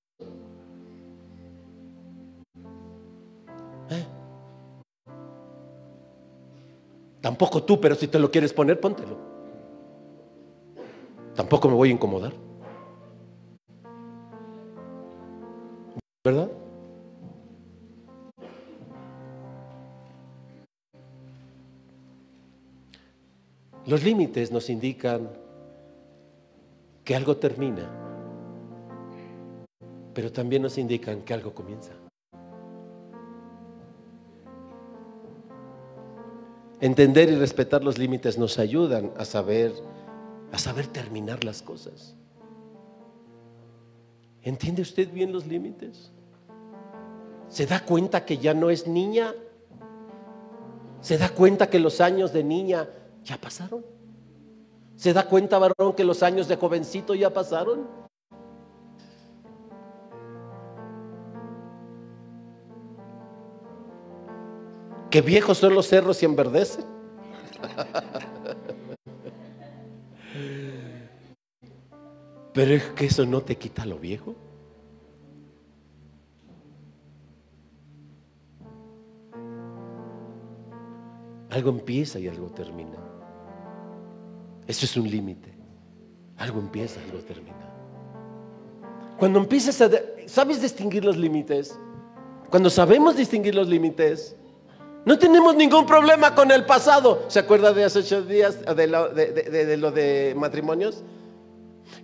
¿Eh? 3.89 4.05
Tampoco 7.21 7.63
tú, 7.63 7.81
pero 7.81 7.95
si 7.95 8.07
te 8.07 8.19
lo 8.19 8.29
quieres 8.29 8.53
poner, 8.53 8.79
póntelo. 8.79 9.17
Tampoco 11.33 11.69
me 11.69 11.73
voy 11.73 11.89
a 11.89 11.93
incomodar. 11.93 12.33
¿Verdad? 16.23 16.51
Los 23.89 24.03
límites 24.03 24.51
nos 24.51 24.69
indican 24.69 25.31
que 27.03 27.15
algo 27.15 27.37
termina, 27.37 27.89
pero 30.13 30.31
también 30.31 30.61
nos 30.61 30.77
indican 30.77 31.23
que 31.23 31.33
algo 31.33 31.55
comienza. 31.55 31.93
Entender 36.79 37.29
y 37.29 37.35
respetar 37.37 37.83
los 37.83 37.97
límites 37.97 38.37
nos 38.37 38.59
ayudan 38.59 39.11
a 39.17 39.25
saber 39.25 39.73
a 40.51 40.59
saber 40.59 40.85
terminar 40.85 41.43
las 41.43 41.63
cosas. 41.63 42.15
¿Entiende 44.43 44.83
usted 44.83 45.11
bien 45.11 45.33
los 45.33 45.47
límites? 45.47 46.11
¿Se 47.47 47.65
da 47.65 47.83
cuenta 47.83 48.23
que 48.23 48.37
ya 48.37 48.53
no 48.53 48.69
es 48.69 48.85
niña? 48.85 49.33
¿Se 51.01 51.17
da 51.17 51.29
cuenta 51.29 51.71
que 51.71 51.79
los 51.79 52.01
años 52.01 52.33
de 52.33 52.43
niña 52.43 52.87
ya 53.29 53.39
pasaron? 53.39 53.85
¿Se 54.95 55.13
da 55.13 55.27
cuenta, 55.27 55.59
varón, 55.59 55.93
que 55.95 56.03
los 56.03 56.23
años 56.23 56.47
de 56.47 56.55
jovencito 56.57 57.13
ya 57.13 57.31
pasaron? 57.31 57.87
¿Que 65.11 65.21
viejos 65.21 65.59
son 65.59 65.75
los 65.75 65.87
cerros 65.87 66.21
y 66.21 66.25
enverdecen? 66.25 66.85
Pero 72.53 72.73
es 72.73 72.83
que 72.91 73.05
eso 73.05 73.25
no 73.25 73.41
te 73.41 73.57
quita 73.57 73.85
lo 73.85 73.97
viejo. 73.99 74.35
Algo 81.51 81.69
empieza 81.69 82.19
y 82.19 82.27
algo 82.27 82.47
termina. 82.47 83.18
Eso 84.69 84.85
es 84.85 84.95
un 84.97 85.09
límite. 85.09 85.51
Algo 86.37 86.59
empieza 86.59 86.99
algo 87.01 87.17
termina. 87.23 87.73
Cuando 89.17 89.39
empiezas 89.39 89.81
a... 89.81 89.89
¿Sabes 90.27 90.61
distinguir 90.61 91.03
los 91.03 91.17
límites? 91.17 91.75
Cuando 92.51 92.69
sabemos 92.69 93.17
distinguir 93.17 93.55
los 93.55 93.67
límites, 93.67 94.35
no 95.05 95.17
tenemos 95.17 95.55
ningún 95.55 95.87
problema 95.87 96.35
con 96.35 96.51
el 96.51 96.67
pasado. 96.67 97.25
¿Se 97.29 97.39
acuerda 97.39 97.73
de 97.73 97.83
hace 97.83 97.97
ocho 97.97 98.21
días 98.21 98.59
de 98.63 99.77
lo 99.77 99.91
de 99.91 100.35
matrimonios? 100.37 101.03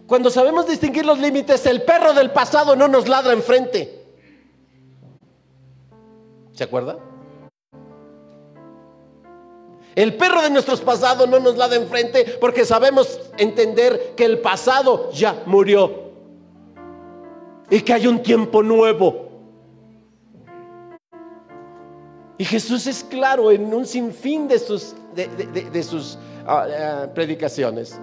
Cuando 0.07 0.31
sabemos 0.31 0.67
distinguir 0.67 1.05
los 1.05 1.19
límites, 1.19 1.67
el 1.67 1.83
perro 1.83 2.15
del 2.15 2.31
pasado 2.31 2.75
no 2.75 2.87
nos 2.87 3.07
ladra 3.07 3.33
enfrente. 3.33 4.07
¿Se 6.53 6.63
acuerda? 6.63 6.97
El 9.95 10.15
perro 10.15 10.41
de 10.41 10.49
nuestros 10.49 10.81
pasados 10.81 11.27
no 11.29 11.39
nos 11.39 11.55
ladra 11.55 11.77
enfrente 11.77 12.37
porque 12.41 12.65
sabemos 12.65 13.19
entender 13.37 14.13
que 14.15 14.25
el 14.25 14.39
pasado 14.39 15.09
ya 15.11 15.43
murió 15.45 16.11
y 17.69 17.79
que 17.81 17.93
hay 17.93 18.05
un 18.05 18.21
tiempo 18.21 18.61
nuevo. 18.61 19.25
Y 22.37 22.43
Jesús 22.43 22.85
es 22.87 23.05
claro 23.05 23.49
en 23.51 23.73
un 23.73 23.85
sinfín 23.85 24.49
de 24.49 24.59
sus, 24.59 24.93
de, 25.15 25.83
sus 25.83 26.19
ah, 26.45 26.67
ah, 26.67 27.07
predicaciones. 27.13 27.97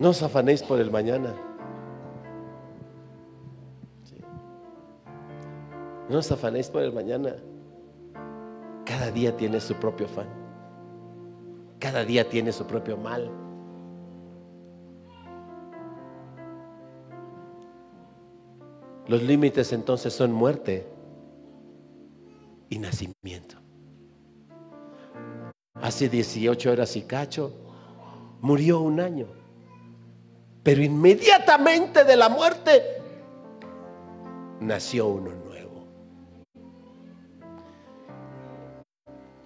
No 0.00 0.10
os 0.10 0.20
afanéis 0.20 0.62
por 0.62 0.80
el 0.80 0.90
mañana. 0.90 1.34
No 6.08 6.18
os 6.18 6.32
afanéis 6.32 6.68
por 6.68 6.82
el 6.82 6.92
mañana. 6.92 7.36
Cada 8.98 9.12
día 9.12 9.36
tiene 9.36 9.60
su 9.60 9.76
propio 9.76 10.06
afán. 10.06 10.26
Cada 11.78 12.04
día 12.04 12.28
tiene 12.28 12.50
su 12.50 12.66
propio 12.66 12.96
mal. 12.96 13.30
Los 19.06 19.22
límites 19.22 19.72
entonces 19.72 20.12
son 20.12 20.32
muerte 20.32 20.84
y 22.68 22.80
nacimiento. 22.80 23.54
Hace 25.74 26.08
18 26.08 26.72
horas 26.72 26.96
y 26.96 27.02
cacho 27.02 27.52
murió 28.40 28.80
un 28.80 28.98
año. 28.98 29.28
Pero 30.64 30.82
inmediatamente 30.82 32.02
de 32.02 32.16
la 32.16 32.28
muerte 32.28 32.82
nació 34.58 35.06
uno 35.06 35.37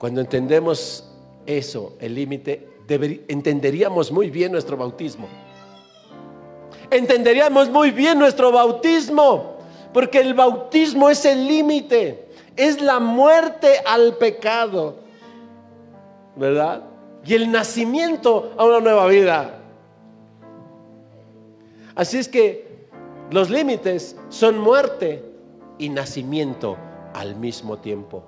Cuando 0.02 0.20
entendemos 0.20 1.08
eso, 1.46 1.94
el 2.00 2.16
límite, 2.16 2.68
entenderíamos 3.28 4.10
muy 4.10 4.30
bien 4.30 4.50
nuestro 4.50 4.76
bautismo. 4.76 5.28
Entenderíamos 6.90 7.70
muy 7.70 7.92
bien 7.92 8.18
nuestro 8.18 8.50
bautismo, 8.50 9.58
porque 9.94 10.18
el 10.18 10.34
bautismo 10.34 11.08
es 11.08 11.24
el 11.24 11.46
límite, 11.46 12.26
es 12.56 12.82
la 12.82 12.98
muerte 12.98 13.74
al 13.86 14.16
pecado, 14.16 14.96
¿verdad? 16.34 16.82
Y 17.24 17.34
el 17.34 17.52
nacimiento 17.52 18.54
a 18.58 18.64
una 18.64 18.80
nueva 18.80 19.06
vida. 19.06 19.60
Así 21.94 22.18
es 22.18 22.26
que 22.26 22.88
los 23.30 23.50
límites 23.50 24.16
son 24.30 24.58
muerte 24.58 25.24
y 25.78 25.90
nacimiento 25.90 26.76
al 27.14 27.36
mismo 27.36 27.78
tiempo. 27.78 28.24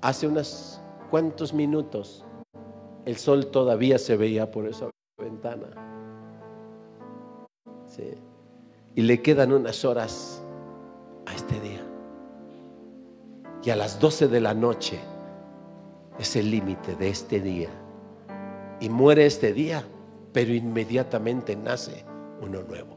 Hace 0.00 0.28
unos 0.28 0.80
cuantos 1.14 1.54
minutos 1.54 2.24
el 3.04 3.16
sol 3.16 3.46
todavía 3.46 4.00
se 4.00 4.16
veía 4.16 4.50
por 4.50 4.66
esa 4.66 4.90
ventana. 5.16 5.68
Y 8.96 9.02
le 9.02 9.22
quedan 9.22 9.52
unas 9.52 9.84
horas 9.84 10.42
a 11.26 11.32
este 11.32 11.60
día. 11.60 11.86
Y 13.62 13.70
a 13.70 13.76
las 13.76 14.00
12 14.00 14.26
de 14.26 14.40
la 14.40 14.54
noche 14.54 14.98
es 16.18 16.34
el 16.34 16.50
límite 16.50 16.96
de 16.96 17.10
este 17.10 17.40
día. 17.40 17.70
Y 18.80 18.88
muere 18.88 19.24
este 19.24 19.52
día, 19.52 19.84
pero 20.32 20.52
inmediatamente 20.52 21.54
nace 21.54 22.04
uno 22.42 22.62
nuevo. 22.62 22.93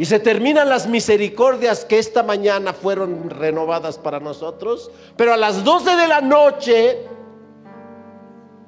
Y 0.00 0.06
se 0.06 0.18
terminan 0.18 0.70
las 0.70 0.88
misericordias 0.88 1.84
que 1.84 1.98
esta 1.98 2.22
mañana 2.22 2.72
fueron 2.72 3.28
renovadas 3.28 3.98
para 3.98 4.18
nosotros, 4.18 4.90
pero 5.14 5.34
a 5.34 5.36
las 5.36 5.62
12 5.62 5.94
de 5.94 6.08
la 6.08 6.22
noche 6.22 7.06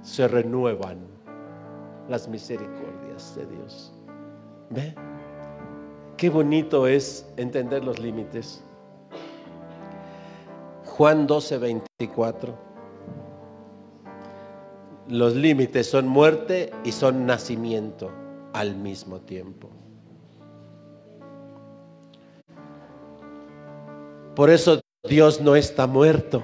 se 0.03 0.29
renuevan 0.29 0.99
las 2.11 2.29
misericordias 2.29 3.35
de 3.35 3.47
Dios. 3.47 3.95
¿Ve? 4.69 4.95
Qué 6.19 6.29
bonito 6.29 6.87
es 6.87 7.27
entender 7.39 7.83
los 7.83 7.99
límites. 7.99 8.63
Juan 10.85 11.27
12, 11.27 11.57
24. 11.57 12.55
Los 15.09 15.35
límites 15.35 15.89
son 15.89 16.09
muerte 16.09 16.71
y 16.85 16.93
son 16.93 17.25
nacimiento 17.25 18.11
al 18.53 18.77
mismo 18.77 19.23
tiempo. 19.23 19.71
Por 24.35 24.51
eso 24.51 24.81
Dios 25.09 25.41
no 25.41 25.57
está 25.57 25.87
muerto. 25.87 26.43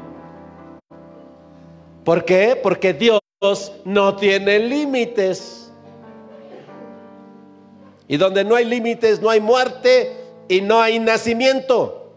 ¿Por 2.05 2.24
qué? 2.24 2.59
Porque 2.62 2.93
Dios 2.93 3.20
no 3.84 4.16
tiene 4.16 4.59
límites. 4.59 5.70
Y 8.07 8.16
donde 8.16 8.45
no 8.45 8.55
hay 8.55 8.64
límites, 8.64 9.20
no 9.20 9.30
hay 9.30 9.41
muerte 9.41 10.16
y 10.49 10.61
no 10.61 10.80
hay 10.80 10.99
nacimiento. 10.99 12.14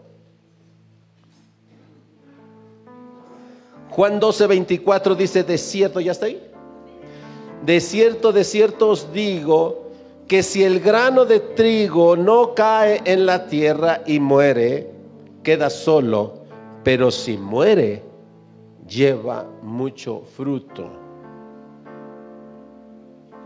Juan 3.90 4.18
12, 4.18 4.46
24 4.46 5.14
dice, 5.14 5.44
de 5.44 5.58
cierto, 5.58 6.00
¿ya 6.00 6.12
está 6.12 6.26
ahí? 6.26 6.42
De 7.62 7.78
cierto, 7.80 8.32
de 8.32 8.42
cierto 8.42 8.88
os 8.88 9.12
digo 9.12 9.90
que 10.26 10.42
si 10.42 10.64
el 10.64 10.80
grano 10.80 11.26
de 11.26 11.40
trigo 11.40 12.16
no 12.16 12.54
cae 12.54 13.02
en 13.04 13.26
la 13.26 13.46
tierra 13.46 14.00
y 14.06 14.18
muere, 14.18 14.91
queda 15.42 15.70
solo, 15.70 16.42
pero 16.82 17.10
si 17.10 17.36
muere, 17.36 18.02
lleva 18.86 19.46
mucho 19.62 20.22
fruto. 20.36 20.90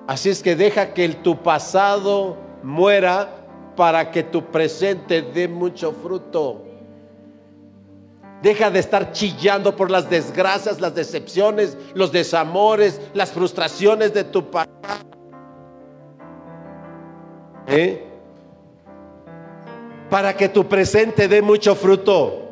Así 0.07 0.31
es 0.31 0.43
que 0.43 0.55
deja 0.55 0.95
que 0.95 1.05
el, 1.05 1.17
tu 1.17 1.43
pasado 1.43 2.37
muera 2.63 3.29
para 3.77 4.11
que 4.11 4.23
tu 4.23 4.45
presente 4.45 5.23
dé 5.23 5.49
mucho 5.49 5.93
fruto. 5.93 6.63
Deja 8.43 8.71
de 8.71 8.79
estar 8.79 9.13
chillando 9.13 9.75
por 9.75 9.91
las 9.91 10.09
desgracias, 10.09 10.81
las 10.81 10.95
decepciones, 10.95 11.77
los 11.95 12.13
desamores, 12.13 13.01
las 13.15 13.33
frustraciones 13.33 14.15
de 14.15 14.25
tu 14.25 14.51
pasado. 14.51 14.71
¿Eh? 17.67 18.16
Para 20.17 20.35
que 20.35 20.49
tu 20.49 20.67
presente 20.67 21.29
dé 21.29 21.43
mucho 21.43 21.75
fruto. 21.75 22.49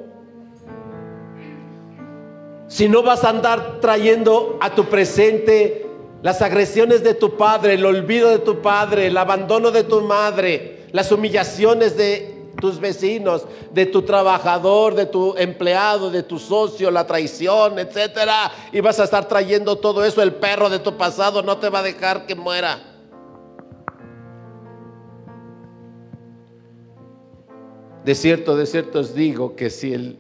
Si 2.69 2.91
no 2.91 3.03
vas 3.03 3.25
a 3.25 3.31
andar 3.31 3.81
trayendo 3.81 4.59
a 4.61 4.75
tu 4.75 4.85
presente 4.85 5.87
las 6.21 6.43
agresiones 6.43 7.03
de 7.03 7.15
tu 7.15 7.39
padre, 7.39 7.73
el 7.73 7.87
olvido 7.87 8.29
de 8.29 8.41
tu 8.41 8.61
padre, 8.61 9.07
el 9.07 9.17
abandono 9.17 9.71
de 9.71 9.83
tu 9.83 10.03
madre, 10.03 10.89
las 10.93 11.11
humillaciones 11.11 11.97
de 11.97 12.51
tus 12.61 12.79
vecinos, 12.79 13.47
de 13.73 13.87
tu 13.87 14.03
trabajador, 14.03 14.95
de 14.95 15.07
tu 15.07 15.35
empleado, 15.39 16.11
de 16.11 16.23
tu 16.23 16.39
socio, 16.39 16.91
la 16.91 17.07
traición, 17.07 17.79
etcétera, 17.79 18.53
y 18.73 18.81
vas 18.83 19.01
a 19.01 19.05
estar 19.05 19.27
trayendo 19.27 19.77
todo 19.77 20.05
eso, 20.05 20.21
el 20.21 20.35
perro 20.35 20.69
de 20.69 20.81
tu 20.81 20.99
pasado 20.99 21.43
no 21.43 21.57
te 21.57 21.71
va 21.71 21.79
a 21.79 21.83
dejar 21.83 22.27
que 22.27 22.35
muera. 22.35 22.94
De 28.05 28.15
cierto, 28.15 28.55
de 28.57 28.67
cierto 28.67 29.01
os 29.01 29.15
digo 29.15 29.57
que 29.57 29.71
si 29.71 29.95
el 29.95 30.19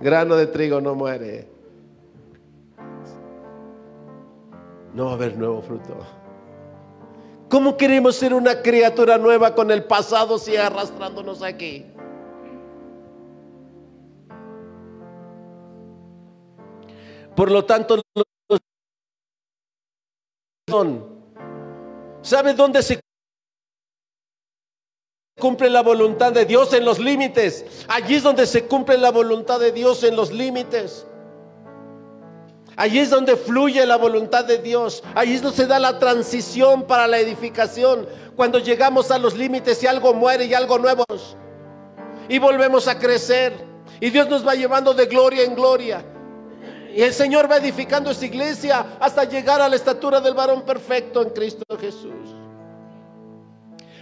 grano 0.00 0.36
de 0.36 0.46
trigo 0.46 0.80
no 0.80 0.94
muere, 0.94 1.48
no 4.94 5.06
va 5.06 5.10
a 5.12 5.14
haber 5.14 5.38
nuevo 5.38 5.62
fruto. 5.62 5.96
¿Cómo 7.48 7.76
queremos 7.76 8.14
ser 8.14 8.34
una 8.34 8.60
criatura 8.60 9.16
nueva 9.16 9.54
con 9.54 9.70
el 9.70 9.84
pasado 9.84 10.38
si 10.38 10.56
arrastrándonos 10.56 11.42
aquí? 11.42 11.86
Por 17.34 17.50
lo 17.50 17.64
tanto, 17.64 18.02
¿sabe 22.22 22.52
dónde 22.52 22.82
se 22.82 23.00
cumple 25.40 25.68
la 25.68 25.82
voluntad 25.82 26.30
de 26.30 26.44
Dios 26.44 26.72
en 26.72 26.84
los 26.84 27.00
límites? 27.00 27.64
Allí 27.88 28.14
es 28.14 28.22
donde 28.22 28.46
se 28.46 28.66
cumple 28.66 28.96
la 28.96 29.10
voluntad 29.10 29.58
de 29.58 29.72
Dios 29.72 30.04
en 30.04 30.14
los 30.14 30.30
límites. 30.30 31.06
Allí 32.76 33.00
es 33.00 33.10
donde 33.10 33.36
fluye 33.36 33.84
la 33.84 33.96
voluntad 33.96 34.44
de 34.44 34.58
Dios. 34.58 35.02
Allí 35.14 35.34
es 35.34 35.42
donde 35.42 35.56
se 35.56 35.66
da 35.66 35.78
la 35.78 35.98
transición 35.98 36.84
para 36.84 37.08
la 37.08 37.18
edificación. 37.18 38.06
Cuando 38.36 38.58
llegamos 38.58 39.10
a 39.10 39.18
los 39.18 39.36
límites 39.36 39.82
y 39.82 39.88
algo 39.88 40.14
muere 40.14 40.44
y 40.44 40.54
algo 40.54 40.78
nuevo. 40.78 41.04
Y 42.28 42.38
volvemos 42.38 42.86
a 42.86 42.98
crecer. 42.98 43.52
Y 44.00 44.10
Dios 44.10 44.28
nos 44.28 44.46
va 44.46 44.54
llevando 44.54 44.94
de 44.94 45.06
gloria 45.06 45.42
en 45.42 45.54
gloria. 45.54 46.04
Y 46.94 47.02
el 47.02 47.12
Señor 47.12 47.50
va 47.50 47.58
edificando 47.58 48.10
esta 48.10 48.26
iglesia 48.26 48.96
hasta 48.98 49.24
llegar 49.24 49.60
a 49.60 49.68
la 49.68 49.76
estatura 49.76 50.20
del 50.20 50.34
varón 50.34 50.62
perfecto 50.62 51.22
en 51.22 51.30
Cristo 51.30 51.64
Jesús. 51.78 52.19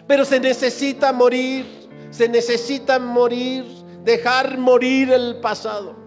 Pero 0.08 0.24
se 0.24 0.40
necesita 0.40 1.12
morir, 1.12 1.66
se 2.10 2.28
necesita 2.28 2.98
morir, 2.98 3.64
dejar 4.02 4.58
morir 4.58 5.12
el 5.12 5.38
pasado 5.40 5.97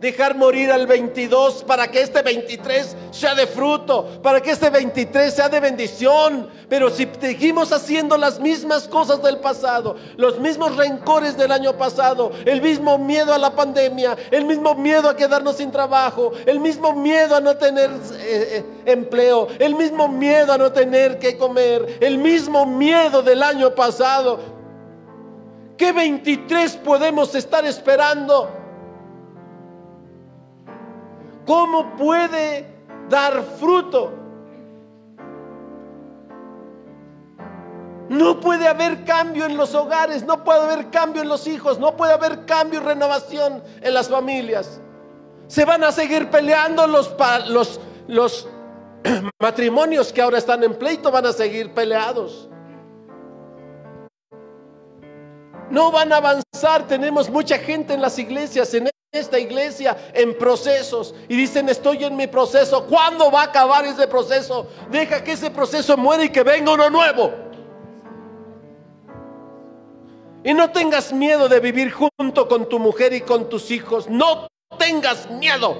dejar 0.00 0.36
morir 0.36 0.70
al 0.70 0.86
22 0.86 1.64
para 1.64 1.88
que 1.90 2.00
este 2.00 2.22
23 2.22 2.96
sea 3.10 3.34
de 3.34 3.46
fruto, 3.46 4.20
para 4.22 4.40
que 4.40 4.52
este 4.52 4.70
23 4.70 5.34
sea 5.34 5.48
de 5.48 5.58
bendición. 5.58 6.48
Pero 6.68 6.90
si 6.90 7.08
seguimos 7.20 7.72
haciendo 7.72 8.16
las 8.16 8.38
mismas 8.38 8.86
cosas 8.86 9.22
del 9.22 9.38
pasado, 9.38 9.96
los 10.16 10.38
mismos 10.38 10.76
rencores 10.76 11.36
del 11.36 11.50
año 11.50 11.76
pasado, 11.76 12.30
el 12.44 12.62
mismo 12.62 12.98
miedo 12.98 13.34
a 13.34 13.38
la 13.38 13.54
pandemia, 13.54 14.16
el 14.30 14.44
mismo 14.44 14.74
miedo 14.74 15.08
a 15.08 15.16
quedarnos 15.16 15.56
sin 15.56 15.72
trabajo, 15.72 16.32
el 16.46 16.60
mismo 16.60 16.92
miedo 16.94 17.34
a 17.34 17.40
no 17.40 17.56
tener 17.56 17.90
eh, 17.90 18.64
eh, 18.64 18.64
empleo, 18.86 19.48
el 19.58 19.74
mismo 19.74 20.08
miedo 20.08 20.52
a 20.52 20.58
no 20.58 20.72
tener 20.72 21.18
que 21.18 21.36
comer, 21.36 21.98
el 22.00 22.18
mismo 22.18 22.66
miedo 22.66 23.22
del 23.22 23.42
año 23.42 23.74
pasado, 23.74 24.38
¿qué 25.76 25.92
23 25.92 26.76
podemos 26.76 27.34
estar 27.34 27.64
esperando? 27.64 28.57
¿Cómo 31.48 31.96
puede 31.96 32.66
dar 33.08 33.42
fruto? 33.58 34.12
No 38.10 38.38
puede 38.38 38.68
haber 38.68 39.02
cambio 39.06 39.46
en 39.46 39.56
los 39.56 39.74
hogares, 39.74 40.26
no 40.26 40.44
puede 40.44 40.60
haber 40.60 40.90
cambio 40.90 41.22
en 41.22 41.28
los 41.30 41.46
hijos, 41.46 41.78
no 41.78 41.96
puede 41.96 42.12
haber 42.12 42.44
cambio 42.44 42.80
y 42.80 42.82
renovación 42.82 43.62
en 43.80 43.94
las 43.94 44.10
familias. 44.10 44.82
Se 45.46 45.64
van 45.64 45.84
a 45.84 45.90
seguir 45.90 46.28
peleando 46.28 46.86
los, 46.86 47.16
los, 47.48 47.80
los 48.08 48.46
matrimonios 49.40 50.12
que 50.12 50.20
ahora 50.20 50.36
están 50.36 50.62
en 50.64 50.74
pleito, 50.74 51.10
van 51.10 51.24
a 51.24 51.32
seguir 51.32 51.72
peleados. 51.72 52.50
No 55.70 55.90
van 55.90 56.12
a 56.12 56.18
avanzar. 56.18 56.86
Tenemos 56.86 57.30
mucha 57.30 57.56
gente 57.56 57.94
en 57.94 58.02
las 58.02 58.18
iglesias, 58.18 58.74
en 58.74 58.90
esta 59.10 59.38
iglesia 59.38 59.96
en 60.12 60.36
procesos 60.36 61.14
y 61.28 61.36
dicen 61.36 61.70
estoy 61.70 62.04
en 62.04 62.14
mi 62.14 62.26
proceso. 62.26 62.84
¿Cuándo 62.84 63.30
va 63.30 63.40
a 63.40 63.44
acabar 63.44 63.86
ese 63.86 64.06
proceso? 64.06 64.66
Deja 64.90 65.24
que 65.24 65.32
ese 65.32 65.50
proceso 65.50 65.96
muera 65.96 66.24
y 66.24 66.28
que 66.28 66.42
venga 66.42 66.72
uno 66.72 66.90
nuevo. 66.90 67.32
Y 70.44 70.52
no 70.52 70.70
tengas 70.70 71.12
miedo 71.12 71.48
de 71.48 71.58
vivir 71.58 71.90
junto 71.90 72.46
con 72.48 72.68
tu 72.68 72.78
mujer 72.78 73.14
y 73.14 73.22
con 73.22 73.48
tus 73.48 73.70
hijos. 73.70 74.08
No 74.08 74.46
tengas 74.78 75.30
miedo. 75.30 75.76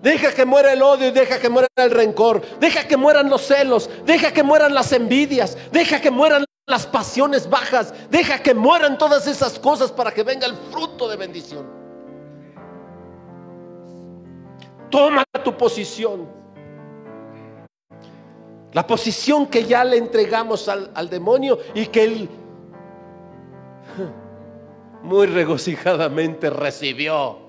Deja 0.00 0.32
que 0.32 0.44
muera 0.44 0.72
el 0.72 0.82
odio 0.82 1.08
y 1.08 1.10
deja 1.10 1.40
que 1.40 1.48
muera 1.48 1.66
el 1.74 1.90
rencor. 1.90 2.40
Deja 2.60 2.86
que 2.86 2.96
mueran 2.96 3.28
los 3.28 3.42
celos. 3.42 3.90
Deja 4.04 4.32
que 4.32 4.44
mueran 4.44 4.74
las 4.74 4.92
envidias. 4.92 5.58
Deja 5.72 6.00
que 6.00 6.12
mueran 6.12 6.44
las 6.66 6.86
pasiones 6.86 7.48
bajas. 7.48 7.94
Deja 8.10 8.42
que 8.42 8.52
mueran 8.52 8.98
todas 8.98 9.26
esas 9.26 9.58
cosas 9.58 9.92
para 9.92 10.12
que 10.12 10.22
venga 10.22 10.46
el 10.46 10.56
fruto 10.70 11.08
de 11.08 11.16
bendición. 11.16 11.66
Toma 14.90 15.24
tu 15.44 15.56
posición. 15.56 16.28
La 18.72 18.86
posición 18.86 19.46
que 19.46 19.64
ya 19.64 19.84
le 19.84 19.96
entregamos 19.96 20.68
al, 20.68 20.90
al 20.94 21.08
demonio 21.08 21.58
y 21.74 21.86
que 21.86 22.04
él 22.04 22.28
muy 25.02 25.26
regocijadamente 25.26 26.50
recibió. 26.50 27.45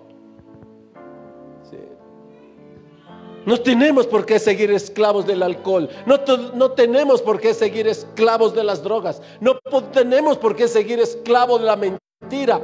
No 3.47 3.57
tenemos 3.61 4.05
por 4.05 4.25
qué 4.25 4.39
seguir 4.39 4.71
esclavos 4.71 5.25
del 5.25 5.41
alcohol. 5.41 5.89
No, 6.05 6.17
no 6.53 6.71
tenemos 6.71 7.21
por 7.21 7.39
qué 7.39 7.53
seguir 7.53 7.87
esclavos 7.87 8.53
de 8.53 8.61
las 8.61 8.83
drogas. 8.83 9.21
No 9.39 9.55
tenemos 9.93 10.37
por 10.37 10.53
qué 10.53 10.67
seguir 10.67 10.99
esclavos 10.99 11.61
de 11.61 11.65
la 11.65 11.77
mentira, 11.77 12.59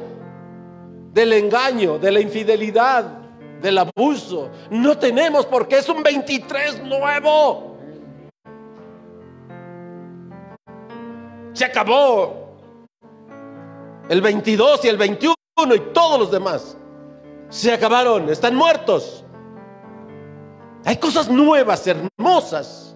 del 1.14 1.32
engaño, 1.32 1.98
de 2.00 2.12
la 2.12 2.20
infidelidad, 2.20 3.06
del 3.62 3.78
abuso. 3.78 4.50
No 4.72 4.98
tenemos 4.98 5.46
por 5.46 5.70
qué. 5.70 5.78
Es 5.78 5.88
un 5.88 6.04
23 6.04 6.84
nuevo. 6.84 7.78
Se 11.54 11.64
acabó 11.64 12.58
el 14.10 14.20
22 14.20 14.84
y 14.84 14.90
el 14.90 14.98
21 14.98 15.36
y 15.76 15.80
todos 15.94 16.20
los 16.20 16.30
demás. 16.30 16.76
Se 17.48 17.72
acabaron, 17.72 18.28
están 18.30 18.54
muertos. 18.54 19.23
Hay 20.86 20.98
cosas 20.98 21.30
nuevas, 21.30 21.88
hermosas. 21.88 22.96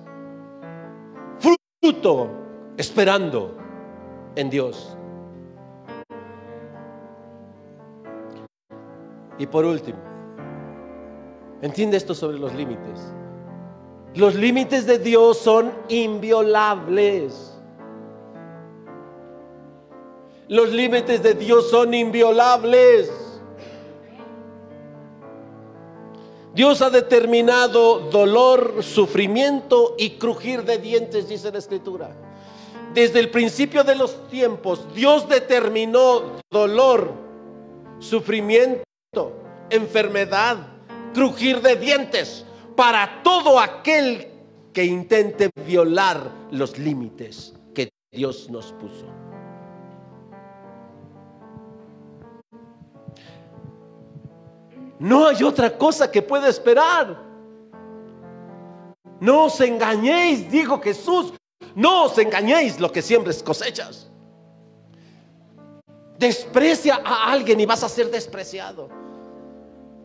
Fruto 1.40 2.30
esperando 2.78 3.56
en 4.36 4.50
Dios. 4.50 4.98
Y 9.40 9.46
por 9.46 9.66
último, 9.66 10.00
entiende 11.62 11.98
esto 11.98 12.14
sobre 12.14 12.40
los 12.40 12.54
límites. 12.54 13.14
Los 14.16 14.36
límites 14.36 14.86
de 14.86 14.98
Dios 14.98 15.38
son 15.38 15.72
inviolables. 15.90 17.54
Los 20.50 20.72
límites 20.72 21.22
de 21.22 21.36
Dios 21.36 21.70
son 21.70 21.94
inviolables. 21.94 23.27
Dios 26.58 26.82
ha 26.82 26.90
determinado 26.90 28.00
dolor, 28.10 28.82
sufrimiento 28.82 29.94
y 29.96 30.18
crujir 30.18 30.64
de 30.64 30.80
dientes, 30.80 31.30
dice 31.30 31.52
la 31.52 31.60
Escritura. 31.60 32.10
Desde 32.96 33.20
el 33.20 33.30
principio 33.30 33.84
de 33.84 33.94
los 33.94 34.28
tiempos, 34.28 34.92
Dios 34.96 35.30
determinó 35.30 36.42
dolor, 36.50 37.14
sufrimiento, 38.00 38.82
enfermedad, 39.70 40.58
crujir 41.14 41.62
de 41.62 41.76
dientes 41.76 42.44
para 42.76 43.22
todo 43.22 43.60
aquel 43.60 44.28
que 44.74 44.84
intente 44.84 45.52
violar 45.64 46.32
los 46.50 46.80
límites 46.80 47.54
que 47.76 47.92
Dios 48.12 48.50
nos 48.50 48.74
puso. 48.74 49.17
No 55.00 55.28
hay 55.28 55.44
otra 55.44 55.78
cosa 55.78 56.12
que 56.12 56.22
pueda 56.22 56.50
esperar. 56.50 57.24
No 59.20 59.46
os 59.46 59.60
engañéis, 59.62 60.50
dijo 60.50 60.80
Jesús. 60.82 61.34
No 61.76 62.06
os 62.06 62.18
engañéis 62.18 62.80
lo 62.80 62.92
que 62.92 63.02
siembres 63.02 63.44
cosechas. 63.44 64.10
Desprecia 66.18 67.02
a 67.04 67.32
alguien 67.32 67.60
y 67.60 67.66
vas 67.66 67.84
a 67.84 67.90
ser 67.90 68.10
despreciado. 68.10 68.90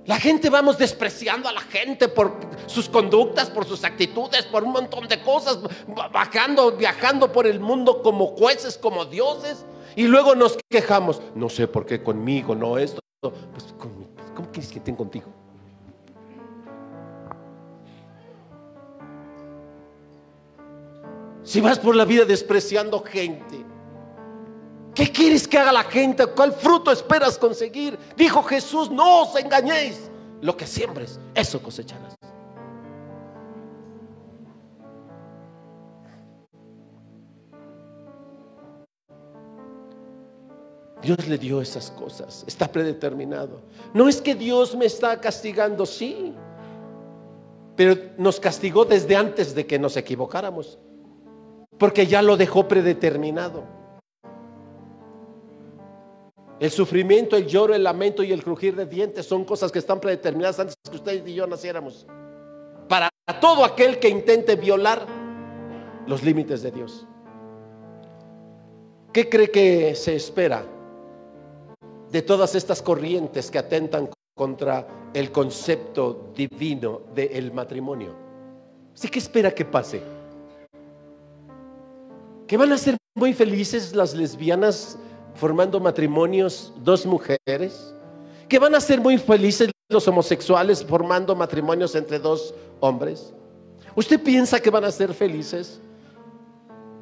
La 0.04 0.18
gente 0.18 0.50
vamos 0.50 0.78
despreciando 0.78 1.48
a 1.48 1.52
la 1.52 1.60
gente 1.60 2.08
por 2.08 2.34
sus 2.66 2.88
conductas, 2.88 3.48
por 3.50 3.64
sus 3.64 3.84
actitudes, 3.84 4.44
por 4.46 4.64
un 4.64 4.72
montón 4.72 5.06
de 5.06 5.22
cosas, 5.22 5.60
bajando, 6.12 6.72
viajando 6.72 7.30
por 7.30 7.46
el 7.46 7.60
mundo 7.60 8.02
como 8.02 8.26
jueces, 8.26 8.76
como 8.76 9.04
dioses, 9.04 9.64
y 9.94 10.08
luego 10.08 10.34
nos 10.34 10.58
quejamos. 10.68 11.22
No 11.36 11.48
sé 11.48 11.68
por 11.68 11.86
qué 11.86 12.02
conmigo, 12.02 12.54
no 12.56 12.78
esto. 12.78 13.00
Pues, 13.20 13.72
¿cómo, 13.78 14.08
cómo 14.34 14.50
quieres 14.50 14.70
que 14.70 14.78
estén 14.78 14.96
contigo? 14.96 15.26
Si 21.42 21.60
vas 21.60 21.78
por 21.78 21.96
la 21.96 22.04
vida 22.04 22.24
despreciando 22.24 23.02
gente, 23.02 23.64
¿qué 24.94 25.10
quieres 25.10 25.46
que 25.46 25.58
haga 25.58 25.72
la 25.72 25.84
gente? 25.84 26.26
¿Cuál 26.26 26.52
fruto 26.52 26.92
esperas 26.92 27.36
conseguir? 27.36 27.98
Dijo 28.16 28.42
Jesús, 28.42 28.90
no 28.90 29.22
os 29.22 29.36
engañéis. 29.36 30.10
Lo 30.40 30.56
que 30.56 30.66
siembres, 30.66 31.20
eso 31.34 31.62
cosecharás. 31.62 32.21
Dios 41.02 41.26
le 41.26 41.36
dio 41.36 41.60
esas 41.60 41.90
cosas, 41.90 42.44
está 42.46 42.70
predeterminado. 42.70 43.60
No 43.92 44.08
es 44.08 44.20
que 44.20 44.36
Dios 44.36 44.76
me 44.76 44.86
está 44.86 45.20
castigando, 45.20 45.84
sí, 45.84 46.32
pero 47.74 47.96
nos 48.16 48.38
castigó 48.38 48.84
desde 48.84 49.16
antes 49.16 49.52
de 49.52 49.66
que 49.66 49.80
nos 49.80 49.96
equivocáramos, 49.96 50.78
porque 51.76 52.06
ya 52.06 52.22
lo 52.22 52.36
dejó 52.36 52.68
predeterminado. 52.68 53.64
El 56.60 56.70
sufrimiento, 56.70 57.36
el 57.36 57.48
lloro, 57.48 57.74
el 57.74 57.82
lamento 57.82 58.22
y 58.22 58.30
el 58.30 58.44
crujir 58.44 58.76
de 58.76 58.86
dientes 58.86 59.26
son 59.26 59.44
cosas 59.44 59.72
que 59.72 59.80
están 59.80 60.00
predeterminadas 60.00 60.60
antes 60.60 60.76
que 60.88 60.96
usted 60.96 61.26
y 61.26 61.34
yo 61.34 61.48
naciéramos. 61.48 62.06
Para 62.88 63.10
todo 63.40 63.64
aquel 63.64 63.98
que 63.98 64.08
intente 64.08 64.54
violar 64.54 65.04
los 66.06 66.22
límites 66.22 66.62
de 66.62 66.70
Dios. 66.70 67.08
¿Qué 69.12 69.28
cree 69.28 69.50
que 69.50 69.96
se 69.96 70.14
espera 70.14 70.64
de 72.12 72.20
todas 72.20 72.54
estas 72.54 72.82
corrientes 72.82 73.50
que 73.50 73.58
atentan 73.58 74.10
contra 74.34 74.86
el 75.14 75.32
concepto 75.32 76.30
divino 76.36 77.00
del 77.14 77.52
matrimonio? 77.52 78.14
¿Sí 78.92 79.08
que 79.08 79.18
espera 79.18 79.50
que 79.50 79.64
pase? 79.64 80.02
¿Que 82.46 82.56
van 82.58 82.70
a 82.72 82.78
ser 82.78 82.98
muy 83.14 83.32
felices 83.32 83.94
las 83.94 84.14
lesbianas 84.14 84.98
formando 85.34 85.80
matrimonios, 85.80 86.72
dos 86.84 87.06
mujeres? 87.06 87.94
¿Que 88.46 88.58
van 88.58 88.74
a 88.74 88.80
ser 88.80 89.00
muy 89.00 89.16
felices 89.16 89.70
los 89.88 90.06
homosexuales 90.06 90.84
formando 90.84 91.34
matrimonios 91.34 91.94
entre 91.94 92.18
dos 92.18 92.54
hombres? 92.80 93.32
¿Usted 93.94 94.22
piensa 94.22 94.60
que 94.60 94.68
van 94.68 94.84
a 94.84 94.90
ser 94.90 95.14
felices? 95.14 95.80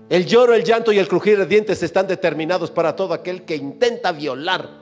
El 0.08 0.26
lloro, 0.26 0.54
el 0.54 0.62
llanto 0.62 0.92
y 0.92 0.98
el 0.98 1.08
crujir 1.08 1.38
de 1.38 1.46
dientes 1.46 1.82
están 1.82 2.06
determinados 2.06 2.70
para 2.70 2.94
todo 2.94 3.14
aquel 3.14 3.44
que 3.44 3.56
intenta 3.56 4.12
violar. 4.12 4.79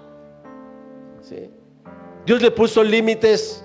Dios 2.27 2.43
le 2.43 2.51
puso 2.51 2.83
límites 2.83 3.65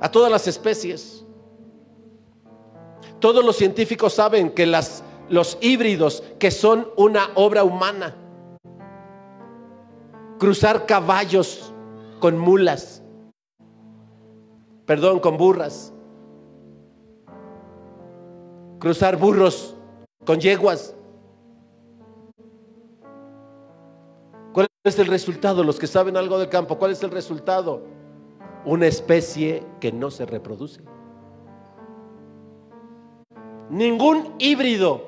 a 0.00 0.10
todas 0.10 0.30
las 0.30 0.46
especies. 0.46 1.24
Todos 3.20 3.44
los 3.44 3.56
científicos 3.56 4.12
saben 4.14 4.50
que 4.50 4.66
las, 4.66 5.02
los 5.28 5.56
híbridos, 5.60 6.22
que 6.38 6.50
son 6.50 6.88
una 6.96 7.30
obra 7.34 7.64
humana, 7.64 8.14
cruzar 10.38 10.86
caballos 10.86 11.72
con 12.20 12.38
mulas, 12.38 13.02
perdón, 14.84 15.20
con 15.20 15.36
burras, 15.36 15.92
cruzar 18.78 19.16
burros 19.16 19.74
con 20.24 20.40
yeguas. 20.40 20.93
Es 24.84 24.98
el 24.98 25.06
resultado? 25.06 25.64
Los 25.64 25.78
que 25.78 25.86
saben 25.86 26.16
algo 26.16 26.38
del 26.38 26.50
campo, 26.50 26.78
¿cuál 26.78 26.92
es 26.92 27.02
el 27.02 27.10
resultado? 27.10 27.82
Una 28.66 28.86
especie 28.86 29.64
que 29.80 29.90
no 29.90 30.10
se 30.10 30.26
reproduce. 30.26 30.82
Ningún 33.70 34.34
híbrido 34.38 35.06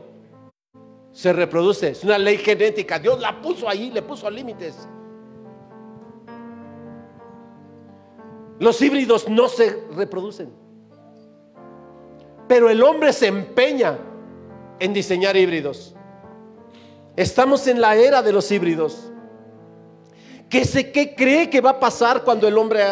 se 1.13 1.33
reproduce. 1.33 1.91
Es 1.91 2.05
una 2.05 2.17
ley 2.17 2.39
genética. 2.39 2.99
Dios 2.99 3.21
la 3.21 3.41
puso 3.43 3.69
ahí, 3.69 3.91
le 3.91 4.01
puso 4.01 4.31
límites. 4.31 4.89
Los 8.59 8.81
híbridos 8.81 9.29
no 9.29 9.49
se 9.49 9.85
reproducen. 9.95 10.51
Pero 12.49 12.71
el 12.71 12.83
hombre 12.83 13.13
se 13.13 13.27
empeña 13.27 13.99
en 14.79 14.95
diseñar 14.95 15.37
híbridos. 15.37 15.95
Estamos 17.15 17.67
en 17.67 17.83
la 17.83 17.95
era 17.97 18.23
de 18.23 18.33
los 18.33 18.51
híbridos. 18.51 19.13
¿Qué, 20.49 20.65
sé, 20.65 20.93
¿Qué 20.93 21.15
cree 21.15 21.51
que 21.51 21.61
va 21.61 21.71
a 21.71 21.81
pasar 21.81 22.23
cuando 22.23 22.47
el 22.47 22.57
hombre 22.57 22.83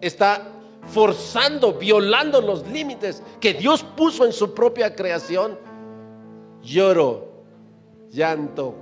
está 0.00 0.42
forzando, 0.88 1.74
violando 1.74 2.40
los 2.40 2.66
límites 2.66 3.22
que 3.40 3.54
Dios 3.54 3.82
puso 3.82 4.24
en 4.24 4.32
su 4.32 4.52
propia 4.54 4.94
creación? 4.94 5.58
Lloro, 6.62 7.44
llanto, 8.10 8.74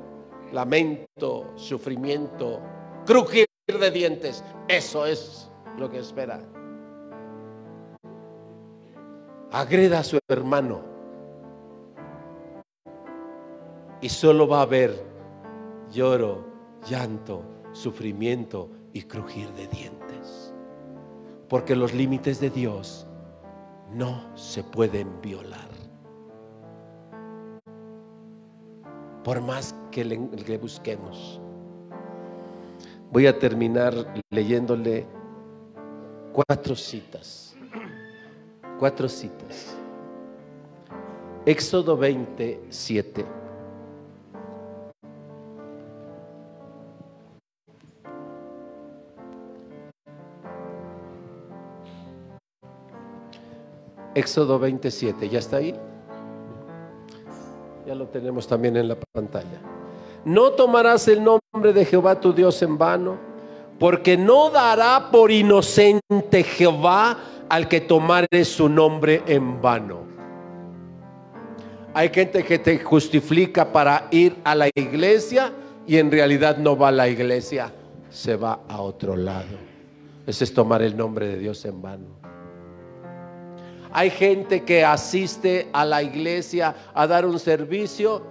lamento, 0.52 1.52
sufrimiento, 1.56 2.60
crujir 3.04 3.46
de 3.66 3.90
dientes. 3.90 4.42
Eso 4.68 5.04
es 5.04 5.50
lo 5.76 5.90
que 5.90 5.98
espera. 5.98 6.40
Agreda 9.52 10.00
a 10.00 10.04
su 10.04 10.18
hermano 10.28 10.82
y 14.00 14.08
solo 14.08 14.48
va 14.48 14.58
a 14.58 14.62
haber 14.62 15.04
lloro, 15.90 16.44
llanto, 16.88 17.42
sufrimiento 17.76 18.70
y 18.92 19.02
crujir 19.02 19.52
de 19.52 19.66
dientes. 19.68 20.54
Porque 21.48 21.76
los 21.76 21.92
límites 21.92 22.40
de 22.40 22.50
Dios 22.50 23.06
no 23.92 24.36
se 24.36 24.64
pueden 24.64 25.20
violar. 25.20 25.68
Por 29.22 29.40
más 29.42 29.74
que 29.90 30.04
le, 30.04 30.18
le 30.46 30.58
busquemos. 30.58 31.40
Voy 33.12 33.26
a 33.26 33.38
terminar 33.38 33.94
leyéndole 34.30 35.06
cuatro 36.32 36.74
citas. 36.74 37.54
Cuatro 38.78 39.08
citas. 39.08 39.76
Éxodo 41.44 41.96
27. 41.96 43.35
Éxodo 54.16 54.58
27, 54.58 55.28
¿ya 55.28 55.38
está 55.38 55.58
ahí? 55.58 55.74
Ya 57.86 57.94
lo 57.94 58.06
tenemos 58.06 58.48
también 58.48 58.74
en 58.78 58.88
la 58.88 58.96
pantalla. 59.12 59.60
No 60.24 60.52
tomarás 60.52 61.06
el 61.06 61.22
nombre 61.22 61.74
de 61.74 61.84
Jehová 61.84 62.18
tu 62.18 62.32
Dios 62.32 62.62
en 62.62 62.78
vano, 62.78 63.18
porque 63.78 64.16
no 64.16 64.48
dará 64.48 65.10
por 65.12 65.30
inocente 65.30 66.42
Jehová 66.44 67.18
al 67.50 67.68
que 67.68 67.82
tomare 67.82 68.46
su 68.46 68.70
nombre 68.70 69.22
en 69.26 69.60
vano. 69.60 69.98
Hay 71.92 72.08
gente 72.08 72.42
que 72.42 72.58
te 72.58 72.78
justifica 72.78 73.70
para 73.70 74.08
ir 74.10 74.34
a 74.44 74.54
la 74.54 74.70
iglesia 74.74 75.52
y 75.86 75.98
en 75.98 76.10
realidad 76.10 76.56
no 76.56 76.74
va 76.74 76.88
a 76.88 76.92
la 76.92 77.06
iglesia, 77.06 77.70
se 78.08 78.34
va 78.36 78.60
a 78.66 78.80
otro 78.80 79.14
lado. 79.14 79.58
Ese 80.26 80.44
es 80.44 80.54
tomar 80.54 80.80
el 80.80 80.96
nombre 80.96 81.28
de 81.28 81.36
Dios 81.36 81.62
en 81.66 81.82
vano. 81.82 82.25
Hay 83.92 84.10
gente 84.10 84.64
que 84.64 84.84
asiste 84.84 85.68
a 85.72 85.84
la 85.84 86.02
iglesia 86.02 86.74
a 86.94 87.06
dar 87.06 87.26
un 87.26 87.38
servicio, 87.38 88.22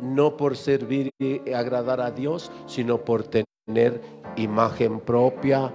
no 0.00 0.36
por 0.36 0.56
servir 0.56 1.10
y 1.18 1.52
agradar 1.52 2.00
a 2.00 2.10
Dios, 2.10 2.50
sino 2.66 2.98
por 2.98 3.24
tener 3.24 4.00
imagen 4.36 5.00
propia, 5.00 5.72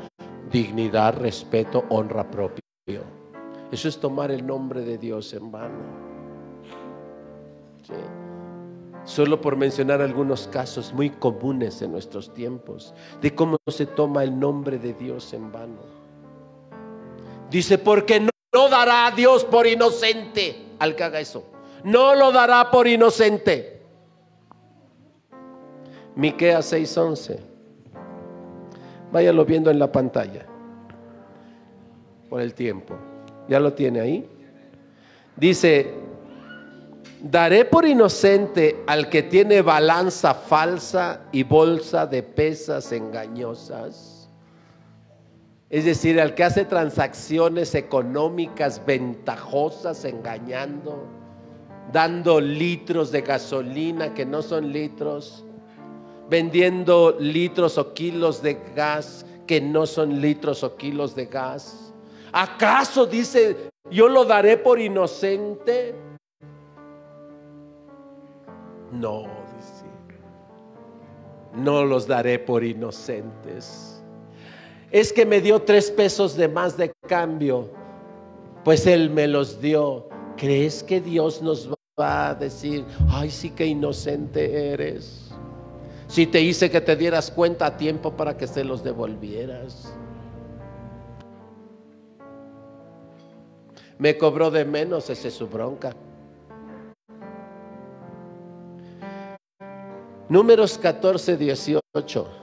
dignidad, 0.51 1.17
respeto, 1.17 1.83
honra 1.89 2.29
propia. 2.29 2.63
Eso 3.71 3.87
es 3.87 3.99
tomar 3.99 4.31
el 4.31 4.45
nombre 4.45 4.81
de 4.81 4.97
Dios 4.97 5.33
en 5.33 5.51
vano. 5.51 6.03
Solo 9.03 9.41
por 9.41 9.57
mencionar 9.57 10.01
algunos 10.01 10.47
casos 10.47 10.93
muy 10.93 11.09
comunes 11.09 11.81
en 11.81 11.91
nuestros 11.91 12.33
tiempos 12.33 12.93
de 13.21 13.35
cómo 13.35 13.57
se 13.67 13.85
toma 13.85 14.23
el 14.23 14.39
nombre 14.39 14.77
de 14.77 14.93
Dios 14.93 15.33
en 15.33 15.51
vano. 15.51 15.81
Dice, 17.49 17.77
porque 17.77 18.19
no 18.21 18.29
no 18.53 18.69
dará 18.69 19.07
a 19.07 19.11
Dios 19.11 19.43
por 19.45 19.65
inocente 19.65 20.67
al 20.79 20.95
que 20.95 21.03
haga 21.03 21.19
eso. 21.19 21.43
No 21.83 22.15
lo 22.15 22.31
dará 22.31 22.69
por 22.69 22.87
inocente. 22.87 23.81
Miqueas 26.15 26.71
6:11. 26.71 27.39
Váyalo 29.11 29.43
viendo 29.45 29.71
en 29.71 29.79
la 29.79 29.91
pantalla. 29.91 30.45
Por 32.29 32.41
el 32.41 32.53
tiempo. 32.53 32.95
¿Ya 33.47 33.59
lo 33.59 33.73
tiene 33.73 33.99
ahí? 33.99 34.29
Dice, 35.35 35.93
daré 37.21 37.65
por 37.65 37.85
inocente 37.85 38.83
al 38.87 39.09
que 39.09 39.23
tiene 39.23 39.61
balanza 39.61 40.33
falsa 40.33 41.21
y 41.31 41.43
bolsa 41.43 42.05
de 42.05 42.23
pesas 42.23 42.91
engañosas 42.91 44.12
es 45.73 45.85
decir, 45.85 46.21
al 46.21 46.35
que 46.35 46.43
hace 46.43 46.65
transacciones 46.65 47.73
económicas 47.73 48.85
ventajosas 48.85 50.05
engañando, 50.05 51.07
dando 51.91 52.39
litros 52.39 53.11
de 53.11 53.21
gasolina 53.21 54.13
que 54.13 54.23
no 54.23 54.43
son 54.43 54.71
litros, 54.71 55.43
vendiendo 56.29 57.17
litros 57.19 57.79
o 57.79 57.91
kilos 57.95 58.43
de 58.43 58.59
gas 58.75 59.25
que 59.47 59.61
no 59.61 59.87
son 59.87 60.21
litros 60.21 60.63
o 60.63 60.75
kilos 60.75 61.15
de 61.15 61.25
gas. 61.25 61.91
¿Acaso 62.31 63.07
dice, 63.07 63.71
yo 63.89 64.07
lo 64.07 64.25
daré 64.25 64.57
por 64.57 64.79
inocente? 64.79 65.95
No, 68.91 69.23
dice, 69.57 69.85
no 71.55 71.83
los 71.83 72.05
daré 72.05 72.37
por 72.37 72.63
inocentes 72.63 73.92
es 74.93 75.11
que 75.11 75.25
me 75.25 75.41
dio 75.41 75.59
tres 75.63 75.89
pesos 75.89 76.37
de 76.37 76.47
más 76.47 76.77
de 76.77 76.93
cambio, 77.07 77.67
pues 78.63 78.85
Él 78.85 79.09
me 79.09 79.27
los 79.27 79.59
dio. 79.59 80.07
¿Crees 80.37 80.83
que 80.83 81.01
Dios 81.01 81.41
nos 81.41 81.67
va 81.99 82.29
a 82.29 82.35
decir, 82.35 82.85
ay, 83.09 83.31
sí 83.31 83.49
que 83.49 83.65
inocente 83.65 84.71
eres? 84.71 85.31
Si 86.05 86.27
te 86.27 86.41
hice 86.41 86.69
que 86.69 86.79
te 86.79 86.95
dieras 86.95 87.31
cuenta 87.31 87.65
a 87.65 87.75
tiempo 87.75 88.15
para 88.15 88.37
que 88.37 88.45
se 88.45 88.63
los 88.63 88.83
devolvieras. 88.83 89.91
Me 93.97 94.15
cobró 94.15 94.51
de 94.51 94.63
menos, 94.63 95.09
ese 95.09 95.29
es 95.29 95.33
su 95.33 95.47
bronca. 95.47 95.95
Números 100.29 100.77
14, 100.77 101.35
18. 101.35 102.42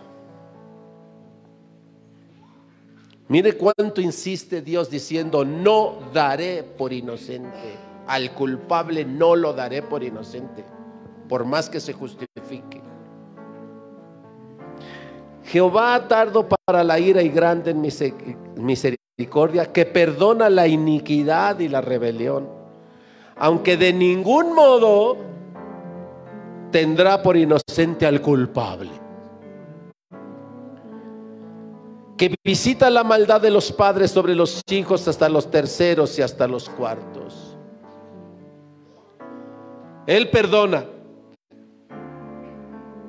Mire 3.30 3.56
cuánto 3.56 4.00
insiste 4.00 4.60
Dios 4.60 4.90
diciendo, 4.90 5.44
no 5.44 5.98
daré 6.12 6.64
por 6.64 6.92
inocente. 6.92 7.78
Al 8.08 8.32
culpable 8.32 9.04
no 9.04 9.36
lo 9.36 9.52
daré 9.52 9.82
por 9.82 10.02
inocente, 10.02 10.64
por 11.28 11.44
más 11.44 11.70
que 11.70 11.78
se 11.78 11.92
justifique. 11.92 12.82
Jehová 15.44 16.08
tardo 16.08 16.48
para 16.48 16.82
la 16.82 16.98
ira 16.98 17.22
y 17.22 17.28
grande 17.28 17.70
en 17.70 17.80
misericordia, 17.80 19.72
que 19.72 19.86
perdona 19.86 20.50
la 20.50 20.66
iniquidad 20.66 21.60
y 21.60 21.68
la 21.68 21.80
rebelión, 21.80 22.48
aunque 23.36 23.76
de 23.76 23.92
ningún 23.92 24.56
modo 24.56 25.16
tendrá 26.72 27.22
por 27.22 27.36
inocente 27.36 28.06
al 28.06 28.20
culpable. 28.20 28.90
Que 32.20 32.34
visita 32.44 32.90
la 32.90 33.02
maldad 33.02 33.40
de 33.40 33.50
los 33.50 33.72
padres 33.72 34.10
sobre 34.10 34.34
los 34.34 34.60
hijos 34.70 35.08
hasta 35.08 35.26
los 35.30 35.50
terceros 35.50 36.18
y 36.18 36.22
hasta 36.22 36.46
los 36.46 36.68
cuartos. 36.68 37.56
Él 40.06 40.28
perdona, 40.28 40.84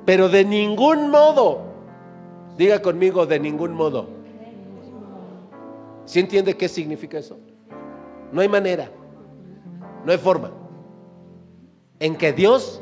pero 0.06 0.30
de 0.30 0.46
ningún 0.46 1.10
modo, 1.10 1.60
diga 2.56 2.80
conmigo, 2.80 3.26
de 3.26 3.38
ningún 3.38 3.74
modo. 3.74 4.08
¿Sí 6.06 6.18
entiende 6.18 6.56
qué 6.56 6.66
significa 6.66 7.18
eso? 7.18 7.38
No 8.32 8.40
hay 8.40 8.48
manera, 8.48 8.90
no 10.06 10.12
hay 10.12 10.16
forma 10.16 10.52
en 12.00 12.16
que 12.16 12.32
Dios 12.32 12.80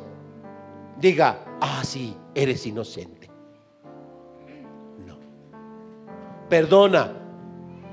diga, 0.96 1.44
ah, 1.60 1.82
sí, 1.82 2.16
eres 2.36 2.64
inocente. 2.68 3.19
Perdona, 6.50 7.12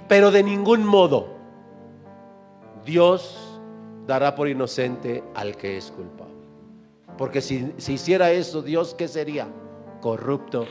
pero 0.09 0.31
de 0.31 0.43
ningún 0.43 0.85
modo 0.85 1.37
Dios 2.83 3.59
dará 4.05 4.35
por 4.35 4.47
inocente 4.47 5.23
al 5.35 5.55
que 5.55 5.77
es 5.77 5.91
culpable. 5.91 6.35
Porque 7.17 7.41
si, 7.41 7.73
hiciera 7.77 8.31
eso, 8.31 8.61
Dios, 8.61 8.95
¿qué 8.95 9.07
sería? 9.07 9.47
Corrupto. 10.01 10.65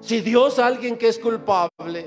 Si 0.00 0.20
Dios 0.20 0.58
a 0.58 0.66
alguien 0.66 0.96
que 0.96 1.08
es 1.08 1.18
culpable 1.18 2.06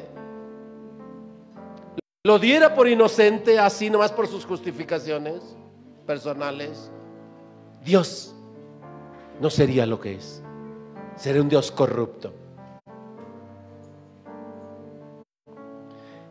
lo 2.24 2.38
diera 2.38 2.76
por 2.76 2.88
inocente, 2.88 3.58
así 3.58 3.89
nomás 3.89 4.12
por 4.12 4.28
sus 4.28 4.45
justificaciones 4.45 5.41
personales, 6.06 6.91
Dios 7.84 8.36
no 9.39 9.49
sería 9.49 9.86
lo 9.88 9.99
que 9.99 10.16
es. 10.16 10.43
Sería 11.16 11.41
un 11.41 11.49
Dios 11.49 11.72
corrupto. 11.72 12.41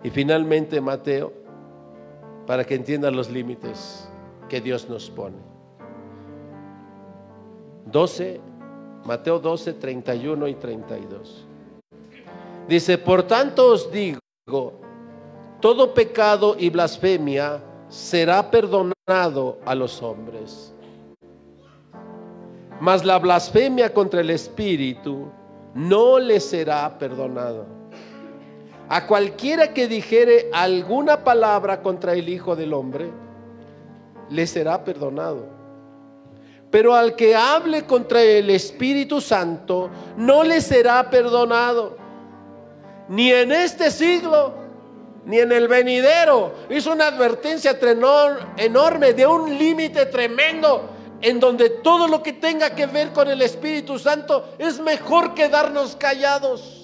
Y 0.03 0.11
finalmente 0.11 0.81
Mateo, 0.81 1.33
para 2.47 2.65
que 2.65 2.75
entiendan 2.75 3.15
los 3.15 3.31
límites 3.31 4.09
que 4.49 4.61
Dios 4.61 4.89
nos 4.89 5.11
pone. 5.11 5.37
12, 7.87 8.41
Mateo 9.05 9.39
12, 9.39 9.75
31 9.75 10.49
y 10.49 10.55
32. 10.55 11.47
Dice, 12.69 12.99
por 12.99 13.25
tanto 13.25 13.73
os 13.73 13.91
digo, 13.91 14.21
todo 15.61 15.93
pecado 15.93 16.57
y 16.59 16.71
blasfemia 16.71 17.63
será 17.89 18.51
perdonado 18.51 19.59
a 19.65 19.75
los 19.75 20.03
hombres. 20.03 20.73
Mas 22.81 23.05
la 23.05 23.19
blasfemia 23.19 23.93
contra 23.93 24.21
el 24.21 24.31
Espíritu 24.31 25.31
no 25.75 26.19
le 26.19 26.41
será 26.41 26.99
perdonado. 26.99 27.80
A 28.91 29.07
cualquiera 29.07 29.73
que 29.73 29.87
dijere 29.87 30.51
alguna 30.53 31.23
palabra 31.23 31.81
contra 31.81 32.13
el 32.13 32.29
Hijo 32.29 32.57
del 32.57 32.75
Hombre, 32.75 33.09
le 34.29 34.47
será 34.49 34.83
perdonado. 34.83 35.47
Pero 36.73 36.97
al 36.97 37.15
que 37.15 37.37
hable 37.37 37.85
contra 37.85 38.21
el 38.21 38.51
Espíritu 38.51 39.21
Santo, 39.21 39.91
no 40.17 40.43
le 40.43 40.61
será 40.61 41.09
perdonado. 41.09 41.97
Ni 43.09 43.31
en 43.31 43.53
este 43.53 43.93
siglo, 43.93 44.55
ni 45.25 45.39
en 45.39 45.53
el 45.53 45.69
venidero. 45.69 46.53
Hizo 46.69 46.91
una 46.91 47.07
advertencia 47.07 47.79
enorme 48.57 49.13
de 49.13 49.25
un 49.25 49.57
límite 49.57 50.07
tremendo 50.07 50.91
en 51.21 51.39
donde 51.39 51.71
todo 51.71 52.09
lo 52.09 52.25
que 52.25 52.33
tenga 52.33 52.75
que 52.75 52.87
ver 52.87 53.13
con 53.13 53.29
el 53.29 53.41
Espíritu 53.41 54.01
Santo 54.01 54.49
es 54.59 54.81
mejor 54.81 55.35
quedarnos 55.35 55.95
callados. 55.95 56.80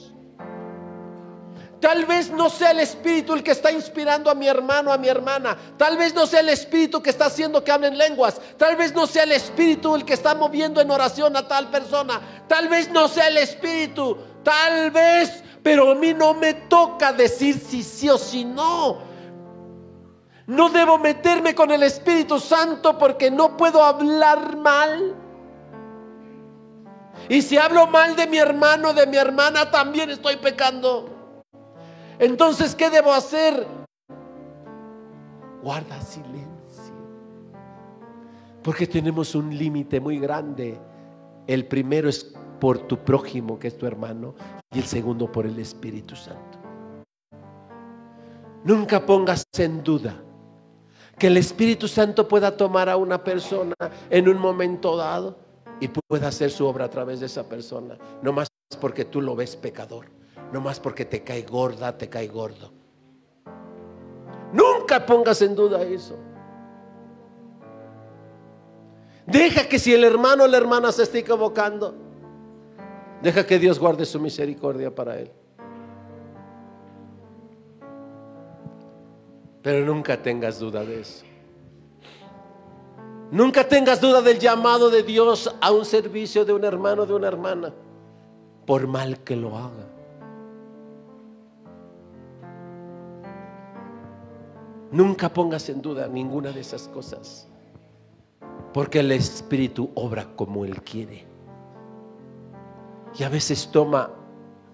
Tal 1.81 2.07
vez 2.07 2.31
no 2.31 2.49
sea 2.49 2.71
el 2.71 2.81
Espíritu 2.81 3.35
el 3.35 3.43
que 3.43 3.51
está 3.51 3.71
inspirando 3.71 4.31
a 4.31 4.35
mi 4.35 4.49
hermano, 4.49 4.93
a 4.93 4.99
mi 4.99 5.09
hermana. 5.09 5.57
Tal 5.77 5.99
vez 5.99 6.15
no 6.15 6.27
sea 6.27 6.41
el 6.41 6.49
Espíritu 6.49 7.03
que 7.03 7.11
está 7.11 7.27
haciendo 7.27 7.63
que 7.63 7.71
hablen 7.71 7.99
lenguas. 7.99 8.41
Tal 8.57 8.77
vez 8.77 8.95
no 8.95 9.07
sea 9.07 9.25
el 9.25 9.33
Espíritu 9.33 9.95
el 9.95 10.05
que 10.05 10.15
está 10.15 10.35
moviendo 10.35 10.81
en 10.81 10.91
oración 10.91 11.37
a 11.37 11.47
tal 11.47 11.69
persona. 11.69 12.21
Tal 12.49 12.69
vez 12.69 12.91
no 12.91 13.09
sea 13.09 13.29
el 13.29 13.37
Espíritu. 13.37 14.17
Tal 14.43 14.91
vez, 14.91 15.43
pero 15.63 15.91
a 15.91 15.95
mí 15.95 16.15
no 16.15 16.33
me 16.33 16.55
toca 16.55 17.13
decir 17.13 17.59
si 17.59 17.83
sí 17.83 18.09
o 18.09 18.17
si 18.17 18.45
no. 18.45 18.99
No 20.47 20.71
debo 20.71 20.97
meterme 20.97 21.55
con 21.55 21.71
el 21.73 21.83
Espíritu 21.83 22.41
Santo 22.41 22.97
porque 22.97 23.31
no 23.31 23.57
puedo 23.57 23.83
hablar 23.83 24.57
mal. 24.57 25.15
Y 27.29 27.43
si 27.43 27.59
hablo 27.59 27.87
mal 27.87 28.17
de 28.17 28.27
mi 28.29 28.39
hermano, 28.39 28.95
de 28.95 29.07
mi 29.07 29.17
hermana, 29.17 29.71
también 29.71 30.09
estoy 30.11 30.37
pecando. 30.37 31.16
Entonces, 32.19 32.75
¿qué 32.75 32.91
debo 32.91 33.13
hacer? 33.13 33.67
Guarda 35.63 36.01
silencio. 36.01 36.95
Porque 38.63 38.87
tenemos 38.87 39.35
un 39.35 39.57
límite 39.57 40.01
muy 40.01 40.19
grande. 40.19 40.79
El 41.47 41.67
primero 41.67 42.09
es 42.09 42.35
por 42.61 42.79
tu 42.79 42.99
prójimo, 42.99 43.59
que 43.59 43.69
es 43.69 43.77
tu 43.77 43.87
hermano, 43.87 44.35
y 44.73 44.79
el 44.79 44.85
segundo 44.85 45.31
por 45.31 45.47
el 45.47 45.59
Espíritu 45.59 46.17
Santo. 46.17 46.59
Nunca 48.65 49.05
pongas 49.05 49.45
en 49.59 49.85
duda 49.85 50.17
que 51.19 51.29
el 51.29 51.37
Espíritu 51.37 51.87
Santo 51.87 52.27
pueda 52.27 52.57
tomar 52.57 52.89
a 52.89 52.97
una 52.97 53.23
persona 53.23 53.75
en 54.11 54.29
un 54.29 54.39
momento 54.39 54.97
dado 54.97 55.37
y 55.81 55.89
pueda 55.89 56.29
hacer 56.29 56.51
su 56.51 56.67
obra 56.67 56.87
a 56.87 56.91
través 56.91 57.21
de 57.21 57.27
esa 57.27 57.49
persona. 57.49 57.97
No 58.23 58.33
más 58.33 58.49
porque 58.81 59.05
tú 59.05 59.21
lo 59.21 59.37
ves 59.37 59.57
pecador. 59.57 60.16
No 60.53 60.61
más 60.61 60.81
porque 60.81 61.05
te 61.05 61.23
cae 61.23 61.43
gorda, 61.43 61.97
te 61.97 62.09
cae 62.09 62.29
gordo. 62.29 62.73
Nunca 64.53 65.05
pongas 65.05 65.43
en 65.43 65.55
duda 65.55 65.83
eso. 65.83 66.17
Deja 69.27 69.69
que 69.69 69.79
si 69.79 69.93
el 69.93 70.05
hermano 70.05 70.45
o 70.45 70.47
la 70.47 70.57
hermana 70.57 70.93
se 70.93 71.03
esté 71.03 71.19
equivocando, 71.19 71.95
deja 73.23 73.45
que 73.45 73.59
Dios 73.59 73.79
guarde 73.79 74.05
su 74.05 74.21
misericordia 74.21 74.95
para 74.95 75.19
él. 75.19 75.33
Pero 79.63 79.85
nunca 79.85 80.23
tengas 80.23 80.61
duda 80.61 80.85
de 80.85 81.01
eso. 81.01 81.25
Nunca 83.33 83.67
tengas 83.67 84.01
duda 84.01 84.23
del 84.23 84.39
llamado 84.39 84.89
de 84.91 85.03
Dios 85.03 85.53
a 85.61 85.73
un 85.73 85.85
servicio 85.85 86.45
de 86.45 86.53
un 86.53 86.63
hermano, 86.63 87.05
de 87.05 87.15
una 87.15 87.27
hermana, 87.27 87.75
por 88.65 88.87
mal 88.87 89.19
que 89.25 89.35
lo 89.35 89.57
haga. 89.57 89.96
Nunca 94.93 95.29
pongas 95.29 95.69
en 95.69 95.83
duda 95.83 96.09
ninguna 96.09 96.53
de 96.53 96.61
esas 96.61 96.89
cosas, 96.89 97.49
porque 98.73 99.01
el 99.01 99.13
Espíritu 99.13 99.91
obra 99.95 100.27
como 100.37 100.65
Él 100.65 100.83
quiere. 100.83 101.27
Y 103.19 103.25
a 103.25 103.29
veces 103.29 103.69
toma 103.73 104.11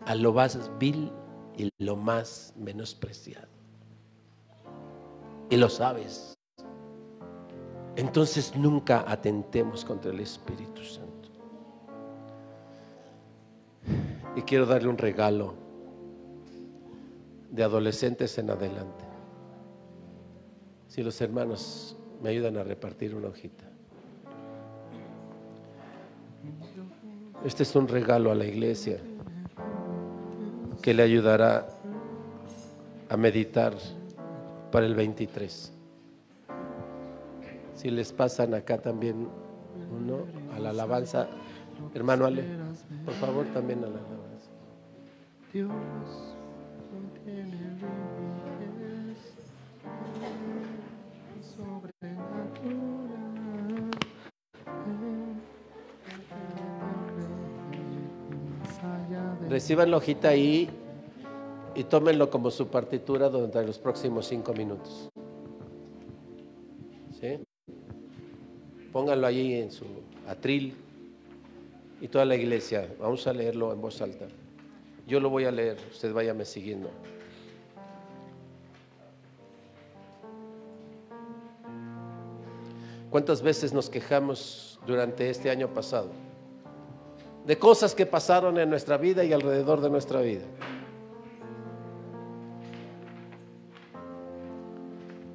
a 0.05 0.15
lo 0.15 0.33
más 0.33 0.71
vil 0.79 1.11
y 1.57 1.71
lo 1.79 1.97
más 1.97 2.53
menospreciado 2.57 3.53
y 5.53 5.57
lo 5.59 5.69
sabes. 5.69 6.35
Entonces 7.95 8.57
nunca 8.57 9.05
atentemos 9.07 9.85
contra 9.85 10.11
el 10.11 10.21
Espíritu 10.21 10.83
Santo. 10.83 11.29
Y 14.35 14.41
quiero 14.41 14.65
darle 14.65 14.89
un 14.89 14.97
regalo 14.97 15.53
de 17.51 17.63
adolescentes 17.63 18.39
en 18.39 18.49
adelante. 18.49 19.12
Si 20.93 21.03
los 21.03 21.19
hermanos 21.23 21.97
me 22.23 22.29
ayudan 22.29 22.59
a 22.59 22.65
repartir 22.65 23.15
una 23.15 23.29
hojita. 23.29 23.65
Este 27.47 27.63
es 27.63 27.75
un 27.75 27.89
regalo 27.89 28.31
a 28.31 28.35
la 28.35 28.45
iglesia 28.45 28.99
que 30.83 30.93
le 30.93 31.03
ayudará 31.03 31.67
a 33.09 33.17
meditar 33.17 33.73
para 34.71 34.85
el 34.85 34.95
23. 34.95 35.73
Si 37.75 37.91
les 37.91 38.13
pasan 38.13 38.53
acá 38.53 38.77
también 38.77 39.29
uno 39.99 40.27
a 40.55 40.59
la 40.59 40.71
alabanza, 40.71 41.27
hermano 41.95 42.27
Ale, 42.27 42.45
por 43.07 43.15
favor 43.15 43.47
también 43.55 43.79
a 43.79 43.87
la 43.87 43.99
alabanza. 43.99 44.51
Reciban 59.53 59.91
la 59.91 59.99
hojita 59.99 60.31
ahí 60.31 60.67
y 61.75 61.85
tómenlo 61.85 62.31
como 62.31 62.51
su 62.51 62.69
partitura 62.69 63.29
durante 63.29 63.63
los 63.63 63.79
próximos 63.79 64.27
cinco 64.27 64.55
minutos. 64.55 65.11
¿Sí? 67.21 67.39
Pónganlo 68.91 69.27
allí 69.27 69.53
en 69.57 69.71
su 69.71 69.85
atril 70.27 70.75
y 72.01 72.09
toda 72.09 72.25
la 72.25 72.35
iglesia. 72.35 72.95
Vamos 72.99 73.27
a 73.27 73.35
leerlo 73.35 73.75
en 73.75 73.83
voz 73.83 74.01
alta. 74.01 74.25
Yo 75.07 75.21
lo 75.21 75.29
voy 75.29 75.45
a 75.45 75.51
leer, 75.51 75.77
usted 75.91 76.15
váyame 76.15 76.47
siguiendo. 76.47 76.91
¿Cuántas 83.11 83.43
veces 83.43 83.75
nos 83.75 83.91
quejamos 83.91 84.81
durante 84.87 85.29
este 85.29 85.51
año 85.51 85.69
pasado? 85.69 86.32
De 87.47 87.59
cosas 87.59 87.95
que 87.95 88.07
pasaron 88.07 88.59
en 88.59 88.71
nuestra 88.71 88.97
vida 88.97 89.25
y 89.25 89.33
alrededor 89.33 89.81
de 89.81 89.91
nuestra 89.91 90.21
vida. 90.21 90.45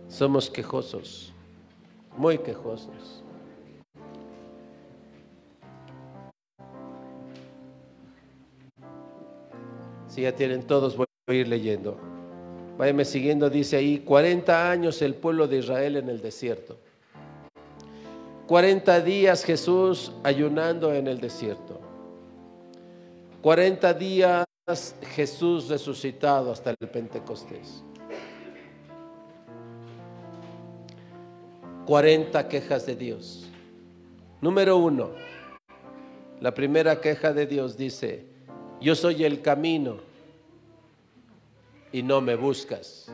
Somos 0.08 0.50
quejosos, 0.50 1.34
muy 2.16 2.40
quejosos. 2.40 3.24
Si 10.08 10.24
ya 10.24 10.32
tienen 10.36 10.64
todos, 10.64 10.98
voy 10.98 11.06
a 11.28 11.34
ir 11.34 11.48
leyendo. 11.48 11.98
Váyame 12.78 13.06
siguiendo, 13.06 13.50
dice 13.50 13.76
ahí, 13.76 14.00
40 14.00 14.72
años 14.72 15.02
el 15.02 15.14
pueblo 15.14 15.48
de 15.48 15.58
Israel 15.58 15.98
en 15.98 16.10
el 16.10 16.22
desierto. 16.22 16.78
40 18.48 19.02
días 19.02 19.44
Jesús 19.44 20.14
ayunando 20.24 20.94
en 20.94 21.08
el 21.08 21.20
desierto. 21.20 21.87
40 23.42 23.94
días 23.94 24.46
Jesús 25.16 25.70
resucitado 25.70 26.52
hasta 26.52 26.72
el 26.72 26.90
Pentecostés. 26.90 27.84
40 31.86 32.50
quejas 32.50 32.86
de 32.86 32.96
Dios. 32.96 33.48
Número 34.42 34.76
uno, 34.78 35.12
la 36.42 36.54
primera 36.54 37.00
queja 37.00 37.32
de 37.32 37.48
Dios 37.48 37.78
dice, 37.78 38.26
yo 38.82 38.94
soy 38.94 39.24
el 39.24 39.42
camino 39.42 39.98
y 41.94 42.04
no 42.04 42.20
me 42.20 42.36
buscas. 42.36 43.10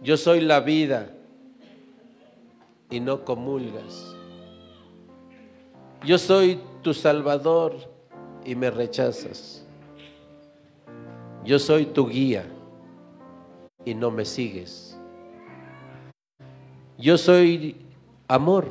Yo 0.00 0.16
soy 0.16 0.40
la 0.40 0.60
vida 0.60 1.12
y 2.88 3.00
no 3.00 3.24
comulgas. 3.24 4.17
Yo 6.04 6.16
soy 6.16 6.60
tu 6.82 6.94
Salvador 6.94 7.74
y 8.44 8.54
me 8.54 8.70
rechazas. 8.70 9.64
Yo 11.44 11.58
soy 11.58 11.86
tu 11.86 12.08
guía 12.08 12.44
y 13.84 13.94
no 13.94 14.10
me 14.10 14.24
sigues. 14.24 14.96
Yo 16.98 17.18
soy 17.18 17.76
amor 18.28 18.66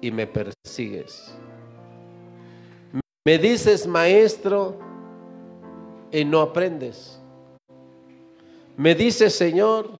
y 0.00 0.10
me 0.10 0.26
persigues. 0.26 1.34
Me 3.24 3.38
dices 3.38 3.86
maestro 3.86 4.78
y 6.12 6.24
no 6.24 6.40
aprendes. 6.40 7.20
Me 8.76 8.94
dices 8.94 9.34
Señor 9.34 9.98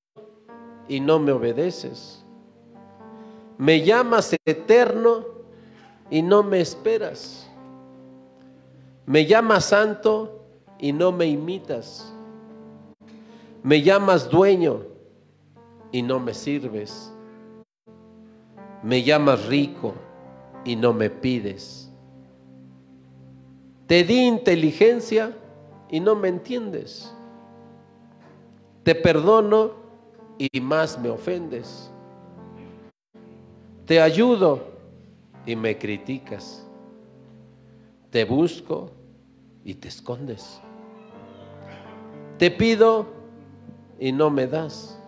y 0.86 1.00
no 1.00 1.18
me 1.18 1.32
obedeces. 1.32 2.24
Me 3.56 3.82
llamas 3.84 4.36
eterno 4.46 5.37
y 6.10 6.22
no 6.22 6.42
me 6.42 6.60
esperas. 6.60 7.48
Me 9.06 9.26
llamas 9.26 9.66
santo 9.66 10.44
y 10.78 10.92
no 10.92 11.12
me 11.12 11.26
imitas. 11.26 12.12
Me 13.62 13.82
llamas 13.82 14.28
dueño 14.30 14.82
y 15.92 16.02
no 16.02 16.20
me 16.20 16.34
sirves. 16.34 17.12
Me 18.82 19.02
llamas 19.02 19.46
rico 19.46 19.94
y 20.64 20.76
no 20.76 20.92
me 20.92 21.10
pides. 21.10 21.90
Te 23.86 24.04
di 24.04 24.26
inteligencia 24.26 25.36
y 25.90 26.00
no 26.00 26.14
me 26.14 26.28
entiendes. 26.28 27.14
Te 28.82 28.94
perdono 28.94 29.72
y 30.38 30.60
más 30.60 30.98
me 30.98 31.08
ofendes. 31.08 31.90
Te 33.86 34.00
ayudo 34.00 34.77
y 35.48 35.56
me 35.56 35.78
criticas. 35.78 36.62
Te 38.10 38.26
busco 38.26 38.90
y 39.64 39.72
te 39.72 39.88
escondes. 39.88 40.60
Te 42.36 42.50
pido 42.50 43.06
y 43.98 44.12
no 44.12 44.28
me 44.28 44.46
das. 44.46 45.00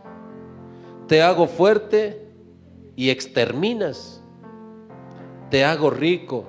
Te 1.06 1.20
hago 1.20 1.46
fuerte 1.46 2.26
y 2.96 3.10
exterminas. 3.10 4.22
Te 5.50 5.62
hago 5.62 5.90
rico 5.90 6.46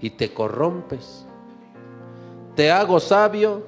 y 0.00 0.08
te 0.08 0.32
corrompes. 0.32 1.26
Te 2.56 2.70
hago 2.70 3.00
sabio 3.00 3.66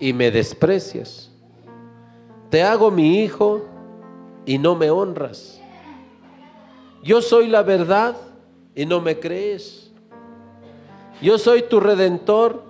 y 0.00 0.12
me 0.12 0.32
desprecias. 0.32 1.30
Te 2.50 2.64
hago 2.64 2.90
mi 2.90 3.22
hijo 3.22 3.66
y 4.44 4.58
no 4.58 4.74
me 4.74 4.90
honras. 4.90 5.60
Yo 7.04 7.22
soy 7.22 7.46
la 7.46 7.62
verdad 7.62 8.16
y 8.78 8.86
no 8.86 9.00
me 9.00 9.18
crees. 9.18 9.90
Yo 11.20 11.36
soy 11.36 11.62
tu 11.62 11.80
redentor 11.80 12.62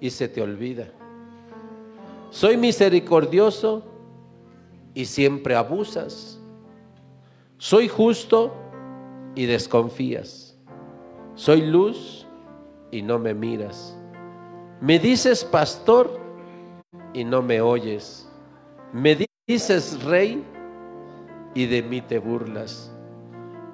y 0.00 0.10
se 0.10 0.26
te 0.26 0.42
olvida. 0.42 0.88
Soy 2.30 2.56
misericordioso 2.56 3.84
y 4.92 5.04
siempre 5.04 5.54
abusas. 5.54 6.40
Soy 7.58 7.86
justo 7.86 8.52
y 9.36 9.46
desconfías. 9.46 10.58
Soy 11.36 11.60
luz 11.60 12.26
y 12.90 13.02
no 13.02 13.20
me 13.20 13.32
miras. 13.32 13.96
Me 14.80 14.98
dices 14.98 15.44
pastor 15.44 16.18
y 17.14 17.22
no 17.22 17.40
me 17.40 17.60
oyes. 17.60 18.28
Me 18.92 19.16
dices 19.46 20.02
rey 20.02 20.42
y 21.54 21.66
de 21.66 21.84
mí 21.84 22.00
te 22.00 22.18
burlas. 22.18 22.92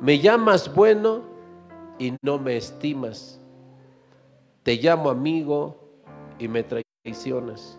Me 0.03 0.18
llamas 0.18 0.70
bueno 0.74 1.28
y 1.99 2.16
no 2.22 2.38
me 2.38 2.57
estimas. 2.57 3.40
Te 4.62 4.76
llamo 4.76 5.11
amigo 5.11 5.76
y 6.38 6.49
me 6.49 6.62
traicionas. 6.62 7.78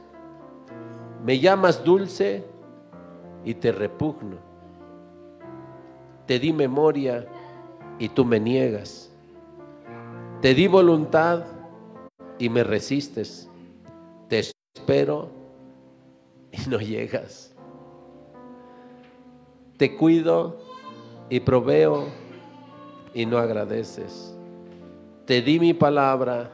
Me 1.23 1.39
llamas 1.39 1.83
dulce 1.83 2.43
y 3.43 3.53
te 3.53 3.71
repugno. 3.71 4.37
Te 6.25 6.39
di 6.39 6.53
memoria 6.53 7.27
y 7.97 8.09
tú 8.09 8.25
me 8.25 8.39
niegas. 8.39 9.11
Te 10.41 10.53
di 10.53 10.67
voluntad 10.67 11.43
y 12.37 12.49
me 12.49 12.63
resistes. 12.63 13.49
Te 14.27 14.39
espero 14.75 15.29
y 16.51 16.69
no 16.69 16.79
llegas. 16.79 17.55
Te 19.77 19.95
cuido 19.95 20.59
y 21.29 21.39
proveo 21.39 22.07
y 23.13 23.25
no 23.25 23.37
agradeces. 23.37 24.35
Te 25.25 25.41
di 25.41 25.59
mi 25.59 25.73
palabra 25.73 26.51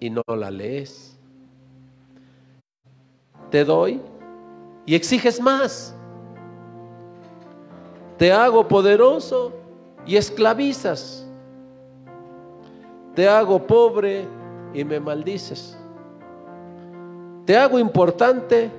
y 0.00 0.10
no 0.10 0.22
la 0.26 0.50
lees. 0.50 1.16
Te 3.50 3.64
doy 3.64 4.00
y 4.86 4.94
exiges 4.94 5.40
más. 5.40 5.94
Te 8.18 8.32
hago 8.32 8.66
poderoso 8.66 9.52
y 10.06 10.16
esclavizas. 10.16 11.26
Te 13.14 13.28
hago 13.28 13.66
pobre 13.66 14.26
y 14.72 14.84
me 14.84 14.98
maldices. 14.98 15.78
Te 17.44 17.56
hago 17.56 17.78
importante 17.78 18.70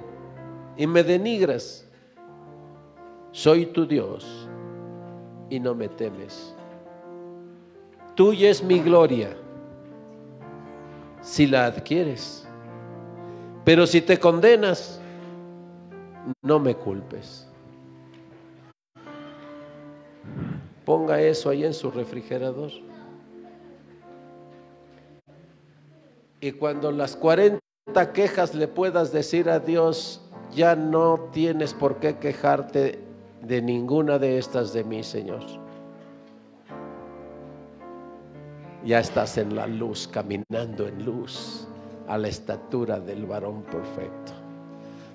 y 0.76 0.88
me 0.88 1.04
denigras. 1.04 1.88
Soy 3.32 3.66
tu 3.68 3.86
Dios 3.86 4.48
y 5.50 5.60
no 5.60 5.76
me 5.76 5.88
temes. 5.90 6.56
Tuya 8.16 8.50
es 8.50 8.64
mi 8.64 8.80
gloria 8.80 9.36
si 11.22 11.48
la 11.48 11.66
adquieres. 11.66 12.48
Pero 13.64 13.88
si 13.88 14.02
te 14.02 14.20
condenas, 14.20 15.00
no 16.42 16.60
me 16.60 16.76
culpes. 16.76 17.48
Ponga 20.86 21.22
eso 21.22 21.50
ahí 21.50 21.64
en 21.64 21.74
su 21.74 21.90
refrigerador. 21.90 22.72
Y 26.42 26.52
cuando 26.52 26.92
las 26.92 27.16
40 27.16 27.62
quejas 28.14 28.54
le 28.54 28.68
puedas 28.68 29.14
decir 29.14 29.50
a 29.50 29.60
Dios, 29.60 30.22
ya 30.54 30.76
no 30.76 31.30
tienes 31.32 31.74
por 31.74 31.98
qué 32.02 32.18
quejarte 32.18 33.00
de 33.42 33.62
ninguna 33.62 34.20
de 34.20 34.38
estas 34.38 34.74
de 34.74 34.84
mí, 34.84 35.04
Señor. 35.04 35.63
Ya 38.86 39.00
estás 39.00 39.38
en 39.38 39.56
la 39.56 39.66
luz, 39.66 40.10
caminando 40.12 40.88
en 40.88 41.06
luz, 41.06 41.68
a 42.08 42.18
la 42.18 42.28
estatura 42.28 43.00
del 43.00 43.26
varón 43.26 43.64
perfecto. 43.64 44.34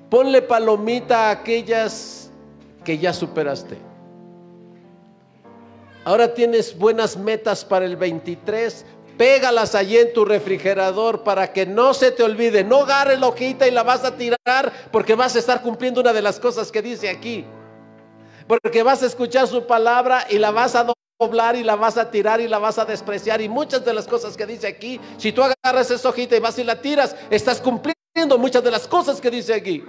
Ponle 0.09 0.41
palomita 0.41 1.29
a 1.29 1.31
aquellas 1.33 2.31
que 2.83 2.97
ya 2.97 3.13
superaste. 3.13 3.77
Ahora 6.05 6.33
tienes 6.33 6.79
buenas 6.79 7.19
metas 7.19 7.67
para 7.67 7.85
el 7.85 7.97
23. 7.97 8.87
Pégalas 9.19 9.75
allí 9.75 9.99
en 9.99 10.15
tu 10.15 10.25
refrigerador 10.25 11.23
para 11.23 11.53
que 11.53 11.67
no 11.67 11.93
se 11.93 12.11
te 12.11 12.23
olvide. 12.23 12.65
No 12.65 12.85
agarres 12.85 13.21
la 13.21 13.29
hojita 13.29 13.69
y 13.69 13.71
la 13.71 13.83
vas 13.83 14.05
a 14.05 14.17
tirar 14.17 14.73
porque 14.91 15.15
vas 15.15 15.37
a 15.37 15.41
estar 15.41 15.61
cumpliendo 15.61 16.01
una 16.01 16.15
de 16.15 16.23
las 16.23 16.41
cosas 16.41 16.73
que 16.73 16.81
dice 16.81 17.11
aquí. 17.11 17.45
Porque 18.47 18.83
vas 18.83 19.03
a 19.03 19.07
escuchar 19.07 19.47
su 19.47 19.67
palabra 19.67 20.25
y 20.31 20.39
la 20.39 20.51
vas 20.51 20.75
a 20.75 20.87
doblar 21.19 21.57
y 21.57 21.65
la 21.65 21.75
vas 21.75 21.97
a 21.99 22.11
tirar 22.11 22.41
y 22.41 22.47
la 22.47 22.59
vas 22.59 22.79
a 22.79 22.85
despreciar. 22.85 23.41
Y 23.41 23.49
muchas 23.49 23.85
de 23.85 23.93
las 23.93 24.07
cosas 24.07 24.37
que 24.37 24.47
dice 24.47 24.69
aquí, 24.69 25.01
si 25.17 25.33
tú 25.33 25.43
agarras 25.43 25.91
esa 25.91 26.09
hojita 26.09 26.37
y 26.37 26.41
vas 26.41 26.59
y 26.59 26.65
la 26.65 26.81
tiras, 26.81 27.17
estás 27.29 27.61
cumpliendo 27.61 28.39
muchas 28.39 28.63
de 28.63 28.71
las 28.71 28.87
cosas 28.87 29.21
que 29.21 29.31
dice 29.31 29.53
aquí. 29.53 29.83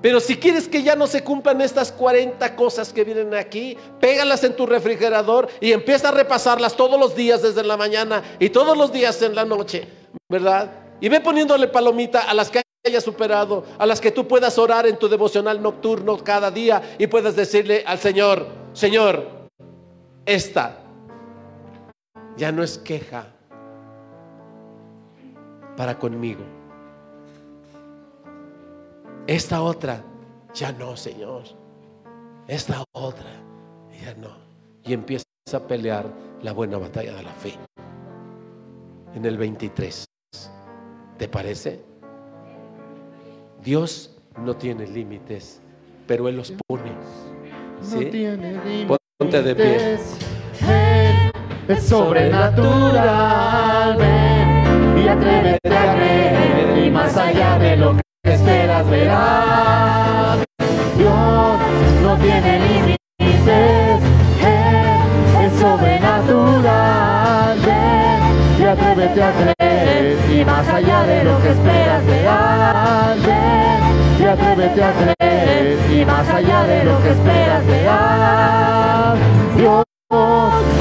Pero 0.00 0.18
si 0.18 0.36
quieres 0.36 0.66
que 0.66 0.82
ya 0.82 0.96
no 0.96 1.06
se 1.06 1.22
cumplan 1.22 1.60
estas 1.60 1.92
40 1.92 2.56
cosas 2.56 2.92
que 2.92 3.04
vienen 3.04 3.32
aquí, 3.34 3.76
pégalas 4.00 4.42
en 4.42 4.56
tu 4.56 4.66
refrigerador 4.66 5.48
y 5.60 5.70
empieza 5.70 6.08
a 6.08 6.12
repasarlas 6.12 6.74
todos 6.74 6.98
los 6.98 7.14
días 7.14 7.42
desde 7.42 7.62
la 7.62 7.76
mañana 7.76 8.24
y 8.40 8.50
todos 8.50 8.76
los 8.76 8.92
días 8.92 9.22
en 9.22 9.36
la 9.36 9.44
noche, 9.44 9.86
¿verdad? 10.28 10.72
Y 11.00 11.08
ve 11.08 11.20
poniéndole 11.20 11.68
palomita 11.68 12.22
a 12.22 12.34
las 12.34 12.50
que 12.50 12.61
hayas 12.84 13.04
superado, 13.04 13.64
a 13.78 13.86
las 13.86 14.00
que 14.00 14.10
tú 14.10 14.26
puedas 14.26 14.58
orar 14.58 14.86
en 14.86 14.98
tu 14.98 15.08
devocional 15.08 15.62
nocturno 15.62 16.18
cada 16.18 16.50
día 16.50 16.96
y 16.98 17.06
puedas 17.06 17.36
decirle 17.36 17.84
al 17.86 17.98
Señor, 17.98 18.46
Señor, 18.72 19.48
esta 20.26 20.78
ya 22.36 22.50
no 22.50 22.62
es 22.62 22.78
queja 22.78 23.26
para 25.76 25.98
conmigo 25.98 26.42
esta 29.26 29.62
otra, 29.62 30.02
ya 30.52 30.72
no, 30.72 30.96
Señor. 30.96 31.44
Esta 32.48 32.82
otra, 32.92 33.30
ya 34.04 34.14
no. 34.14 34.30
Y 34.84 34.92
empieza 34.92 35.24
a 35.54 35.60
pelear 35.60 36.12
la 36.42 36.52
buena 36.52 36.76
batalla 36.78 37.14
de 37.14 37.22
la 37.22 37.32
fe. 37.32 37.54
En 39.14 39.24
el 39.24 39.38
23. 39.38 40.04
¿Te 41.18 41.28
parece? 41.28 41.91
Dios 43.62 44.10
no 44.44 44.56
tiene 44.56 44.88
límites, 44.88 45.60
pero 46.08 46.28
Él 46.28 46.36
los 46.36 46.52
pone. 46.66 46.90
¿Sí? 47.80 48.10
Ponte 49.18 49.40
de 49.40 49.54
pie. 49.54 49.98
es 51.68 51.82
sobrenatural. 51.84 53.96
Ven 53.96 54.98
y 54.98 55.06
atrévete 55.08 55.76
a 55.76 55.94
creer. 55.94 56.86
Y 56.86 56.90
más 56.90 57.16
allá 57.16 57.56
de 57.60 57.76
lo 57.76 57.94
que 57.94 58.02
esperas 58.32 58.90
verás. 58.90 60.44
Dios 60.96 61.60
no 62.02 62.16
tiene 62.18 62.58
límites, 62.66 64.00
Él 64.40 65.40
es 65.40 65.52
sobrenatural. 65.60 67.58
atrévete 68.60 69.22
a 69.22 69.32
creer 69.32 69.81
y 70.42 70.44
más 70.44 70.68
allá 70.68 71.02
de 71.04 71.24
lo 71.24 71.40
que 71.40 71.50
esperas 71.50 72.04
de 72.06 72.28
alguien. 72.28 73.78
Y 74.18 74.24
atrévete 74.24 74.82
a 74.82 74.92
creer 74.92 75.78
y 75.90 76.04
más 76.04 76.28
allá 76.28 76.64
de 76.64 76.84
lo 76.84 77.02
que 77.02 77.10
esperas 77.10 77.66
de 77.66 77.88
alguien. 77.88 79.56
Dios 79.56 79.84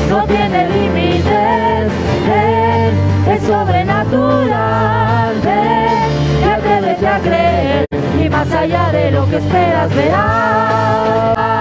no 0.09 0.23
tiene 0.27 0.69
límites, 0.69 1.91
Él 2.27 2.93
es 3.33 3.43
sobrenatural. 3.43 5.35
Ven 5.43 6.09
y 6.41 6.49
atrévete 6.49 7.07
a 7.07 7.19
creer 7.19 7.85
y 8.19 8.29
más 8.29 8.51
allá 8.51 8.91
de 8.91 9.11
lo 9.11 9.29
que 9.29 9.37
esperas 9.37 9.95
verás. 9.95 11.60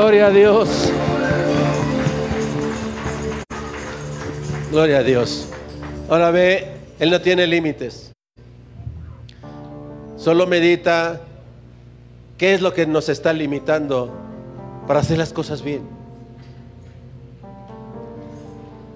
Gloria 0.00 0.28
a 0.28 0.30
Dios. 0.30 0.92
Gloria 4.70 4.98
a 4.98 5.02
Dios. 5.02 5.48
Ahora 6.08 6.30
ve, 6.30 6.68
Él 7.00 7.10
no 7.10 7.20
tiene 7.20 7.48
límites. 7.48 8.12
Solo 10.16 10.46
medita 10.46 11.20
qué 12.38 12.54
es 12.54 12.62
lo 12.62 12.72
que 12.72 12.86
nos 12.86 13.08
está 13.08 13.32
limitando 13.32 14.14
para 14.86 15.00
hacer 15.00 15.18
las 15.18 15.32
cosas 15.32 15.62
bien. 15.62 15.82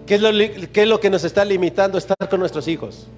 ¿Qué 0.06 0.14
es 0.14 0.20
lo, 0.20 0.30
qué 0.30 0.82
es 0.82 0.88
lo 0.88 1.00
que 1.00 1.10
nos 1.10 1.24
está 1.24 1.44
limitando 1.44 1.98
estar 1.98 2.28
con 2.30 2.38
nuestros 2.38 2.68
hijos? 2.68 3.08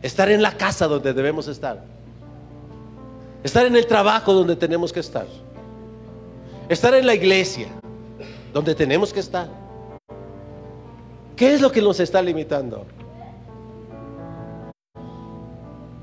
Estar 0.00 0.30
en 0.30 0.40
la 0.40 0.56
casa 0.56 0.88
donde 0.88 1.12
debemos 1.12 1.48
estar. 1.48 1.84
Estar 3.44 3.66
en 3.66 3.76
el 3.76 3.86
trabajo 3.86 4.32
donde 4.32 4.56
tenemos 4.56 4.90
que 4.90 5.00
estar. 5.00 5.26
Estar 6.68 6.94
en 6.94 7.06
la 7.06 7.14
iglesia 7.14 7.68
donde 8.52 8.74
tenemos 8.74 9.12
que 9.12 9.20
estar. 9.20 9.48
¿Qué 11.36 11.54
es 11.54 11.60
lo 11.60 11.70
que 11.70 11.80
nos 11.80 12.00
está 12.00 12.20
limitando? 12.22 12.86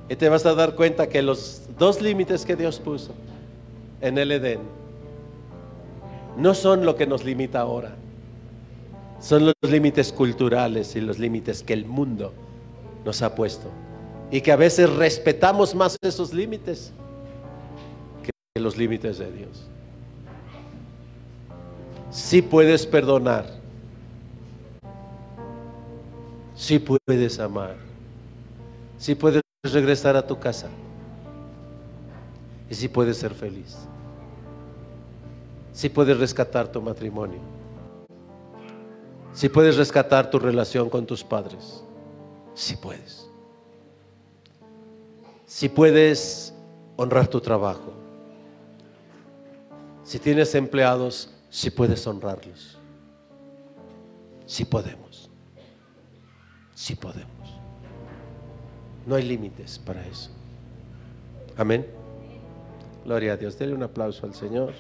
Y 0.08 0.16
te 0.16 0.30
vas 0.30 0.46
a 0.46 0.54
dar 0.54 0.76
cuenta 0.76 1.10
que 1.10 1.22
los 1.22 1.64
dos 1.78 2.02
límites 2.02 2.46
que 2.46 2.56
Dios 2.56 2.80
puso 2.80 3.14
en 4.00 4.18
el 4.18 4.32
Edén 4.32 4.60
no 6.38 6.54
son 6.54 6.86
lo 6.86 6.96
que 6.96 7.08
nos 7.08 7.26
limita 7.26 7.60
ahora. 7.60 7.96
Son 9.20 9.46
los 9.46 9.72
límites 9.72 10.14
culturales 10.14 10.96
y 10.96 11.02
los 11.02 11.20
límites 11.20 11.64
que 11.64 11.74
el 11.74 11.86
mundo 11.86 12.34
nos 13.04 13.22
ha 13.22 13.36
puesto. 13.36 13.70
Y 14.32 14.42
que 14.42 14.52
a 14.52 14.56
veces 14.56 14.90
respetamos 14.90 15.76
más 15.76 15.98
esos 16.02 16.34
límites 16.34 16.94
que 18.22 18.62
los 18.62 18.78
límites 18.78 19.18
de 19.18 19.32
Dios. 19.32 19.73
Si 22.14 22.44
puedes 22.44 22.86
perdonar, 22.86 23.48
si 26.54 26.78
puedes 26.78 27.40
amar, 27.40 27.76
si 29.00 29.16
puedes 29.16 29.42
regresar 29.64 30.16
a 30.16 30.28
tu 30.28 30.40
casa. 30.40 30.70
Y 32.70 32.76
si 32.76 32.88
puedes 32.88 33.18
ser 33.18 33.34
feliz, 33.34 33.76
si 35.72 35.90
puedes 35.90 36.20
rescatar 36.20 36.72
tu 36.72 36.84
matrimonio, 36.84 37.40
si 39.34 39.50
puedes 39.50 39.76
rescatar 39.76 40.30
tu 40.30 40.38
relación 40.38 40.92
con 40.92 41.08
tus 41.08 41.24
padres, 41.24 41.84
si 42.54 42.76
puedes, 42.76 43.28
si 45.48 45.68
puedes 45.68 46.54
honrar 46.96 47.28
tu 47.28 47.42
trabajo, 47.42 47.92
si 50.04 50.20
tienes 50.20 50.54
empleados, 50.54 51.33
si 51.54 51.70
puedes 51.70 52.08
honrarlos. 52.08 52.80
Si 54.48 54.66
podemos. 54.66 55.30
Si 56.74 56.96
podemos. 56.96 57.30
No 59.06 59.14
hay 59.14 59.24
límites 59.24 59.78
para 59.78 60.04
eso. 60.08 60.32
Amén. 61.56 61.86
Gloria 63.06 63.34
a 63.34 63.38
Dios. 63.38 63.60
Dele 63.60 63.76
un 63.76 63.84
aplauso 63.84 64.26
al 64.26 64.34
Señor. 64.34 64.74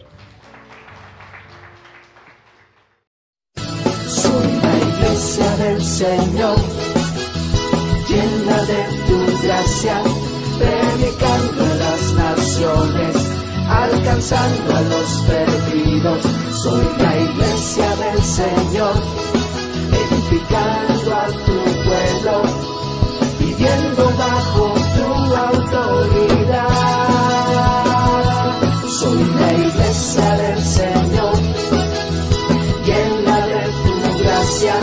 Soy 4.08 4.48
la 4.64 4.78
iglesia 4.78 5.58
del 5.58 5.82
Señor, 5.84 6.58
llena 8.10 8.64
de 8.64 8.84
tu 9.06 9.44
gracia, 9.46 10.02
predicando 10.58 11.66
a 11.66 11.76
las 11.76 12.14
naciones, 12.14 13.16
alcanzando 13.70 14.76
a 14.76 14.82
los 14.82 15.24
perdidos. 15.28 16.43
Soy 16.64 16.86
la 16.98 17.14
iglesia 17.20 17.90
del 17.98 18.24
Señor, 18.24 18.96
edificando 20.02 21.14
a 21.14 21.26
tu 21.46 21.58
pueblo, 21.84 22.36
viviendo 23.38 24.04
bajo 24.18 24.64
tu 24.96 25.08
autoridad. 25.36 26.70
Soy 28.88 29.22
la 29.42 29.50
iglesia 29.52 30.30
del 30.38 30.64
Señor 30.64 31.36
llena 32.86 33.38
de 33.48 33.62
tu 33.84 33.94
gracia, 34.24 34.76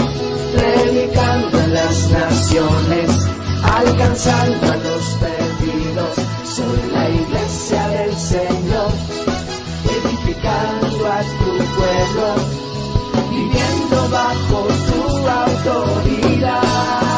predicando 0.54 1.60
en 1.60 1.70
las 1.72 2.10
naciones, 2.10 3.10
alcanzando 3.62 4.66
a 4.66 4.89
habitas 11.20 11.38
tu 11.38 11.52
pueblo, 11.76 12.34
viviendo 13.30 14.08
bajo 14.10 14.68
su 14.86 15.28
autoridad. 15.28 17.09